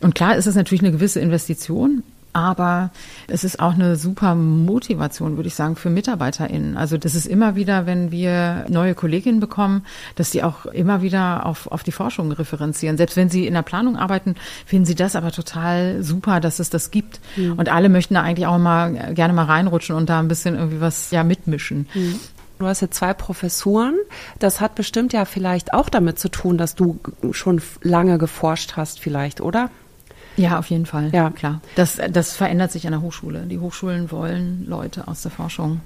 Und 0.00 0.14
klar 0.14 0.36
ist 0.36 0.46
es 0.46 0.54
natürlich 0.54 0.82
eine 0.82 0.92
gewisse 0.92 1.20
Investition, 1.20 2.02
aber 2.32 2.90
es 3.26 3.44
ist 3.44 3.60
auch 3.60 3.74
eine 3.74 3.96
super 3.96 4.34
Motivation, 4.34 5.36
würde 5.36 5.48
ich 5.48 5.54
sagen, 5.54 5.76
für 5.76 5.90
MitarbeiterInnen. 5.90 6.76
Also 6.76 6.96
das 6.98 7.14
ist 7.14 7.26
immer 7.26 7.56
wieder, 7.56 7.86
wenn 7.86 8.10
wir 8.10 8.66
neue 8.68 8.94
Kolleginnen 8.94 9.40
bekommen, 9.40 9.84
dass 10.14 10.30
die 10.30 10.42
auch 10.42 10.66
immer 10.66 11.02
wieder 11.02 11.46
auf, 11.46 11.66
auf 11.66 11.82
die 11.82 11.92
Forschung 11.92 12.30
referenzieren. 12.32 12.96
Selbst 12.96 13.16
wenn 13.16 13.30
sie 13.30 13.46
in 13.46 13.54
der 13.54 13.62
Planung 13.62 13.96
arbeiten, 13.96 14.36
finden 14.66 14.84
sie 14.84 14.94
das 14.94 15.16
aber 15.16 15.32
total 15.32 16.02
super, 16.02 16.40
dass 16.40 16.58
es 16.58 16.70
das 16.70 16.90
gibt. 16.90 17.20
Mhm. 17.36 17.54
Und 17.54 17.68
alle 17.68 17.88
möchten 17.88 18.14
da 18.14 18.22
eigentlich 18.22 18.46
auch 18.46 18.58
mal 18.58 19.14
gerne 19.14 19.32
mal 19.32 19.44
reinrutschen 19.44 19.96
und 19.96 20.08
da 20.08 20.20
ein 20.20 20.28
bisschen 20.28 20.54
irgendwie 20.54 20.80
was 20.80 21.10
ja 21.10 21.24
mitmischen. 21.24 21.88
Mhm. 21.94 22.20
Du 22.58 22.66
hast 22.66 22.80
jetzt 22.80 22.96
zwei 22.96 23.14
Professuren. 23.14 23.94
Das 24.38 24.60
hat 24.60 24.74
bestimmt 24.74 25.12
ja 25.12 25.24
vielleicht 25.24 25.72
auch 25.74 25.88
damit 25.88 26.18
zu 26.18 26.28
tun, 26.28 26.58
dass 26.58 26.74
du 26.74 26.98
schon 27.30 27.62
lange 27.82 28.18
geforscht 28.18 28.72
hast, 28.76 28.98
vielleicht, 28.98 29.40
oder? 29.40 29.70
Ja, 30.38 30.58
auf 30.58 30.70
jeden 30.70 30.86
Fall. 30.86 31.10
Ja, 31.12 31.30
klar. 31.30 31.60
Das, 31.74 31.98
das 32.10 32.34
verändert 32.34 32.72
sich 32.72 32.86
an 32.86 32.92
der 32.92 33.02
Hochschule. 33.02 33.46
Die 33.46 33.58
Hochschulen 33.58 34.10
wollen 34.10 34.64
Leute 34.66 35.08
aus 35.08 35.22
der 35.22 35.30
Forschung 35.30 35.80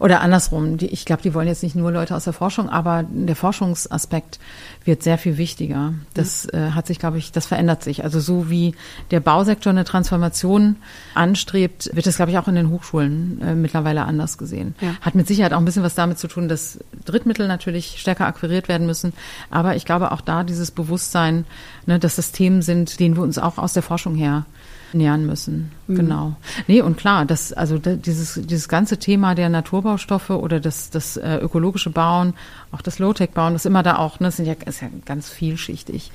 oder 0.00 0.20
andersrum, 0.20 0.76
die, 0.76 0.86
ich 0.86 1.04
glaube, 1.04 1.22
die 1.22 1.34
wollen 1.34 1.48
jetzt 1.48 1.62
nicht 1.62 1.76
nur 1.76 1.90
Leute 1.90 2.14
aus 2.14 2.24
der 2.24 2.32
Forschung, 2.32 2.68
aber 2.68 3.04
der 3.08 3.36
Forschungsaspekt 3.36 4.38
wird 4.84 5.02
sehr 5.02 5.18
viel 5.18 5.38
wichtiger. 5.38 5.94
Das 6.14 6.46
äh, 6.46 6.70
hat 6.70 6.86
sich, 6.86 6.98
glaube 6.98 7.18
ich, 7.18 7.32
das 7.32 7.46
verändert 7.46 7.82
sich. 7.82 8.04
Also 8.04 8.20
so 8.20 8.50
wie 8.50 8.74
der 9.10 9.20
Bausektor 9.20 9.70
eine 9.70 9.84
Transformation 9.84 10.76
anstrebt, 11.14 11.90
wird 11.94 12.06
das, 12.06 12.16
glaube 12.16 12.30
ich, 12.30 12.38
auch 12.38 12.48
in 12.48 12.54
den 12.54 12.70
Hochschulen 12.70 13.40
äh, 13.42 13.54
mittlerweile 13.54 14.04
anders 14.04 14.38
gesehen. 14.38 14.74
Ja. 14.80 14.94
Hat 15.00 15.14
mit 15.14 15.26
Sicherheit 15.26 15.52
auch 15.52 15.58
ein 15.58 15.64
bisschen 15.64 15.82
was 15.82 15.94
damit 15.94 16.18
zu 16.18 16.28
tun, 16.28 16.48
dass 16.48 16.78
Drittmittel 17.04 17.48
natürlich 17.48 17.96
stärker 17.98 18.26
akquiriert 18.26 18.68
werden 18.68 18.86
müssen. 18.86 19.12
Aber 19.50 19.76
ich 19.76 19.84
glaube 19.84 20.12
auch 20.12 20.20
da 20.20 20.44
dieses 20.44 20.70
Bewusstsein, 20.70 21.44
ne, 21.86 21.98
dass 21.98 22.16
das 22.16 22.32
Themen 22.32 22.62
sind, 22.62 23.00
denen 23.00 23.16
wir 23.16 23.22
uns 23.22 23.38
auch 23.38 23.58
aus 23.58 23.72
der 23.72 23.82
Forschung 23.82 24.14
her 24.14 24.46
nähern 24.92 25.26
müssen. 25.26 25.72
Mhm. 25.86 25.96
Genau. 25.96 26.36
Nee, 26.66 26.82
und 26.82 26.96
klar, 26.96 27.24
das, 27.24 27.52
also 27.52 27.78
dieses, 27.78 28.40
dieses 28.42 28.68
ganze 28.68 28.98
Thema 28.98 29.34
der 29.34 29.48
Naturbaustoffe 29.48 30.30
oder 30.30 30.60
das, 30.60 30.90
das 30.90 31.16
äh, 31.16 31.36
ökologische 31.36 31.90
Bauen, 31.90 32.34
auch 32.72 32.82
das 32.82 32.98
Low-Tech-Bauen, 32.98 33.52
das 33.52 33.62
ist 33.62 33.66
immer 33.66 33.82
da 33.82 33.96
auch, 33.96 34.20
ne, 34.20 34.30
sind 34.30 34.46
ja, 34.46 34.54
ist 34.66 34.82
ja 34.82 34.88
ganz 35.04 35.28
vielschichtig. 35.30 36.10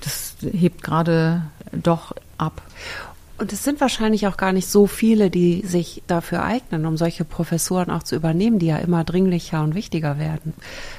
Das 0.00 0.36
hebt 0.52 0.82
gerade 0.82 1.42
doch 1.72 2.14
ab. 2.38 2.62
Und 3.38 3.52
es 3.52 3.62
sind 3.62 3.80
wahrscheinlich 3.80 4.26
auch 4.26 4.36
gar 4.36 4.52
nicht 4.52 4.66
so 4.66 4.88
viele, 4.88 5.30
die 5.30 5.64
sich 5.64 6.02
dafür 6.08 6.42
eignen, 6.42 6.84
um 6.86 6.96
solche 6.96 7.24
Professuren 7.24 7.88
auch 7.88 8.02
zu 8.02 8.16
übernehmen, 8.16 8.58
die 8.58 8.66
ja 8.66 8.78
immer 8.78 9.04
dringlicher 9.04 9.62
und 9.62 9.76
wichtiger 9.76 10.18
werden. 10.18 10.54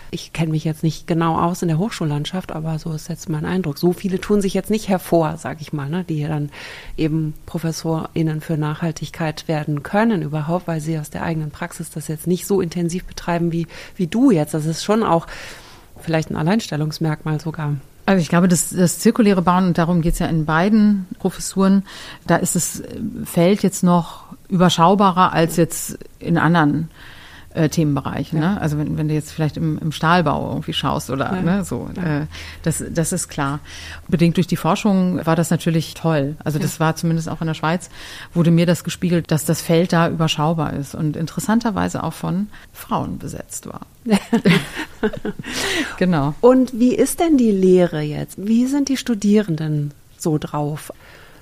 Ich 0.09 0.31
kenne 0.31 0.51
mich 0.51 0.63
jetzt 0.63 0.81
nicht 0.81 1.05
genau 1.05 1.37
aus 1.37 1.61
in 1.63 1.67
der 1.67 1.77
Hochschullandschaft, 1.77 2.53
aber 2.53 2.79
so 2.79 2.93
ist 2.93 3.09
jetzt 3.09 3.27
mein 3.27 3.43
Eindruck. 3.43 3.77
So 3.77 3.91
viele 3.91 4.21
tun 4.21 4.39
sich 4.39 4.53
jetzt 4.53 4.69
nicht 4.69 4.87
hervor, 4.87 5.35
sage 5.35 5.59
ich 5.59 5.73
mal, 5.73 5.89
ne, 5.89 6.05
die 6.07 6.23
dann 6.23 6.49
eben 6.95 7.33
ProfessorInnen 7.45 8.39
für 8.39 8.55
Nachhaltigkeit 8.55 9.49
werden 9.49 9.83
können 9.83 10.21
überhaupt, 10.21 10.65
weil 10.65 10.79
sie 10.79 10.97
aus 10.97 11.09
der 11.09 11.23
eigenen 11.23 11.51
Praxis 11.51 11.89
das 11.89 12.07
jetzt 12.07 12.25
nicht 12.25 12.47
so 12.47 12.61
intensiv 12.61 13.03
betreiben 13.03 13.51
wie, 13.51 13.67
wie 13.97 14.07
du 14.07 14.31
jetzt. 14.31 14.53
Das 14.53 14.65
ist 14.65 14.85
schon 14.85 15.03
auch 15.03 15.27
vielleicht 15.99 16.31
ein 16.31 16.37
Alleinstellungsmerkmal 16.37 17.41
sogar. 17.41 17.75
Also 18.09 18.23
ich 18.23 18.29
glaube, 18.29 18.47
das, 18.47 18.71
das 18.71 18.97
zirkuläre 18.97 19.43
Bauen, 19.43 19.67
und 19.67 19.77
darum 19.77 20.01
geht 20.01 20.13
es 20.13 20.19
ja 20.19 20.25
in 20.25 20.45
beiden 20.45 21.05
Professuren, 21.19 21.83
da 22.25 22.37
ist 22.37 22.55
das 22.55 22.81
Feld 23.23 23.61
jetzt 23.61 23.83
noch 23.83 24.23
überschaubarer 24.47 25.31
als 25.31 25.57
jetzt 25.57 25.99
in 26.17 26.39
anderen 26.39 26.89
äh, 27.53 27.69
Themenbereichen. 27.69 28.41
Ja. 28.41 28.53
Ne? 28.53 28.61
Also 28.61 28.77
wenn, 28.77 28.97
wenn 28.97 29.07
du 29.07 29.13
jetzt 29.13 29.31
vielleicht 29.31 29.57
im, 29.57 29.77
im 29.79 29.91
Stahlbau 29.91 30.49
irgendwie 30.49 30.73
schaust 30.73 31.09
oder 31.09 31.33
ja. 31.33 31.41
ne, 31.41 31.63
so, 31.63 31.89
ja. 31.95 32.21
äh, 32.21 32.25
das, 32.63 32.83
das 32.89 33.11
ist 33.11 33.27
klar. 33.27 33.59
Bedingt 34.07 34.37
durch 34.37 34.47
die 34.47 34.55
Forschung 34.55 35.25
war 35.25 35.35
das 35.35 35.49
natürlich 35.49 35.93
toll. 35.93 36.35
Also 36.43 36.59
das 36.59 36.79
war 36.79 36.95
zumindest 36.95 37.29
auch 37.29 37.41
in 37.41 37.47
der 37.47 37.53
Schweiz, 37.53 37.89
wurde 38.33 38.51
mir 38.51 38.65
das 38.65 38.83
gespiegelt, 38.83 39.31
dass 39.31 39.45
das 39.45 39.61
Feld 39.61 39.93
da 39.93 40.09
überschaubar 40.09 40.73
ist 40.73 40.95
und 40.95 41.15
interessanterweise 41.15 42.03
auch 42.03 42.13
von 42.13 42.47
Frauen 42.73 43.17
besetzt 43.17 43.67
war. 43.67 43.81
genau. 45.97 46.35
Und 46.41 46.79
wie 46.79 46.95
ist 46.95 47.19
denn 47.19 47.37
die 47.37 47.51
Lehre 47.51 48.01
jetzt? 48.01 48.35
Wie 48.37 48.65
sind 48.65 48.89
die 48.89 48.97
Studierenden 48.97 49.91
so 50.17 50.37
drauf? 50.37 50.91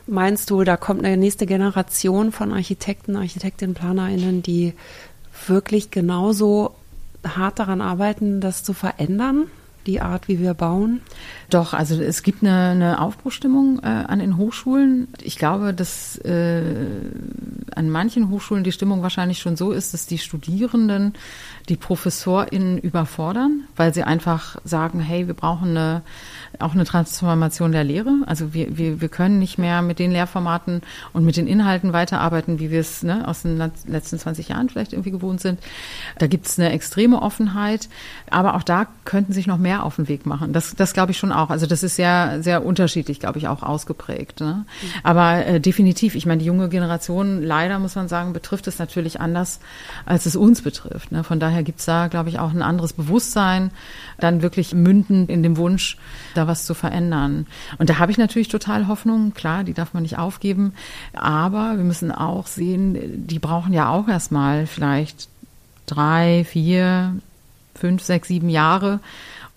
Meinst 0.09 0.49
du, 0.49 0.63
da 0.63 0.77
kommt 0.77 1.03
eine 1.03 1.17
nächste 1.17 1.45
Generation 1.45 2.31
von 2.31 2.53
Architekten, 2.53 3.17
Architektinnen, 3.17 3.75
PlanerInnen, 3.75 4.41
die 4.41 4.73
wirklich 5.49 5.91
genauso 5.91 6.75
hart 7.25 7.59
daran 7.59 7.81
arbeiten, 7.81 8.41
das 8.41 8.63
zu 8.63 8.73
verändern? 8.73 9.47
die 9.87 10.01
Art, 10.01 10.27
wie 10.27 10.39
wir 10.39 10.53
bauen? 10.53 11.01
Doch, 11.49 11.73
also 11.73 11.99
es 12.01 12.21
gibt 12.21 12.43
eine, 12.43 12.69
eine 12.69 13.01
Aufbruchstimmung 13.01 13.79
äh, 13.79 13.87
an 13.87 14.19
den 14.19 14.37
Hochschulen. 14.37 15.07
Ich 15.21 15.37
glaube, 15.37 15.73
dass 15.73 16.17
äh, 16.19 16.61
an 17.73 17.89
manchen 17.89 18.29
Hochschulen 18.29 18.63
die 18.63 18.71
Stimmung 18.71 19.01
wahrscheinlich 19.01 19.39
schon 19.39 19.55
so 19.55 19.71
ist, 19.71 19.93
dass 19.93 20.05
die 20.05 20.17
Studierenden 20.17 21.13
die 21.69 21.77
ProfessorInnen 21.77 22.77
überfordern, 22.77 23.63
weil 23.75 23.93
sie 23.93 24.03
einfach 24.03 24.57
sagen, 24.63 24.99
hey, 24.99 25.27
wir 25.27 25.33
brauchen 25.33 25.69
eine, 25.69 26.01
auch 26.59 26.73
eine 26.73 26.85
Transformation 26.85 27.71
der 27.71 27.83
Lehre. 27.83 28.13
Also 28.25 28.53
wir, 28.53 28.77
wir, 28.77 29.01
wir 29.01 29.09
können 29.09 29.39
nicht 29.39 29.57
mehr 29.57 29.81
mit 29.81 29.99
den 29.99 30.11
Lehrformaten 30.11 30.81
und 31.13 31.25
mit 31.25 31.37
den 31.37 31.47
Inhalten 31.47 31.93
weiterarbeiten, 31.93 32.59
wie 32.59 32.71
wir 32.71 32.79
es 32.79 33.03
ne, 33.03 33.27
aus 33.27 33.43
den 33.43 33.57
letzten 33.57 34.19
20 34.19 34.49
Jahren 34.49 34.69
vielleicht 34.69 34.93
irgendwie 34.93 35.11
gewohnt 35.11 35.41
sind. 35.41 35.59
Da 36.17 36.27
gibt 36.27 36.47
es 36.47 36.59
eine 36.59 36.71
extreme 36.71 37.21
Offenheit, 37.21 37.89
aber 38.29 38.55
auch 38.55 38.63
da 38.63 38.87
könnten 39.05 39.33
sich 39.33 39.47
noch 39.47 39.57
mehr 39.57 39.83
auf 39.83 39.97
den 39.97 40.07
Weg 40.07 40.25
machen. 40.25 40.53
Das, 40.53 40.75
das 40.75 40.93
glaube 40.93 41.11
ich 41.11 41.17
schon 41.17 41.31
auch. 41.31 41.49
Also 41.49 41.65
das 41.65 41.83
ist 41.83 41.95
sehr, 41.95 42.41
sehr 42.41 42.65
unterschiedlich, 42.65 43.19
glaube 43.19 43.39
ich, 43.39 43.47
auch 43.47 43.63
ausgeprägt. 43.63 44.41
Ne? 44.41 44.65
Aber 45.03 45.45
äh, 45.45 45.59
definitiv, 45.59 46.15
ich 46.15 46.25
meine, 46.25 46.39
die 46.39 46.45
junge 46.45 46.69
Generation, 46.69 47.43
leider 47.43 47.79
muss 47.79 47.95
man 47.95 48.07
sagen, 48.07 48.33
betrifft 48.33 48.67
es 48.67 48.79
natürlich 48.79 49.19
anders, 49.19 49.59
als 50.05 50.25
es 50.25 50.35
uns 50.35 50.61
betrifft. 50.61 51.11
Ne? 51.11 51.23
Von 51.23 51.39
daher 51.39 51.63
gibt 51.63 51.79
es 51.79 51.85
da, 51.85 52.07
glaube 52.07 52.29
ich, 52.29 52.39
auch 52.39 52.51
ein 52.51 52.61
anderes 52.61 52.93
Bewusstsein, 52.93 53.71
dann 54.19 54.41
wirklich 54.41 54.73
mündend 54.73 55.29
in 55.29 55.43
dem 55.43 55.57
Wunsch, 55.57 55.97
da 56.37 56.47
was 56.47 56.65
zu 56.65 56.73
verändern. 56.73 57.47
Und 57.77 57.89
da 57.89 57.99
habe 57.99 58.11
ich 58.11 58.17
natürlich 58.17 58.47
total 58.47 58.87
Hoffnung. 58.87 59.33
Klar, 59.33 59.63
die 59.63 59.73
darf 59.73 59.93
man 59.93 60.03
nicht 60.03 60.17
aufgeben. 60.17 60.73
Aber 61.13 61.77
wir 61.77 61.83
müssen 61.83 62.11
auch 62.11 62.47
sehen, 62.47 63.27
die 63.27 63.39
brauchen 63.39 63.73
ja 63.73 63.89
auch 63.89 64.07
erstmal 64.07 64.67
vielleicht 64.67 65.27
drei, 65.85 66.45
vier, 66.47 67.15
fünf, 67.75 68.03
sechs, 68.03 68.27
sieben 68.27 68.49
Jahre, 68.49 68.99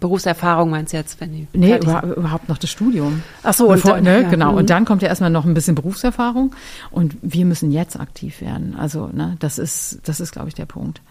Berufserfahrung 0.00 0.70
meinst 0.70 0.92
du 0.92 0.96
jetzt, 0.96 1.20
wenn 1.20 1.32
die 1.32 1.46
Nee, 1.52 1.76
über, 1.76 2.02
überhaupt 2.02 2.48
noch 2.48 2.56
das 2.56 2.70
Studium. 2.70 3.22
Ach 3.42 3.52
so, 3.52 3.68
Bevor, 3.68 3.94
und 3.94 4.04
dann, 4.04 4.14
ne, 4.14 4.22
ja. 4.22 4.28
genau. 4.30 4.50
Und 4.56 4.62
mhm. 4.62 4.66
dann 4.66 4.84
kommt 4.86 5.02
ja 5.02 5.08
erstmal 5.08 5.30
noch 5.30 5.44
ein 5.44 5.52
bisschen 5.52 5.74
Berufserfahrung 5.74 6.54
und 6.90 7.16
wir 7.20 7.44
müssen 7.44 7.70
jetzt 7.70 8.00
aktiv 8.00 8.40
werden. 8.40 8.74
Also, 8.76 9.10
ne, 9.12 9.36
das 9.40 9.58
ist, 9.58 10.00
das 10.04 10.20
ist, 10.20 10.32
glaube 10.32 10.48
ich, 10.48 10.54
der 10.54 10.64
Punkt. 10.64 11.02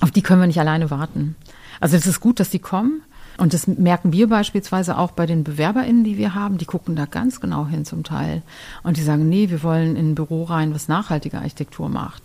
Auf 0.00 0.10
die 0.10 0.20
können 0.20 0.40
wir 0.40 0.46
nicht 0.46 0.60
alleine 0.60 0.90
warten. 0.90 1.36
Also 1.80 1.96
es 1.96 2.06
ist 2.06 2.20
gut, 2.20 2.38
dass 2.38 2.50
die 2.50 2.58
kommen. 2.58 3.02
Und 3.38 3.54
das 3.54 3.66
merken 3.66 4.12
wir 4.12 4.28
beispielsweise 4.28 4.98
auch 4.98 5.12
bei 5.12 5.26
den 5.26 5.44
BewerberInnen, 5.44 6.04
die 6.04 6.18
wir 6.18 6.34
haben. 6.34 6.58
Die 6.58 6.64
gucken 6.64 6.96
da 6.96 7.06
ganz 7.06 7.40
genau 7.40 7.66
hin 7.66 7.84
zum 7.84 8.04
Teil. 8.04 8.42
Und 8.82 8.96
die 8.96 9.02
sagen, 9.02 9.28
nee, 9.28 9.50
wir 9.50 9.62
wollen 9.62 9.96
in 9.96 10.10
ein 10.10 10.14
Büro 10.14 10.44
rein, 10.44 10.74
was 10.74 10.88
nachhaltige 10.88 11.38
Architektur 11.38 11.88
macht. 11.88 12.22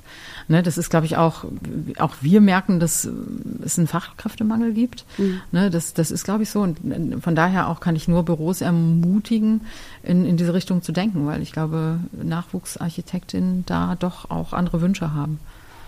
Ne, 0.49 0.64
das 0.64 0.78
ist, 0.78 0.89
glaube 0.89 1.05
ich, 1.05 1.18
auch, 1.18 1.45
auch 1.97 2.16
wir 2.22 2.41
merken, 2.41 2.80
dass 2.80 3.10
es 3.64 3.78
einen 3.78 3.88
Fachkräftemangel 3.88 4.74
gibt. 4.74 5.05
Mhm. 5.18 5.41
Ne, 5.51 5.70
das, 5.70 5.93
das 5.93 6.12
ist, 6.12 6.24
glaube 6.24 6.43
ich, 6.43 6.49
so. 6.49 6.62
Und 6.62 6.78
von 7.22 7.36
daher 7.36 7.70
auch 7.70 7.80
kann 7.80 7.95
ich 7.95 8.08
nur 8.08 8.24
Büros 8.24 8.62
ermutigen, 8.62 9.62
in, 10.03 10.26
in 10.26 10.38
diese 10.38 10.53
Richtung 10.53 10.82
zu 10.82 10.91
denken, 10.91 11.26
weil 11.26 11.41
ich 11.41 11.51
glaube, 11.51 11.99
Nachwuchsarchitektinnen 12.22 13.66
da 13.66 13.95
doch 13.95 14.30
auch 14.30 14.53
andere 14.53 14.82
Wünsche 14.82 15.14
haben. 15.14 15.39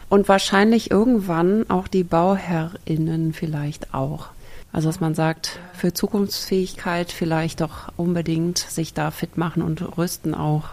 Und 0.10 0.28
wahrscheinlich 0.28 0.90
irgendwann 0.90 1.70
auch 1.70 1.88
die 1.88 2.04
BauherrInnen 2.04 3.34
vielleicht 3.34 3.94
auch. 3.94 4.30
Also 4.72 4.90
dass 4.90 5.00
man 5.00 5.16
sagt, 5.16 5.60
für 5.74 5.94
Zukunftsfähigkeit 5.94 7.12
vielleicht 7.12 7.62
doch 7.62 7.92
unbedingt 7.98 8.60
sich 8.60 8.94
da 8.94 9.12
fit 9.12 9.38
machen 9.38 9.62
und 9.64 9.98
rüsten 9.98 10.36
auch. 10.36 10.66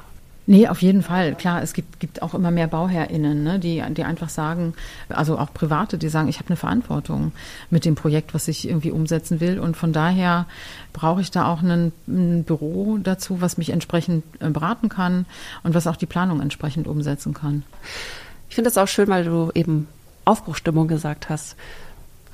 Nee, 0.49 0.69
auf 0.69 0.81
jeden 0.81 1.03
Fall. 1.03 1.35
Klar, 1.35 1.61
es 1.63 1.73
gibt, 1.73 1.99
gibt 1.99 2.23
auch 2.23 2.33
immer 2.33 2.53
mehr 2.53 2.69
BauherrInnen, 2.69 3.43
ne, 3.43 3.59
die, 3.59 3.83
die 3.91 4.05
einfach 4.05 4.29
sagen, 4.29 4.75
also 5.09 5.39
auch 5.39 5.53
Private, 5.53 5.99
die 5.99 6.09
sagen, 6.09 6.29
ich 6.29 6.39
habe 6.39 6.51
eine 6.51 6.57
Verantwortung 6.57 7.33
mit 7.69 7.85
dem 7.85 7.97
Projekt, 7.97 8.33
was 8.33 8.47
ich 8.47 8.69
irgendwie 8.69 8.93
umsetzen 8.93 9.41
will. 9.41 9.59
Und 9.59 9.77
von 9.77 9.93
daher 9.93 10.47
brauche 10.93 11.21
ich 11.21 11.33
da 11.33 11.49
auch 11.49 11.63
einen, 11.63 11.93
ein 12.07 12.45
Büro 12.45 12.99
dazu, 12.99 13.41
was 13.41 13.59
mich 13.59 13.71
entsprechend 13.71 14.25
äh, 14.39 14.51
beraten 14.51 14.89
kann 14.89 15.27
und 15.65 15.75
was 15.75 15.89
auch 15.89 15.97
die 15.97 16.07
Planung 16.07 16.41
entsprechend 16.41 16.87
umsetzen 16.87 17.35
kann. 17.35 17.65
Ich 18.49 18.55
finde 18.55 18.71
das 18.71 18.79
auch 18.79 18.89
schön, 18.89 19.09
weil 19.09 19.25
du 19.25 19.51
eben 19.55 19.89
Aufbruchstimmung 20.25 20.87
gesagt 20.87 21.29
hast. 21.29 21.57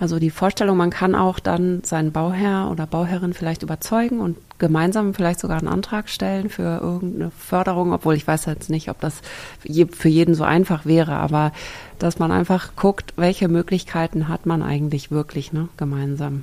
Also 0.02 0.18
die 0.18 0.30
Vorstellung, 0.30 0.76
man 0.76 0.90
kann 0.90 1.14
auch 1.14 1.38
dann 1.38 1.84
seinen 1.84 2.10
Bauherr 2.10 2.68
oder 2.72 2.88
Bauherrin 2.88 3.34
vielleicht 3.34 3.62
überzeugen 3.62 4.18
und 4.18 4.36
gemeinsam 4.58 5.14
vielleicht 5.14 5.38
sogar 5.38 5.58
einen 5.58 5.68
Antrag 5.68 6.08
stellen 6.08 6.50
für 6.50 6.80
irgendeine 6.82 7.30
Förderung, 7.30 7.92
obwohl 7.92 8.16
ich 8.16 8.26
weiß 8.26 8.46
jetzt 8.46 8.68
nicht, 8.68 8.90
ob 8.90 9.00
das 9.00 9.20
für 9.60 10.08
jeden 10.08 10.34
so 10.34 10.42
einfach 10.42 10.86
wäre, 10.86 11.14
aber 11.14 11.52
dass 12.00 12.18
man 12.18 12.32
einfach 12.32 12.74
guckt, 12.74 13.14
welche 13.14 13.46
Möglichkeiten 13.46 14.26
hat 14.26 14.44
man 14.44 14.64
eigentlich 14.64 15.12
wirklich 15.12 15.52
ne, 15.52 15.68
gemeinsam. 15.76 16.42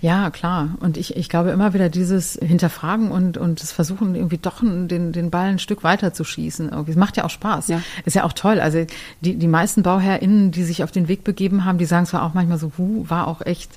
Ja, 0.00 0.30
klar. 0.30 0.70
Und 0.80 0.96
ich, 0.96 1.16
ich 1.16 1.28
glaube 1.28 1.50
immer 1.50 1.74
wieder 1.74 1.88
dieses 1.88 2.38
Hinterfragen 2.40 3.10
und, 3.10 3.36
und 3.36 3.62
das 3.62 3.72
Versuchen, 3.72 4.14
irgendwie 4.14 4.38
doch 4.38 4.60
den, 4.60 5.12
den 5.12 5.30
Ball 5.30 5.48
ein 5.48 5.58
Stück 5.58 5.82
weiter 5.82 6.12
zu 6.12 6.24
schießen. 6.24 6.70
Irgendwie. 6.70 6.92
Es 6.92 6.96
macht 6.96 7.16
ja 7.16 7.24
auch 7.24 7.30
Spaß. 7.30 7.68
Ja. 7.68 7.80
Ist 8.04 8.14
ja 8.14 8.24
auch 8.24 8.32
toll. 8.32 8.60
Also 8.60 8.84
die, 9.20 9.36
die 9.36 9.48
meisten 9.48 9.82
BauherrInnen, 9.82 10.50
die 10.50 10.64
sich 10.64 10.84
auf 10.84 10.92
den 10.92 11.08
Weg 11.08 11.24
begeben 11.24 11.64
haben, 11.64 11.78
die 11.78 11.86
sagen 11.86 12.06
zwar 12.06 12.22
auch 12.22 12.34
manchmal 12.34 12.58
so, 12.58 12.72
hu, 12.78 13.04
war 13.08 13.26
auch 13.26 13.40
echt 13.40 13.70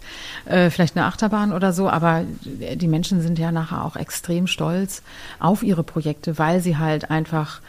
äh, 0.45 0.69
vielleicht 0.69 0.95
eine 0.95 1.05
Achterbahn 1.05 1.51
oder 1.51 1.73
so, 1.73 1.89
aber 1.89 2.23
die 2.43 2.87
Menschen 2.87 3.21
sind 3.21 3.39
ja 3.39 3.51
nachher 3.51 3.83
auch 3.83 3.95
extrem 3.95 4.47
stolz 4.47 5.01
auf 5.39 5.63
ihre 5.63 5.83
Projekte, 5.83 6.37
weil 6.37 6.61
sie 6.61 6.77
halt 6.77 7.09
einfach 7.09 7.61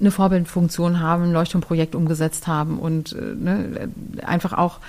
eine 0.00 0.10
Vorbildfunktion 0.10 1.00
haben, 1.00 1.24
ein 1.24 1.32
Leuchtturmprojekt 1.32 1.94
umgesetzt 1.94 2.46
haben 2.46 2.78
und 2.78 3.12
äh, 3.12 3.34
ne, 3.36 3.88
einfach 4.24 4.52
auch 4.52 4.80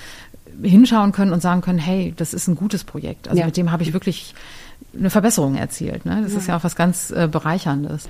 hinschauen 0.61 1.11
können 1.11 1.33
und 1.33 1.41
sagen 1.41 1.61
können, 1.61 1.79
hey, 1.79 2.13
das 2.15 2.33
ist 2.33 2.47
ein 2.47 2.55
gutes 2.55 2.83
Projekt. 2.83 3.27
Also 3.27 3.39
ja. 3.39 3.45
mit 3.45 3.57
dem 3.57 3.71
habe 3.71 3.83
ich 3.83 3.93
wirklich 3.93 4.35
eine 4.97 5.09
Verbesserung 5.09 5.55
erzielt. 5.55 6.05
Ne? 6.05 6.21
Das 6.23 6.33
ja. 6.33 6.39
ist 6.39 6.47
ja 6.47 6.57
auch 6.57 6.63
was 6.63 6.75
ganz 6.75 7.11
äh, 7.11 7.27
Bereicherndes. 7.31 8.07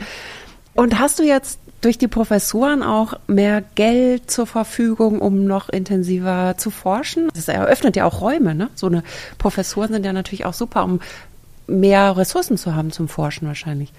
Und 0.74 1.00
hast 1.00 1.20
du 1.20 1.24
jetzt 1.24 1.60
durch 1.82 1.98
die 1.98 2.08
Professuren 2.08 2.82
auch 2.82 3.14
mehr 3.28 3.62
Geld 3.76 4.32
zur 4.32 4.48
Verfügung, 4.48 5.20
um 5.20 5.46
noch 5.46 5.70
intensiver 5.70 6.56
zu 6.58 6.72
forschen? 6.72 7.30
Das 7.36 7.48
eröffnet 7.48 7.96
ja 7.96 8.06
auch 8.06 8.22
Räume, 8.22 8.56
ne? 8.56 8.70
So 8.74 8.88
eine 8.88 9.04
Professuren 9.38 9.92
sind 9.92 10.06
ja 10.06 10.14
natürlich 10.14 10.46
auch 10.46 10.54
super, 10.54 10.84
um 10.84 11.00
mehr 11.68 12.16
Ressourcen 12.18 12.58
zu 12.58 12.74
haben 12.76 12.92
zum 12.92 13.08
Forschen 13.08 13.48
wahrscheinlich. 13.48 13.92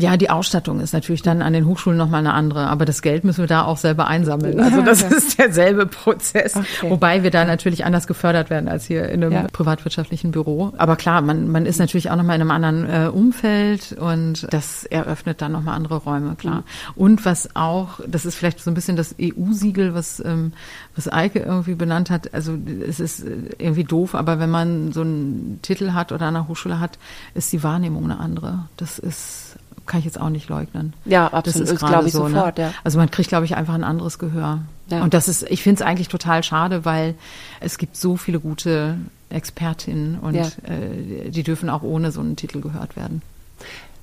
Ja, 0.00 0.16
die 0.16 0.30
Ausstattung 0.30 0.78
ist 0.78 0.92
natürlich 0.92 1.22
dann 1.22 1.42
an 1.42 1.52
den 1.52 1.66
Hochschulen 1.66 1.98
nochmal 1.98 2.20
eine 2.20 2.32
andere, 2.32 2.68
aber 2.68 2.84
das 2.84 3.02
Geld 3.02 3.24
müssen 3.24 3.40
wir 3.40 3.48
da 3.48 3.64
auch 3.64 3.76
selber 3.76 4.06
einsammeln. 4.06 4.60
Also 4.60 4.82
das 4.82 5.02
ist 5.02 5.38
derselbe 5.38 5.86
Prozess, 5.86 6.54
okay. 6.54 6.90
wobei 6.90 7.24
wir 7.24 7.32
da 7.32 7.44
natürlich 7.44 7.84
anders 7.84 8.06
gefördert 8.06 8.48
werden 8.48 8.68
als 8.68 8.84
hier 8.84 9.08
in 9.08 9.24
einem 9.24 9.32
ja. 9.32 9.46
privatwirtschaftlichen 9.50 10.30
Büro. 10.30 10.72
Aber 10.76 10.94
klar, 10.94 11.20
man, 11.20 11.50
man 11.50 11.66
ist 11.66 11.78
natürlich 11.78 12.10
auch 12.10 12.16
nochmal 12.16 12.36
in 12.36 12.42
einem 12.42 12.50
anderen 12.52 12.88
äh, 12.88 13.08
Umfeld 13.08 13.92
und 13.92 14.46
das 14.52 14.84
eröffnet 14.84 15.42
dann 15.42 15.52
nochmal 15.52 15.74
andere 15.74 15.96
Räume, 15.96 16.36
klar. 16.36 16.58
Mhm. 16.58 16.62
Und 16.94 17.24
was 17.24 17.56
auch, 17.56 18.00
das 18.06 18.24
ist 18.24 18.36
vielleicht 18.36 18.60
so 18.60 18.70
ein 18.70 18.74
bisschen 18.74 18.96
das 18.96 19.16
EU-Siegel, 19.20 19.94
was, 19.94 20.22
ähm, 20.24 20.52
was 20.94 21.12
Eike 21.12 21.40
irgendwie 21.40 21.74
benannt 21.74 22.10
hat. 22.10 22.34
Also 22.34 22.56
es 22.86 23.00
ist 23.00 23.24
irgendwie 23.58 23.84
doof, 23.84 24.14
aber 24.14 24.38
wenn 24.38 24.50
man 24.50 24.92
so 24.92 25.00
einen 25.00 25.58
Titel 25.62 25.92
hat 25.92 26.12
oder 26.12 26.28
eine 26.28 26.46
Hochschule 26.46 26.78
hat, 26.78 26.98
ist 27.34 27.52
die 27.52 27.64
Wahrnehmung 27.64 28.04
eine 28.04 28.20
andere. 28.20 28.66
Das 28.76 28.98
ist 28.98 29.56
kann 29.88 29.98
ich 29.98 30.04
jetzt 30.04 30.20
auch 30.20 30.28
nicht 30.28 30.48
leugnen. 30.48 30.92
Ja, 31.04 31.26
absolut. 31.26 31.68
Das 31.68 31.74
ist 31.74 31.84
glaube 31.84 32.06
ich 32.06 32.12
so, 32.12 32.28
ne? 32.28 32.34
sofort. 32.34 32.58
Ne? 32.58 32.64
Ja. 32.64 32.72
Also 32.84 32.98
man 32.98 33.10
kriegt, 33.10 33.28
glaube 33.28 33.44
ich, 33.44 33.56
einfach 33.56 33.74
ein 33.74 33.84
anderes 33.84 34.18
Gehör. 34.18 34.60
Ja. 34.90 35.02
Und 35.02 35.14
das 35.14 35.28
ist, 35.28 35.42
ich 35.50 35.62
finde 35.62 35.82
es 35.82 35.86
eigentlich 35.86 36.08
total 36.08 36.42
schade, 36.44 36.84
weil 36.84 37.14
es 37.60 37.78
gibt 37.78 37.96
so 37.96 38.16
viele 38.16 38.38
gute 38.40 38.96
Expertinnen 39.30 40.18
und 40.20 40.34
ja. 40.34 40.46
äh, 40.64 41.30
die 41.30 41.42
dürfen 41.42 41.68
auch 41.68 41.82
ohne 41.82 42.12
so 42.12 42.20
einen 42.20 42.36
Titel 42.36 42.60
gehört 42.60 42.96
werden. 42.96 43.22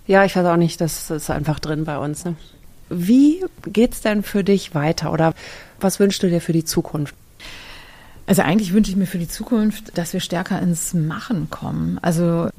Ja, 0.07 0.23
ich 0.25 0.35
weiß 0.35 0.45
auch 0.45 0.57
nicht, 0.57 0.81
das 0.81 1.09
ist 1.09 1.29
einfach 1.31 1.59
drin 1.59 1.85
bei 1.85 1.97
uns. 1.97 2.25
Ne? 2.25 2.35
Wie 2.89 3.43
geht's 3.65 4.01
denn 4.01 4.21
für 4.21 4.43
dich 4.43 4.75
weiter 4.75 5.11
oder 5.11 5.33
was 5.79 5.99
wünschst 5.99 6.21
du 6.21 6.29
dir 6.29 6.41
für 6.41 6.53
die 6.53 6.65
Zukunft? 6.65 7.15
Also 8.27 8.41
eigentlich 8.41 8.73
wünsche 8.73 8.91
ich 8.91 8.97
mir 8.97 9.05
für 9.05 9.17
die 9.17 9.27
Zukunft, 9.27 9.97
dass 9.97 10.13
wir 10.13 10.19
stärker 10.19 10.59
ins 10.59 10.93
Machen 10.93 11.49
kommen. 11.49 11.99
Also 12.01 12.49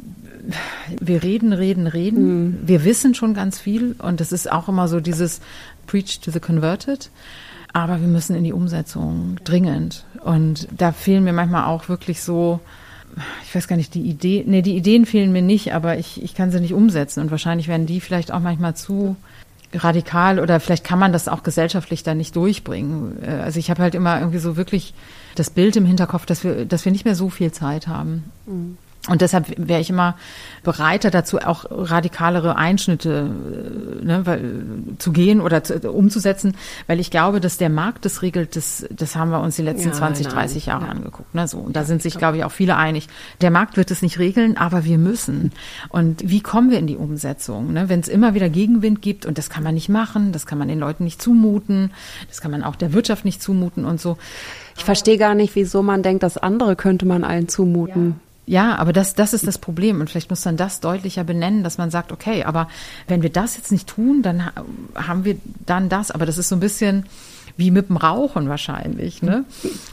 wir 1.01 1.23
reden, 1.23 1.53
reden, 1.53 1.87
reden. 1.87 2.23
Mhm. 2.23 2.59
Wir 2.67 2.85
wissen 2.85 3.15
schon 3.15 3.35
ganz 3.35 3.59
viel 3.59 3.95
und 3.99 4.21
das 4.21 4.33
ist 4.33 4.51
auch 4.51 4.69
immer 4.69 4.89
so 4.89 5.01
dieses 5.01 5.41
Preach 5.87 6.21
to 6.21 6.31
the 6.31 6.41
Converted. 6.41 7.11
Aber 7.73 8.01
wir 8.01 8.09
müssen 8.09 8.35
in 8.37 8.45
die 8.45 8.53
Umsetzung 8.53 9.37
dringend. 9.45 10.05
Und 10.23 10.67
da 10.77 10.93
fehlen 10.93 11.25
mir 11.25 11.35
manchmal 11.35 11.65
auch 11.65 11.89
wirklich 11.91 12.23
so, 12.23 12.61
ich 13.45 13.55
weiß 13.55 13.69
gar 13.69 13.77
nicht, 13.77 13.93
die 13.95 14.03
Idee, 14.03 14.45
nee, 14.47 14.63
die 14.63 14.77
Ideen 14.77 15.05
fehlen 15.05 15.31
mir 15.31 15.43
nicht, 15.43 15.75
aber 15.75 15.99
ich, 15.99 16.23
ich 16.23 16.35
kann 16.35 16.51
sie 16.51 16.61
nicht 16.61 16.73
umsetzen. 16.73 17.21
Und 17.21 17.31
wahrscheinlich 17.31 17.69
werden 17.69 17.87
die 17.87 18.01
vielleicht 18.01 18.33
auch 18.33 18.41
manchmal 18.41 18.77
zu 18.77 19.17
radikal 19.75 20.39
oder 20.39 20.61
vielleicht 20.61 20.85
kann 20.85 20.99
man 20.99 21.13
das 21.13 21.29
auch 21.29 21.43
gesellschaftlich 21.43 22.03
dann 22.03 22.17
nicht 22.17 22.35
durchbringen. 22.37 23.23
Äh, 23.23 23.43
also 23.43 23.59
ich 23.59 23.71
habe 23.71 23.83
halt 23.83 23.95
immer 23.95 24.19
irgendwie 24.19 24.39
so 24.39 24.57
wirklich 24.57 24.95
das 25.35 25.51
Bild 25.51 25.77
im 25.77 25.85
Hinterkopf, 25.85 26.25
dass 26.25 26.45
wir, 26.45 26.65
dass 26.65 26.85
wir 26.85 26.93
nicht 26.93 27.05
mehr 27.05 27.15
so 27.15 27.29
viel 27.29 27.53
Zeit 27.53 27.89
haben. 27.89 28.25
Mhm. 28.47 28.79
Und 29.09 29.21
deshalb 29.21 29.47
wäre 29.57 29.81
ich 29.81 29.91
immer 29.91 30.17
bereiter 30.65 31.11
dazu, 31.11 31.39
auch 31.39 31.65
radikalere 31.71 32.57
Einschnitte 32.57 33.31
äh, 34.01 34.05
ne, 34.05 34.27
weil, 34.27 34.65
zu 34.99 35.13
gehen 35.13 35.41
oder 35.41 35.63
zu, 35.63 35.91
umzusetzen, 35.91 36.57
weil 36.87 36.99
ich 36.99 37.11
glaube, 37.11 37.41
dass 37.41 37.57
der 37.57 37.71
Markt 37.71 38.05
das 38.05 38.23
regelt, 38.23 38.57
das, 38.57 38.87
das 38.91 39.15
haben 39.15 39.31
wir 39.31 39.41
uns 39.41 39.57
die 39.57 39.63
letzten 39.63 39.89
ja, 39.89 39.95
20, 39.95 40.27
nein, 40.27 40.35
30 40.35 40.67
Jahre 40.67 40.87
ja. 40.87 40.91
angeguckt. 40.91 41.35
Ne, 41.35 41.47
so. 41.47 41.59
Und 41.59 41.77
da 41.77 41.85
sind 41.85 42.03
sich, 42.03 42.19
glaube 42.19 42.39
ich, 42.39 42.45
auch 42.45 42.53
viele 42.53 42.77
einig. 42.77 43.09
Der 43.41 43.51
Markt 43.51 43.77
wird 43.77 43.91
es 43.91 44.03
nicht 44.03 44.19
regeln, 44.19 44.57
aber 44.57 44.85
wir 44.85 44.99
müssen. 44.99 45.53
Und 45.89 46.29
wie 46.29 46.41
kommen 46.41 46.71
wir 46.71 46.79
in 46.79 46.89
die 46.89 46.97
Umsetzung? 46.97 47.73
Ne? 47.73 47.89
Wenn 47.89 48.01
es 48.01 48.09
immer 48.09 48.35
wieder 48.35 48.49
Gegenwind 48.49 49.03
gibt, 49.03 49.25
und 49.25 49.39
das 49.39 49.51
kann 49.51 49.63
man 49.63 49.75
nicht 49.75 49.89
machen, 49.89 50.33
das 50.33 50.47
kann 50.47 50.59
man 50.59 50.69
den 50.69 50.81
Leuten 50.81 51.05
nicht 51.05 51.23
zumuten, 51.23 51.93
das 52.29 52.41
kann 52.41 52.51
man 52.51 52.65
auch 52.65 52.77
der 52.77 52.93
Wirtschaft 52.93 53.25
nicht 53.25 53.41
zumuten 53.41 53.85
und 53.85 54.01
so. 54.01 54.19
Ich 54.77 54.85
verstehe 54.85 55.17
gar 55.17 55.35
nicht, 55.35 55.55
wieso 55.55 55.83
man 55.83 56.03
denkt, 56.03 56.23
das 56.23 56.37
andere 56.37 56.77
könnte 56.77 57.07
man 57.07 57.25
allen 57.25 57.49
zumuten. 57.49 58.21
Ja. 58.47 58.77
aber 58.77 58.93
das, 58.93 59.15
das 59.15 59.35
ist 59.35 59.47
das 59.47 59.59
Problem. 59.59 60.01
Und 60.01 60.11
vielleicht 60.11 60.31
muss 60.31 60.45
man 60.45 60.57
das 60.57 60.81
deutlicher 60.81 61.25
benennen, 61.25 61.65
dass 61.65 61.79
man 61.79 61.91
sagt, 61.91 62.13
okay, 62.13 62.45
aber 62.45 62.69
wenn 63.09 63.23
wir 63.23 63.31
das 63.31 63.57
jetzt 63.57 63.73
nicht 63.73 63.89
tun, 63.89 64.23
dann 64.23 64.51
haben 64.95 65.25
wir 65.25 65.37
dann 65.67 65.89
das. 65.89 66.11
Aber 66.11 66.27
das 66.27 66.39
ist 66.39 66.49
so 66.49 66.57
ein 66.57 66.61
bisschen, 66.61 67.07
wie 67.57 67.71
mit 67.71 67.89
dem 67.89 67.97
Rauchen 67.97 68.49
wahrscheinlich. 68.49 69.23
Ne? 69.23 69.45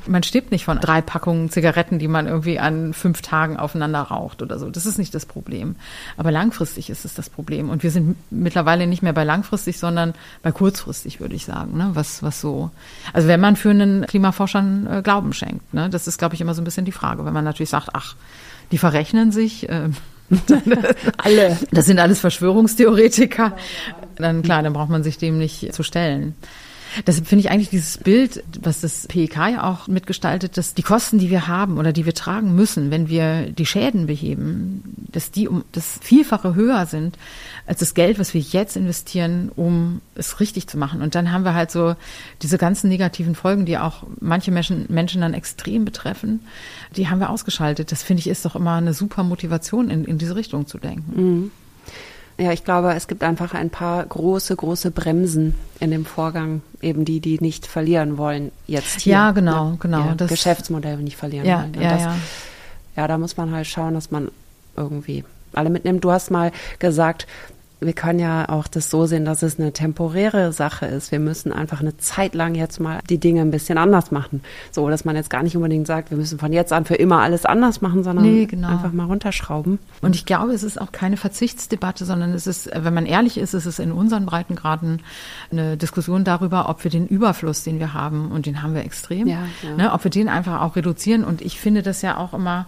Man 0.05 0.23
stirbt 0.23 0.51
nicht 0.51 0.65
von 0.65 0.79
drei 0.79 1.01
Packungen 1.01 1.49
Zigaretten, 1.49 1.97
die 1.97 2.09
man 2.09 2.27
irgendwie 2.27 2.59
an 2.59 2.93
fünf 2.93 3.21
Tagen 3.21 3.57
aufeinander 3.57 4.01
raucht 4.01 4.41
oder 4.41 4.59
so. 4.59 4.69
Das 4.69 4.85
ist 4.85 4.97
nicht 4.97 5.15
das 5.15 5.25
Problem. 5.25 5.75
Aber 6.17 6.31
langfristig 6.31 6.89
ist 6.89 7.05
es 7.05 7.13
das 7.13 7.29
Problem. 7.29 7.69
Und 7.69 7.83
wir 7.83 7.91
sind 7.91 8.17
mittlerweile 8.29 8.85
nicht 8.85 9.01
mehr 9.01 9.13
bei 9.13 9.23
langfristig, 9.23 9.79
sondern 9.79 10.13
bei 10.41 10.51
kurzfristig, 10.51 11.21
würde 11.21 11.35
ich 11.35 11.45
sagen. 11.45 11.77
Ne? 11.77 11.91
Was, 11.93 12.21
was 12.21 12.41
so. 12.41 12.69
Also 13.13 13.29
wenn 13.29 13.39
man 13.39 13.55
für 13.55 13.69
einen 13.69 14.05
Klimaforschern 14.05 14.87
äh, 14.87 15.01
Glauben 15.01 15.31
schenkt, 15.31 15.73
ne? 15.73 15.89
das 15.89 16.07
ist, 16.07 16.17
glaube 16.17 16.35
ich, 16.35 16.41
immer 16.41 16.53
so 16.53 16.61
ein 16.61 16.65
bisschen 16.65 16.85
die 16.85 16.91
Frage. 16.91 17.25
Wenn 17.25 17.33
man 17.33 17.45
natürlich 17.45 17.69
sagt, 17.69 17.89
ach, 17.93 18.15
die 18.71 18.77
verrechnen 18.77 19.31
sich. 19.31 19.69
Äh, 19.69 19.89
alle. 21.17 21.57
Das 21.71 21.85
sind 21.85 21.99
alles 21.99 22.19
Verschwörungstheoretiker. 22.19 23.55
Dann 24.15 24.41
klar, 24.41 24.63
dann 24.63 24.73
braucht 24.73 24.89
man 24.89 25.03
sich 25.03 25.17
dem 25.17 25.37
nicht 25.37 25.73
zu 25.73 25.83
stellen. 25.83 26.35
Deshalb 27.07 27.27
finde 27.27 27.45
ich 27.45 27.51
eigentlich 27.51 27.69
dieses 27.69 27.97
Bild, 27.97 28.43
was 28.61 28.81
das 28.81 29.07
PEK 29.07 29.35
ja 29.35 29.63
auch 29.63 29.87
mitgestaltet, 29.87 30.57
dass 30.57 30.73
die 30.73 30.83
Kosten, 30.83 31.17
die 31.17 31.29
wir 31.29 31.47
haben 31.47 31.77
oder 31.77 31.93
die 31.93 32.05
wir 32.05 32.13
tragen 32.13 32.55
müssen, 32.55 32.91
wenn 32.91 33.09
wir 33.09 33.51
die 33.51 33.65
Schäden 33.65 34.07
beheben, 34.07 35.07
dass 35.11 35.31
die 35.31 35.47
um 35.47 35.63
das 35.71 35.99
Vielfache 36.01 36.55
höher 36.55 36.85
sind 36.85 37.17
als 37.65 37.79
das 37.79 37.93
Geld, 37.93 38.19
was 38.19 38.33
wir 38.33 38.41
jetzt 38.41 38.75
investieren, 38.75 39.51
um 39.55 40.01
es 40.15 40.39
richtig 40.39 40.67
zu 40.67 40.77
machen. 40.77 41.01
Und 41.01 41.15
dann 41.15 41.31
haben 41.31 41.45
wir 41.45 41.53
halt 41.53 41.71
so 41.71 41.95
diese 42.41 42.57
ganzen 42.57 42.89
negativen 42.89 43.35
Folgen, 43.35 43.65
die 43.65 43.77
auch 43.77 44.03
manche 44.19 44.51
Menschen, 44.51 44.85
Menschen 44.89 45.21
dann 45.21 45.33
extrem 45.33 45.85
betreffen, 45.85 46.41
die 46.95 47.09
haben 47.09 47.19
wir 47.19 47.29
ausgeschaltet. 47.29 47.91
Das 47.91 48.03
finde 48.03 48.19
ich 48.19 48.27
ist 48.27 48.45
doch 48.45 48.55
immer 48.55 48.73
eine 48.73 48.93
super 48.93 49.23
Motivation, 49.23 49.89
in, 49.89 50.05
in 50.05 50.17
diese 50.17 50.35
Richtung 50.35 50.67
zu 50.67 50.77
denken. 50.77 51.21
Mhm. 51.21 51.51
Ja, 52.37 52.51
ich 52.51 52.63
glaube, 52.63 52.93
es 52.93 53.07
gibt 53.07 53.23
einfach 53.23 53.53
ein 53.53 53.69
paar 53.69 54.03
große, 54.05 54.55
große 54.55 54.91
Bremsen 54.91 55.55
in 55.79 55.91
dem 55.91 56.05
Vorgang, 56.05 56.61
eben 56.81 57.05
die, 57.05 57.19
die 57.19 57.39
nicht 57.39 57.67
verlieren 57.67 58.17
wollen 58.17 58.51
jetzt 58.65 59.01
hier. 59.01 59.13
Ja, 59.13 59.31
genau, 59.31 59.71
ne? 59.71 59.77
genau. 59.79 60.13
Das 60.15 60.29
Geschäftsmodell 60.29 60.97
nicht 60.97 61.17
verlieren 61.17 61.45
ja, 61.45 61.61
wollen. 61.61 61.73
Ja, 61.75 61.89
das, 61.91 62.01
ja. 62.01 62.15
ja, 62.95 63.07
da 63.07 63.17
muss 63.17 63.37
man 63.37 63.51
halt 63.51 63.67
schauen, 63.67 63.93
dass 63.93 64.09
man 64.09 64.29
irgendwie 64.75 65.23
alle 65.53 65.69
mitnimmt. 65.69 66.03
Du 66.03 66.11
hast 66.11 66.31
mal 66.31 66.51
gesagt, 66.79 67.27
wir 67.85 67.93
können 67.93 68.19
ja 68.19 68.49
auch 68.49 68.67
das 68.67 68.89
so 68.89 69.05
sehen, 69.05 69.25
dass 69.25 69.41
es 69.43 69.59
eine 69.59 69.73
temporäre 69.73 70.51
Sache 70.51 70.85
ist. 70.85 71.11
Wir 71.11 71.19
müssen 71.19 71.51
einfach 71.51 71.81
eine 71.81 71.97
Zeit 71.97 72.35
lang 72.35 72.55
jetzt 72.55 72.79
mal 72.79 72.99
die 73.09 73.17
Dinge 73.17 73.41
ein 73.41 73.51
bisschen 73.51 73.77
anders 73.77 74.11
machen. 74.11 74.41
So, 74.71 74.89
dass 74.89 75.05
man 75.05 75.15
jetzt 75.15 75.29
gar 75.29 75.43
nicht 75.43 75.55
unbedingt 75.55 75.87
sagt, 75.87 76.09
wir 76.11 76.17
müssen 76.17 76.39
von 76.39 76.53
jetzt 76.53 76.73
an 76.73 76.85
für 76.85 76.95
immer 76.95 77.21
alles 77.21 77.45
anders 77.45 77.81
machen, 77.81 78.03
sondern 78.03 78.25
nee, 78.25 78.45
genau. 78.45 78.69
einfach 78.69 78.91
mal 78.91 79.05
runterschrauben. 79.05 79.79
Und 80.01 80.15
ich 80.15 80.25
glaube, 80.25 80.53
es 80.53 80.63
ist 80.63 80.79
auch 80.79 80.91
keine 80.91 81.17
Verzichtsdebatte, 81.17 82.05
sondern 82.05 82.33
es 82.33 82.47
ist, 82.47 82.69
wenn 82.73 82.93
man 82.93 83.05
ehrlich 83.05 83.37
ist, 83.37 83.53
ist 83.53 83.65
es 83.65 83.79
in 83.79 83.91
unseren 83.91 84.25
Breitengraden 84.25 85.01
eine 85.51 85.77
Diskussion 85.77 86.23
darüber, 86.23 86.69
ob 86.69 86.83
wir 86.83 86.91
den 86.91 87.07
Überfluss, 87.07 87.63
den 87.63 87.79
wir 87.79 87.93
haben, 87.93 88.31
und 88.31 88.45
den 88.45 88.61
haben 88.61 88.73
wir 88.73 88.83
extrem, 88.83 89.27
ja, 89.27 89.45
ja. 89.61 89.75
Ne, 89.75 89.93
ob 89.93 90.03
wir 90.03 90.11
den 90.11 90.29
einfach 90.29 90.61
auch 90.61 90.75
reduzieren. 90.75 91.23
Und 91.23 91.41
ich 91.41 91.59
finde 91.59 91.81
das 91.81 92.01
ja 92.01 92.17
auch 92.17 92.33
immer, 92.33 92.65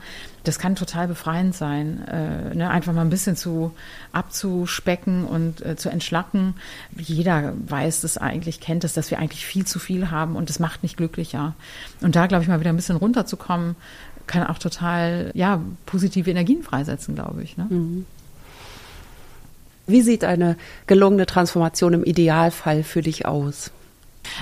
das 0.48 0.60
kann 0.60 0.76
total 0.76 1.08
befreiend 1.08 1.56
sein, 1.56 2.06
äh, 2.08 2.56
ne? 2.56 2.70
einfach 2.70 2.94
mal 2.94 3.02
ein 3.02 3.10
bisschen 3.10 3.36
zu 3.36 3.74
abzuspecken 4.12 5.05
und 5.26 5.66
äh, 5.66 5.76
zu 5.76 5.90
entschlacken. 5.90 6.56
Jeder 6.98 7.54
weiß 7.68 8.02
das 8.02 8.18
eigentlich, 8.18 8.60
kennt 8.60 8.84
es, 8.84 8.94
dass 8.94 9.12
wir 9.12 9.20
eigentlich 9.20 9.46
viel 9.46 9.66
zu 9.66 9.80
viel 9.80 10.10
haben 10.10 10.36
und 10.36 10.50
das 10.50 10.60
macht 10.60 10.84
nicht 10.84 10.98
glücklicher. 10.98 11.54
Und 12.02 12.16
da, 12.16 12.28
glaube 12.28 12.44
ich, 12.44 12.50
mal 12.50 12.60
wieder 12.60 12.72
ein 12.72 12.76
bisschen 12.76 12.98
runterzukommen, 12.98 13.76
kann 14.28 14.48
auch 14.48 14.58
total, 14.58 15.32
ja, 15.34 15.62
positive 15.86 16.30
Energien 16.30 16.64
freisetzen, 16.64 17.16
glaube 17.16 17.44
ich. 17.44 17.58
Ne? 17.58 17.68
Mhm. 17.70 18.06
Wie 19.88 20.02
sieht 20.02 20.24
eine 20.24 20.58
gelungene 20.88 21.28
Transformation 21.28 21.94
im 21.94 22.04
Idealfall 22.04 22.84
für 22.84 23.02
dich 23.02 23.26
aus? 23.26 23.72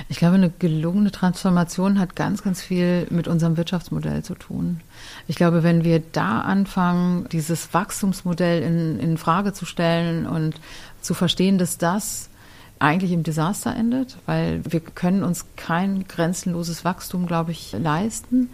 Ich 0.08 0.18
glaube, 0.18 0.34
eine 0.34 0.50
gelungene 0.50 1.10
Transformation 1.10 1.98
hat 1.98 2.16
ganz, 2.16 2.42
ganz 2.42 2.62
viel 2.62 3.06
mit 3.10 3.28
unserem 3.28 3.56
Wirtschaftsmodell 3.56 4.22
zu 4.22 4.34
tun. 4.34 4.80
Ich 5.28 5.36
glaube, 5.36 5.62
wenn 5.62 5.84
wir 5.84 6.02
da 6.12 6.40
anfangen, 6.40 7.28
dieses 7.30 7.72
Wachstumsmodell 7.74 8.62
in, 8.62 8.98
in 8.98 9.18
Frage 9.18 9.52
zu 9.52 9.66
stellen 9.66 10.26
und 10.26 10.60
zu 11.00 11.14
verstehen, 11.14 11.58
dass 11.58 11.78
das 11.78 12.30
eigentlich 12.78 13.12
im 13.12 13.22
Desaster 13.22 13.74
endet, 13.74 14.16
weil 14.26 14.60
wir 14.64 14.80
können 14.80 15.22
uns 15.22 15.46
kein 15.56 16.06
grenzenloses 16.06 16.84
Wachstum, 16.84 17.26
glaube 17.26 17.52
ich, 17.52 17.72
leisten. 17.72 18.50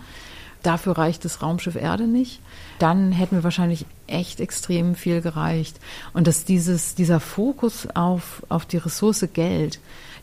Dafür 0.63 0.99
reicht 0.99 1.25
das 1.25 1.43
Raumschiff 1.43 1.75
Erde 1.75 2.07
nicht. 2.07 2.41
Dann 2.79 3.13
hätten 3.13 3.37
wir 3.37 3.45
wahrscheinlich 3.45 3.87
echt 4.07 4.41
extrem 4.41 4.95
viel 4.95 5.23
gereicht. 5.23 5.81
Und 6.13 6.27
dass 6.27 6.45
dieses, 6.45 6.95
dieser 6.95 7.19
Fokus 7.19 7.89
auf, 7.95 8.43
auf 8.51 8.67
die 8.67 8.77
Ressource 8.77 9.27
Geld, 9.33 9.81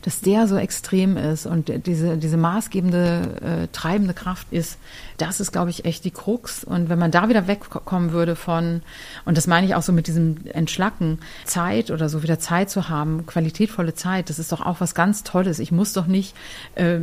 dass 0.07 0.21
der 0.21 0.47
so 0.47 0.55
extrem 0.55 1.17
ist 1.17 1.45
und 1.45 1.69
diese, 1.85 2.15
diese 2.15 2.37
maßgebende, 2.37 3.65
äh, 3.65 3.67
treibende 3.73 4.13
Kraft 4.13 4.47
ist, 4.51 4.77
das 5.17 5.41
ist, 5.41 5.51
glaube 5.51 5.69
ich, 5.69 5.83
echt 5.83 6.05
die 6.05 6.11
Krux. 6.11 6.63
Und 6.63 6.87
wenn 6.87 6.97
man 6.97 7.11
da 7.11 7.27
wieder 7.27 7.47
wegkommen 7.47 8.13
würde 8.13 8.37
von, 8.37 8.83
und 9.25 9.37
das 9.37 9.47
meine 9.47 9.67
ich 9.67 9.75
auch 9.75 9.81
so 9.81 9.91
mit 9.91 10.07
diesem 10.07 10.37
Entschlacken, 10.53 11.19
Zeit 11.43 11.91
oder 11.91 12.07
so 12.07 12.23
wieder 12.23 12.39
Zeit 12.39 12.69
zu 12.69 12.87
haben, 12.87 13.25
qualitätvolle 13.25 13.95
Zeit, 13.95 14.29
das 14.29 14.39
ist 14.39 14.53
doch 14.53 14.65
auch 14.65 14.79
was 14.79 14.95
ganz 14.95 15.23
Tolles. 15.23 15.59
Ich 15.59 15.73
muss 15.73 15.91
doch 15.91 16.07
nicht 16.07 16.35
äh, 16.75 16.99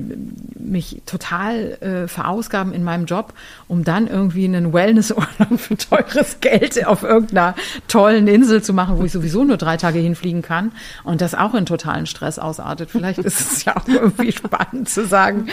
mich 0.58 1.02
total 1.04 1.72
äh, 1.82 2.08
verausgaben 2.08 2.72
in 2.72 2.84
meinem 2.84 3.04
Job, 3.04 3.34
um 3.68 3.84
dann 3.84 4.06
irgendwie 4.06 4.46
einen 4.46 4.72
Wellnessurlaub 4.72 5.28
für 5.58 5.76
teures 5.76 6.40
Geld 6.40 6.86
auf 6.86 7.02
irgendeiner 7.02 7.54
tollen 7.86 8.28
Insel 8.28 8.62
zu 8.62 8.72
machen, 8.72 8.96
wo 8.96 9.04
ich 9.04 9.12
sowieso 9.12 9.44
nur 9.44 9.58
drei 9.58 9.76
Tage 9.76 9.98
hinfliegen 9.98 10.40
kann 10.40 10.72
und 11.02 11.20
das 11.20 11.34
auch 11.34 11.52
in 11.52 11.66
totalen 11.66 12.06
Stress 12.06 12.38
ausartet. 12.38 12.93
Vielleicht 12.94 13.18
ist 13.18 13.40
es 13.40 13.64
ja 13.64 13.76
auch 13.76 13.88
irgendwie 13.88 14.30
spannend 14.30 14.88
zu 14.88 15.04
sagen, 15.04 15.48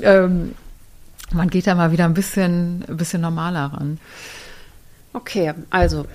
ähm, 0.00 0.54
man 1.32 1.50
geht 1.50 1.66
da 1.66 1.74
mal 1.74 1.92
wieder 1.92 2.06
ein 2.06 2.14
bisschen, 2.14 2.82
ein 2.88 2.96
bisschen 2.96 3.20
normaler 3.20 3.66
ran. 3.74 3.98
Okay, 5.12 5.52
also 5.68 6.06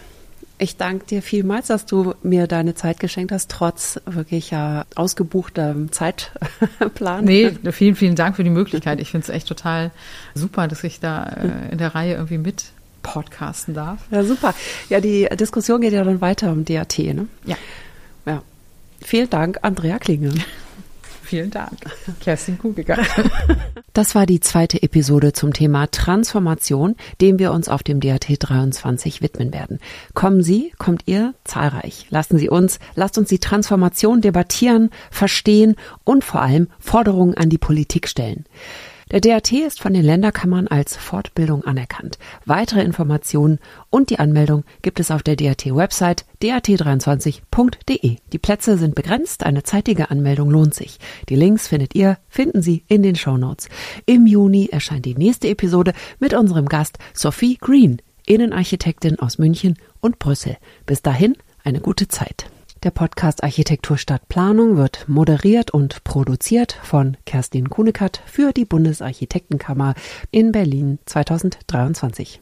ich 0.57 0.77
danke 0.77 1.05
dir 1.05 1.21
vielmals, 1.21 1.67
dass 1.67 1.85
du 1.85 2.15
mir 2.23 2.47
deine 2.47 2.73
Zeit 2.73 2.99
geschenkt 2.99 3.31
hast, 3.31 3.51
trotz 3.51 3.99
wirklich 4.05 4.49
ja 4.49 4.85
ausgebuchtem 4.95 5.91
Zeitplan. 5.91 7.23
Nee, 7.25 7.51
vielen, 7.71 7.95
vielen 7.95 8.15
Dank 8.15 8.35
für 8.35 8.43
die 8.43 8.49
Möglichkeit. 8.49 8.99
Ich 8.99 9.11
finde 9.11 9.25
es 9.25 9.29
echt 9.29 9.47
total 9.47 9.91
super, 10.33 10.67
dass 10.67 10.83
ich 10.83 10.99
da 10.99 11.25
äh, 11.25 11.71
in 11.71 11.77
der 11.77 11.93
Reihe 11.93 12.15
irgendwie 12.15 12.39
mit 12.39 12.65
podcasten 13.03 13.75
darf. 13.75 13.99
Ja, 14.09 14.23
super. 14.23 14.55
Ja, 14.89 14.99
die 14.99 15.27
Diskussion 15.39 15.81
geht 15.81 15.93
ja 15.93 16.03
dann 16.03 16.21
weiter 16.21 16.51
um 16.51 16.65
DAT, 16.65 16.97
ne? 16.97 17.27
Ja. 17.45 17.57
Vielen 19.05 19.29
Dank, 19.29 19.59
Andrea 19.61 19.99
Klinge. 19.99 20.31
Vielen 21.33 21.49
Dank, 21.49 21.79
Kerstin 22.19 22.59
Kugeger. 22.59 22.99
Das 23.93 24.15
war 24.15 24.25
die 24.25 24.39
zweite 24.39 24.81
Episode 24.81 25.33
zum 25.33 25.53
Thema 25.53 25.85
Transformation, 25.85 26.95
dem 27.21 27.37
wir 27.37 27.51
uns 27.51 27.69
auf 27.69 27.83
dem 27.83 27.99
DAT 27.99 28.25
23 28.39 29.21
widmen 29.21 29.53
werden. 29.53 29.77
Kommen 30.15 30.41
Sie, 30.41 30.73
kommt 30.79 31.03
ihr 31.05 31.35
zahlreich. 31.43 32.07
Lassen 32.09 32.39
Sie 32.39 32.49
uns, 32.49 32.79
lasst 32.95 33.19
uns 33.19 33.29
die 33.29 33.37
Transformation 33.37 34.21
debattieren, 34.21 34.89
verstehen 35.11 35.75
und 36.03 36.23
vor 36.23 36.41
allem 36.41 36.69
Forderungen 36.79 37.37
an 37.37 37.49
die 37.49 37.59
Politik 37.59 38.07
stellen. 38.07 38.45
Der 39.11 39.21
DAT 39.21 39.51
ist 39.51 39.81
von 39.81 39.93
den 39.93 40.03
Länderkammern 40.03 40.67
als 40.67 40.95
Fortbildung 40.95 41.63
anerkannt. 41.63 42.17
Weitere 42.45 42.81
Informationen 42.81 43.59
und 43.89 44.09
die 44.09 44.19
Anmeldung 44.19 44.63
gibt 44.81 44.99
es 44.99 45.11
auf 45.11 45.23
der 45.23 45.35
DAT-Website 45.35 46.25
dat23.de. 46.41 48.17
Die 48.31 48.39
Plätze 48.39 48.77
sind 48.77 48.95
begrenzt, 48.95 49.45
eine 49.45 49.63
zeitige 49.63 50.09
Anmeldung 50.09 50.49
lohnt 50.49 50.73
sich. 50.73 50.99
Die 51.29 51.35
Links 51.35 51.67
findet 51.67 51.95
ihr, 51.95 52.17
finden 52.29 52.61
Sie 52.61 52.83
in 52.87 53.03
den 53.03 53.15
Shownotes. 53.15 53.69
Im 54.05 54.25
Juni 54.25 54.69
erscheint 54.71 55.05
die 55.05 55.15
nächste 55.15 55.49
Episode 55.49 55.93
mit 56.19 56.33
unserem 56.33 56.67
Gast 56.67 56.97
Sophie 57.13 57.57
Green, 57.59 58.01
Innenarchitektin 58.25 59.19
aus 59.19 59.37
München 59.37 59.77
und 59.99 60.19
Brüssel. 60.19 60.57
Bis 60.85 61.01
dahin 61.01 61.35
eine 61.63 61.81
gute 61.81 62.07
Zeit. 62.07 62.52
Der 62.83 62.91
Podcast 62.91 63.45
Architektur 63.45 63.97
statt 63.97 64.27
Planung 64.27 64.75
wird 64.75 65.07
moderiert 65.07 65.71
und 65.71 66.03
produziert 66.03 66.73
von 66.83 67.15
Kerstin 67.25 67.69
Kunekat 67.69 68.21
für 68.25 68.51
die 68.51 68.65
Bundesarchitektenkammer 68.65 69.93
in 70.31 70.51
Berlin 70.51 70.99
2023. 71.05 72.41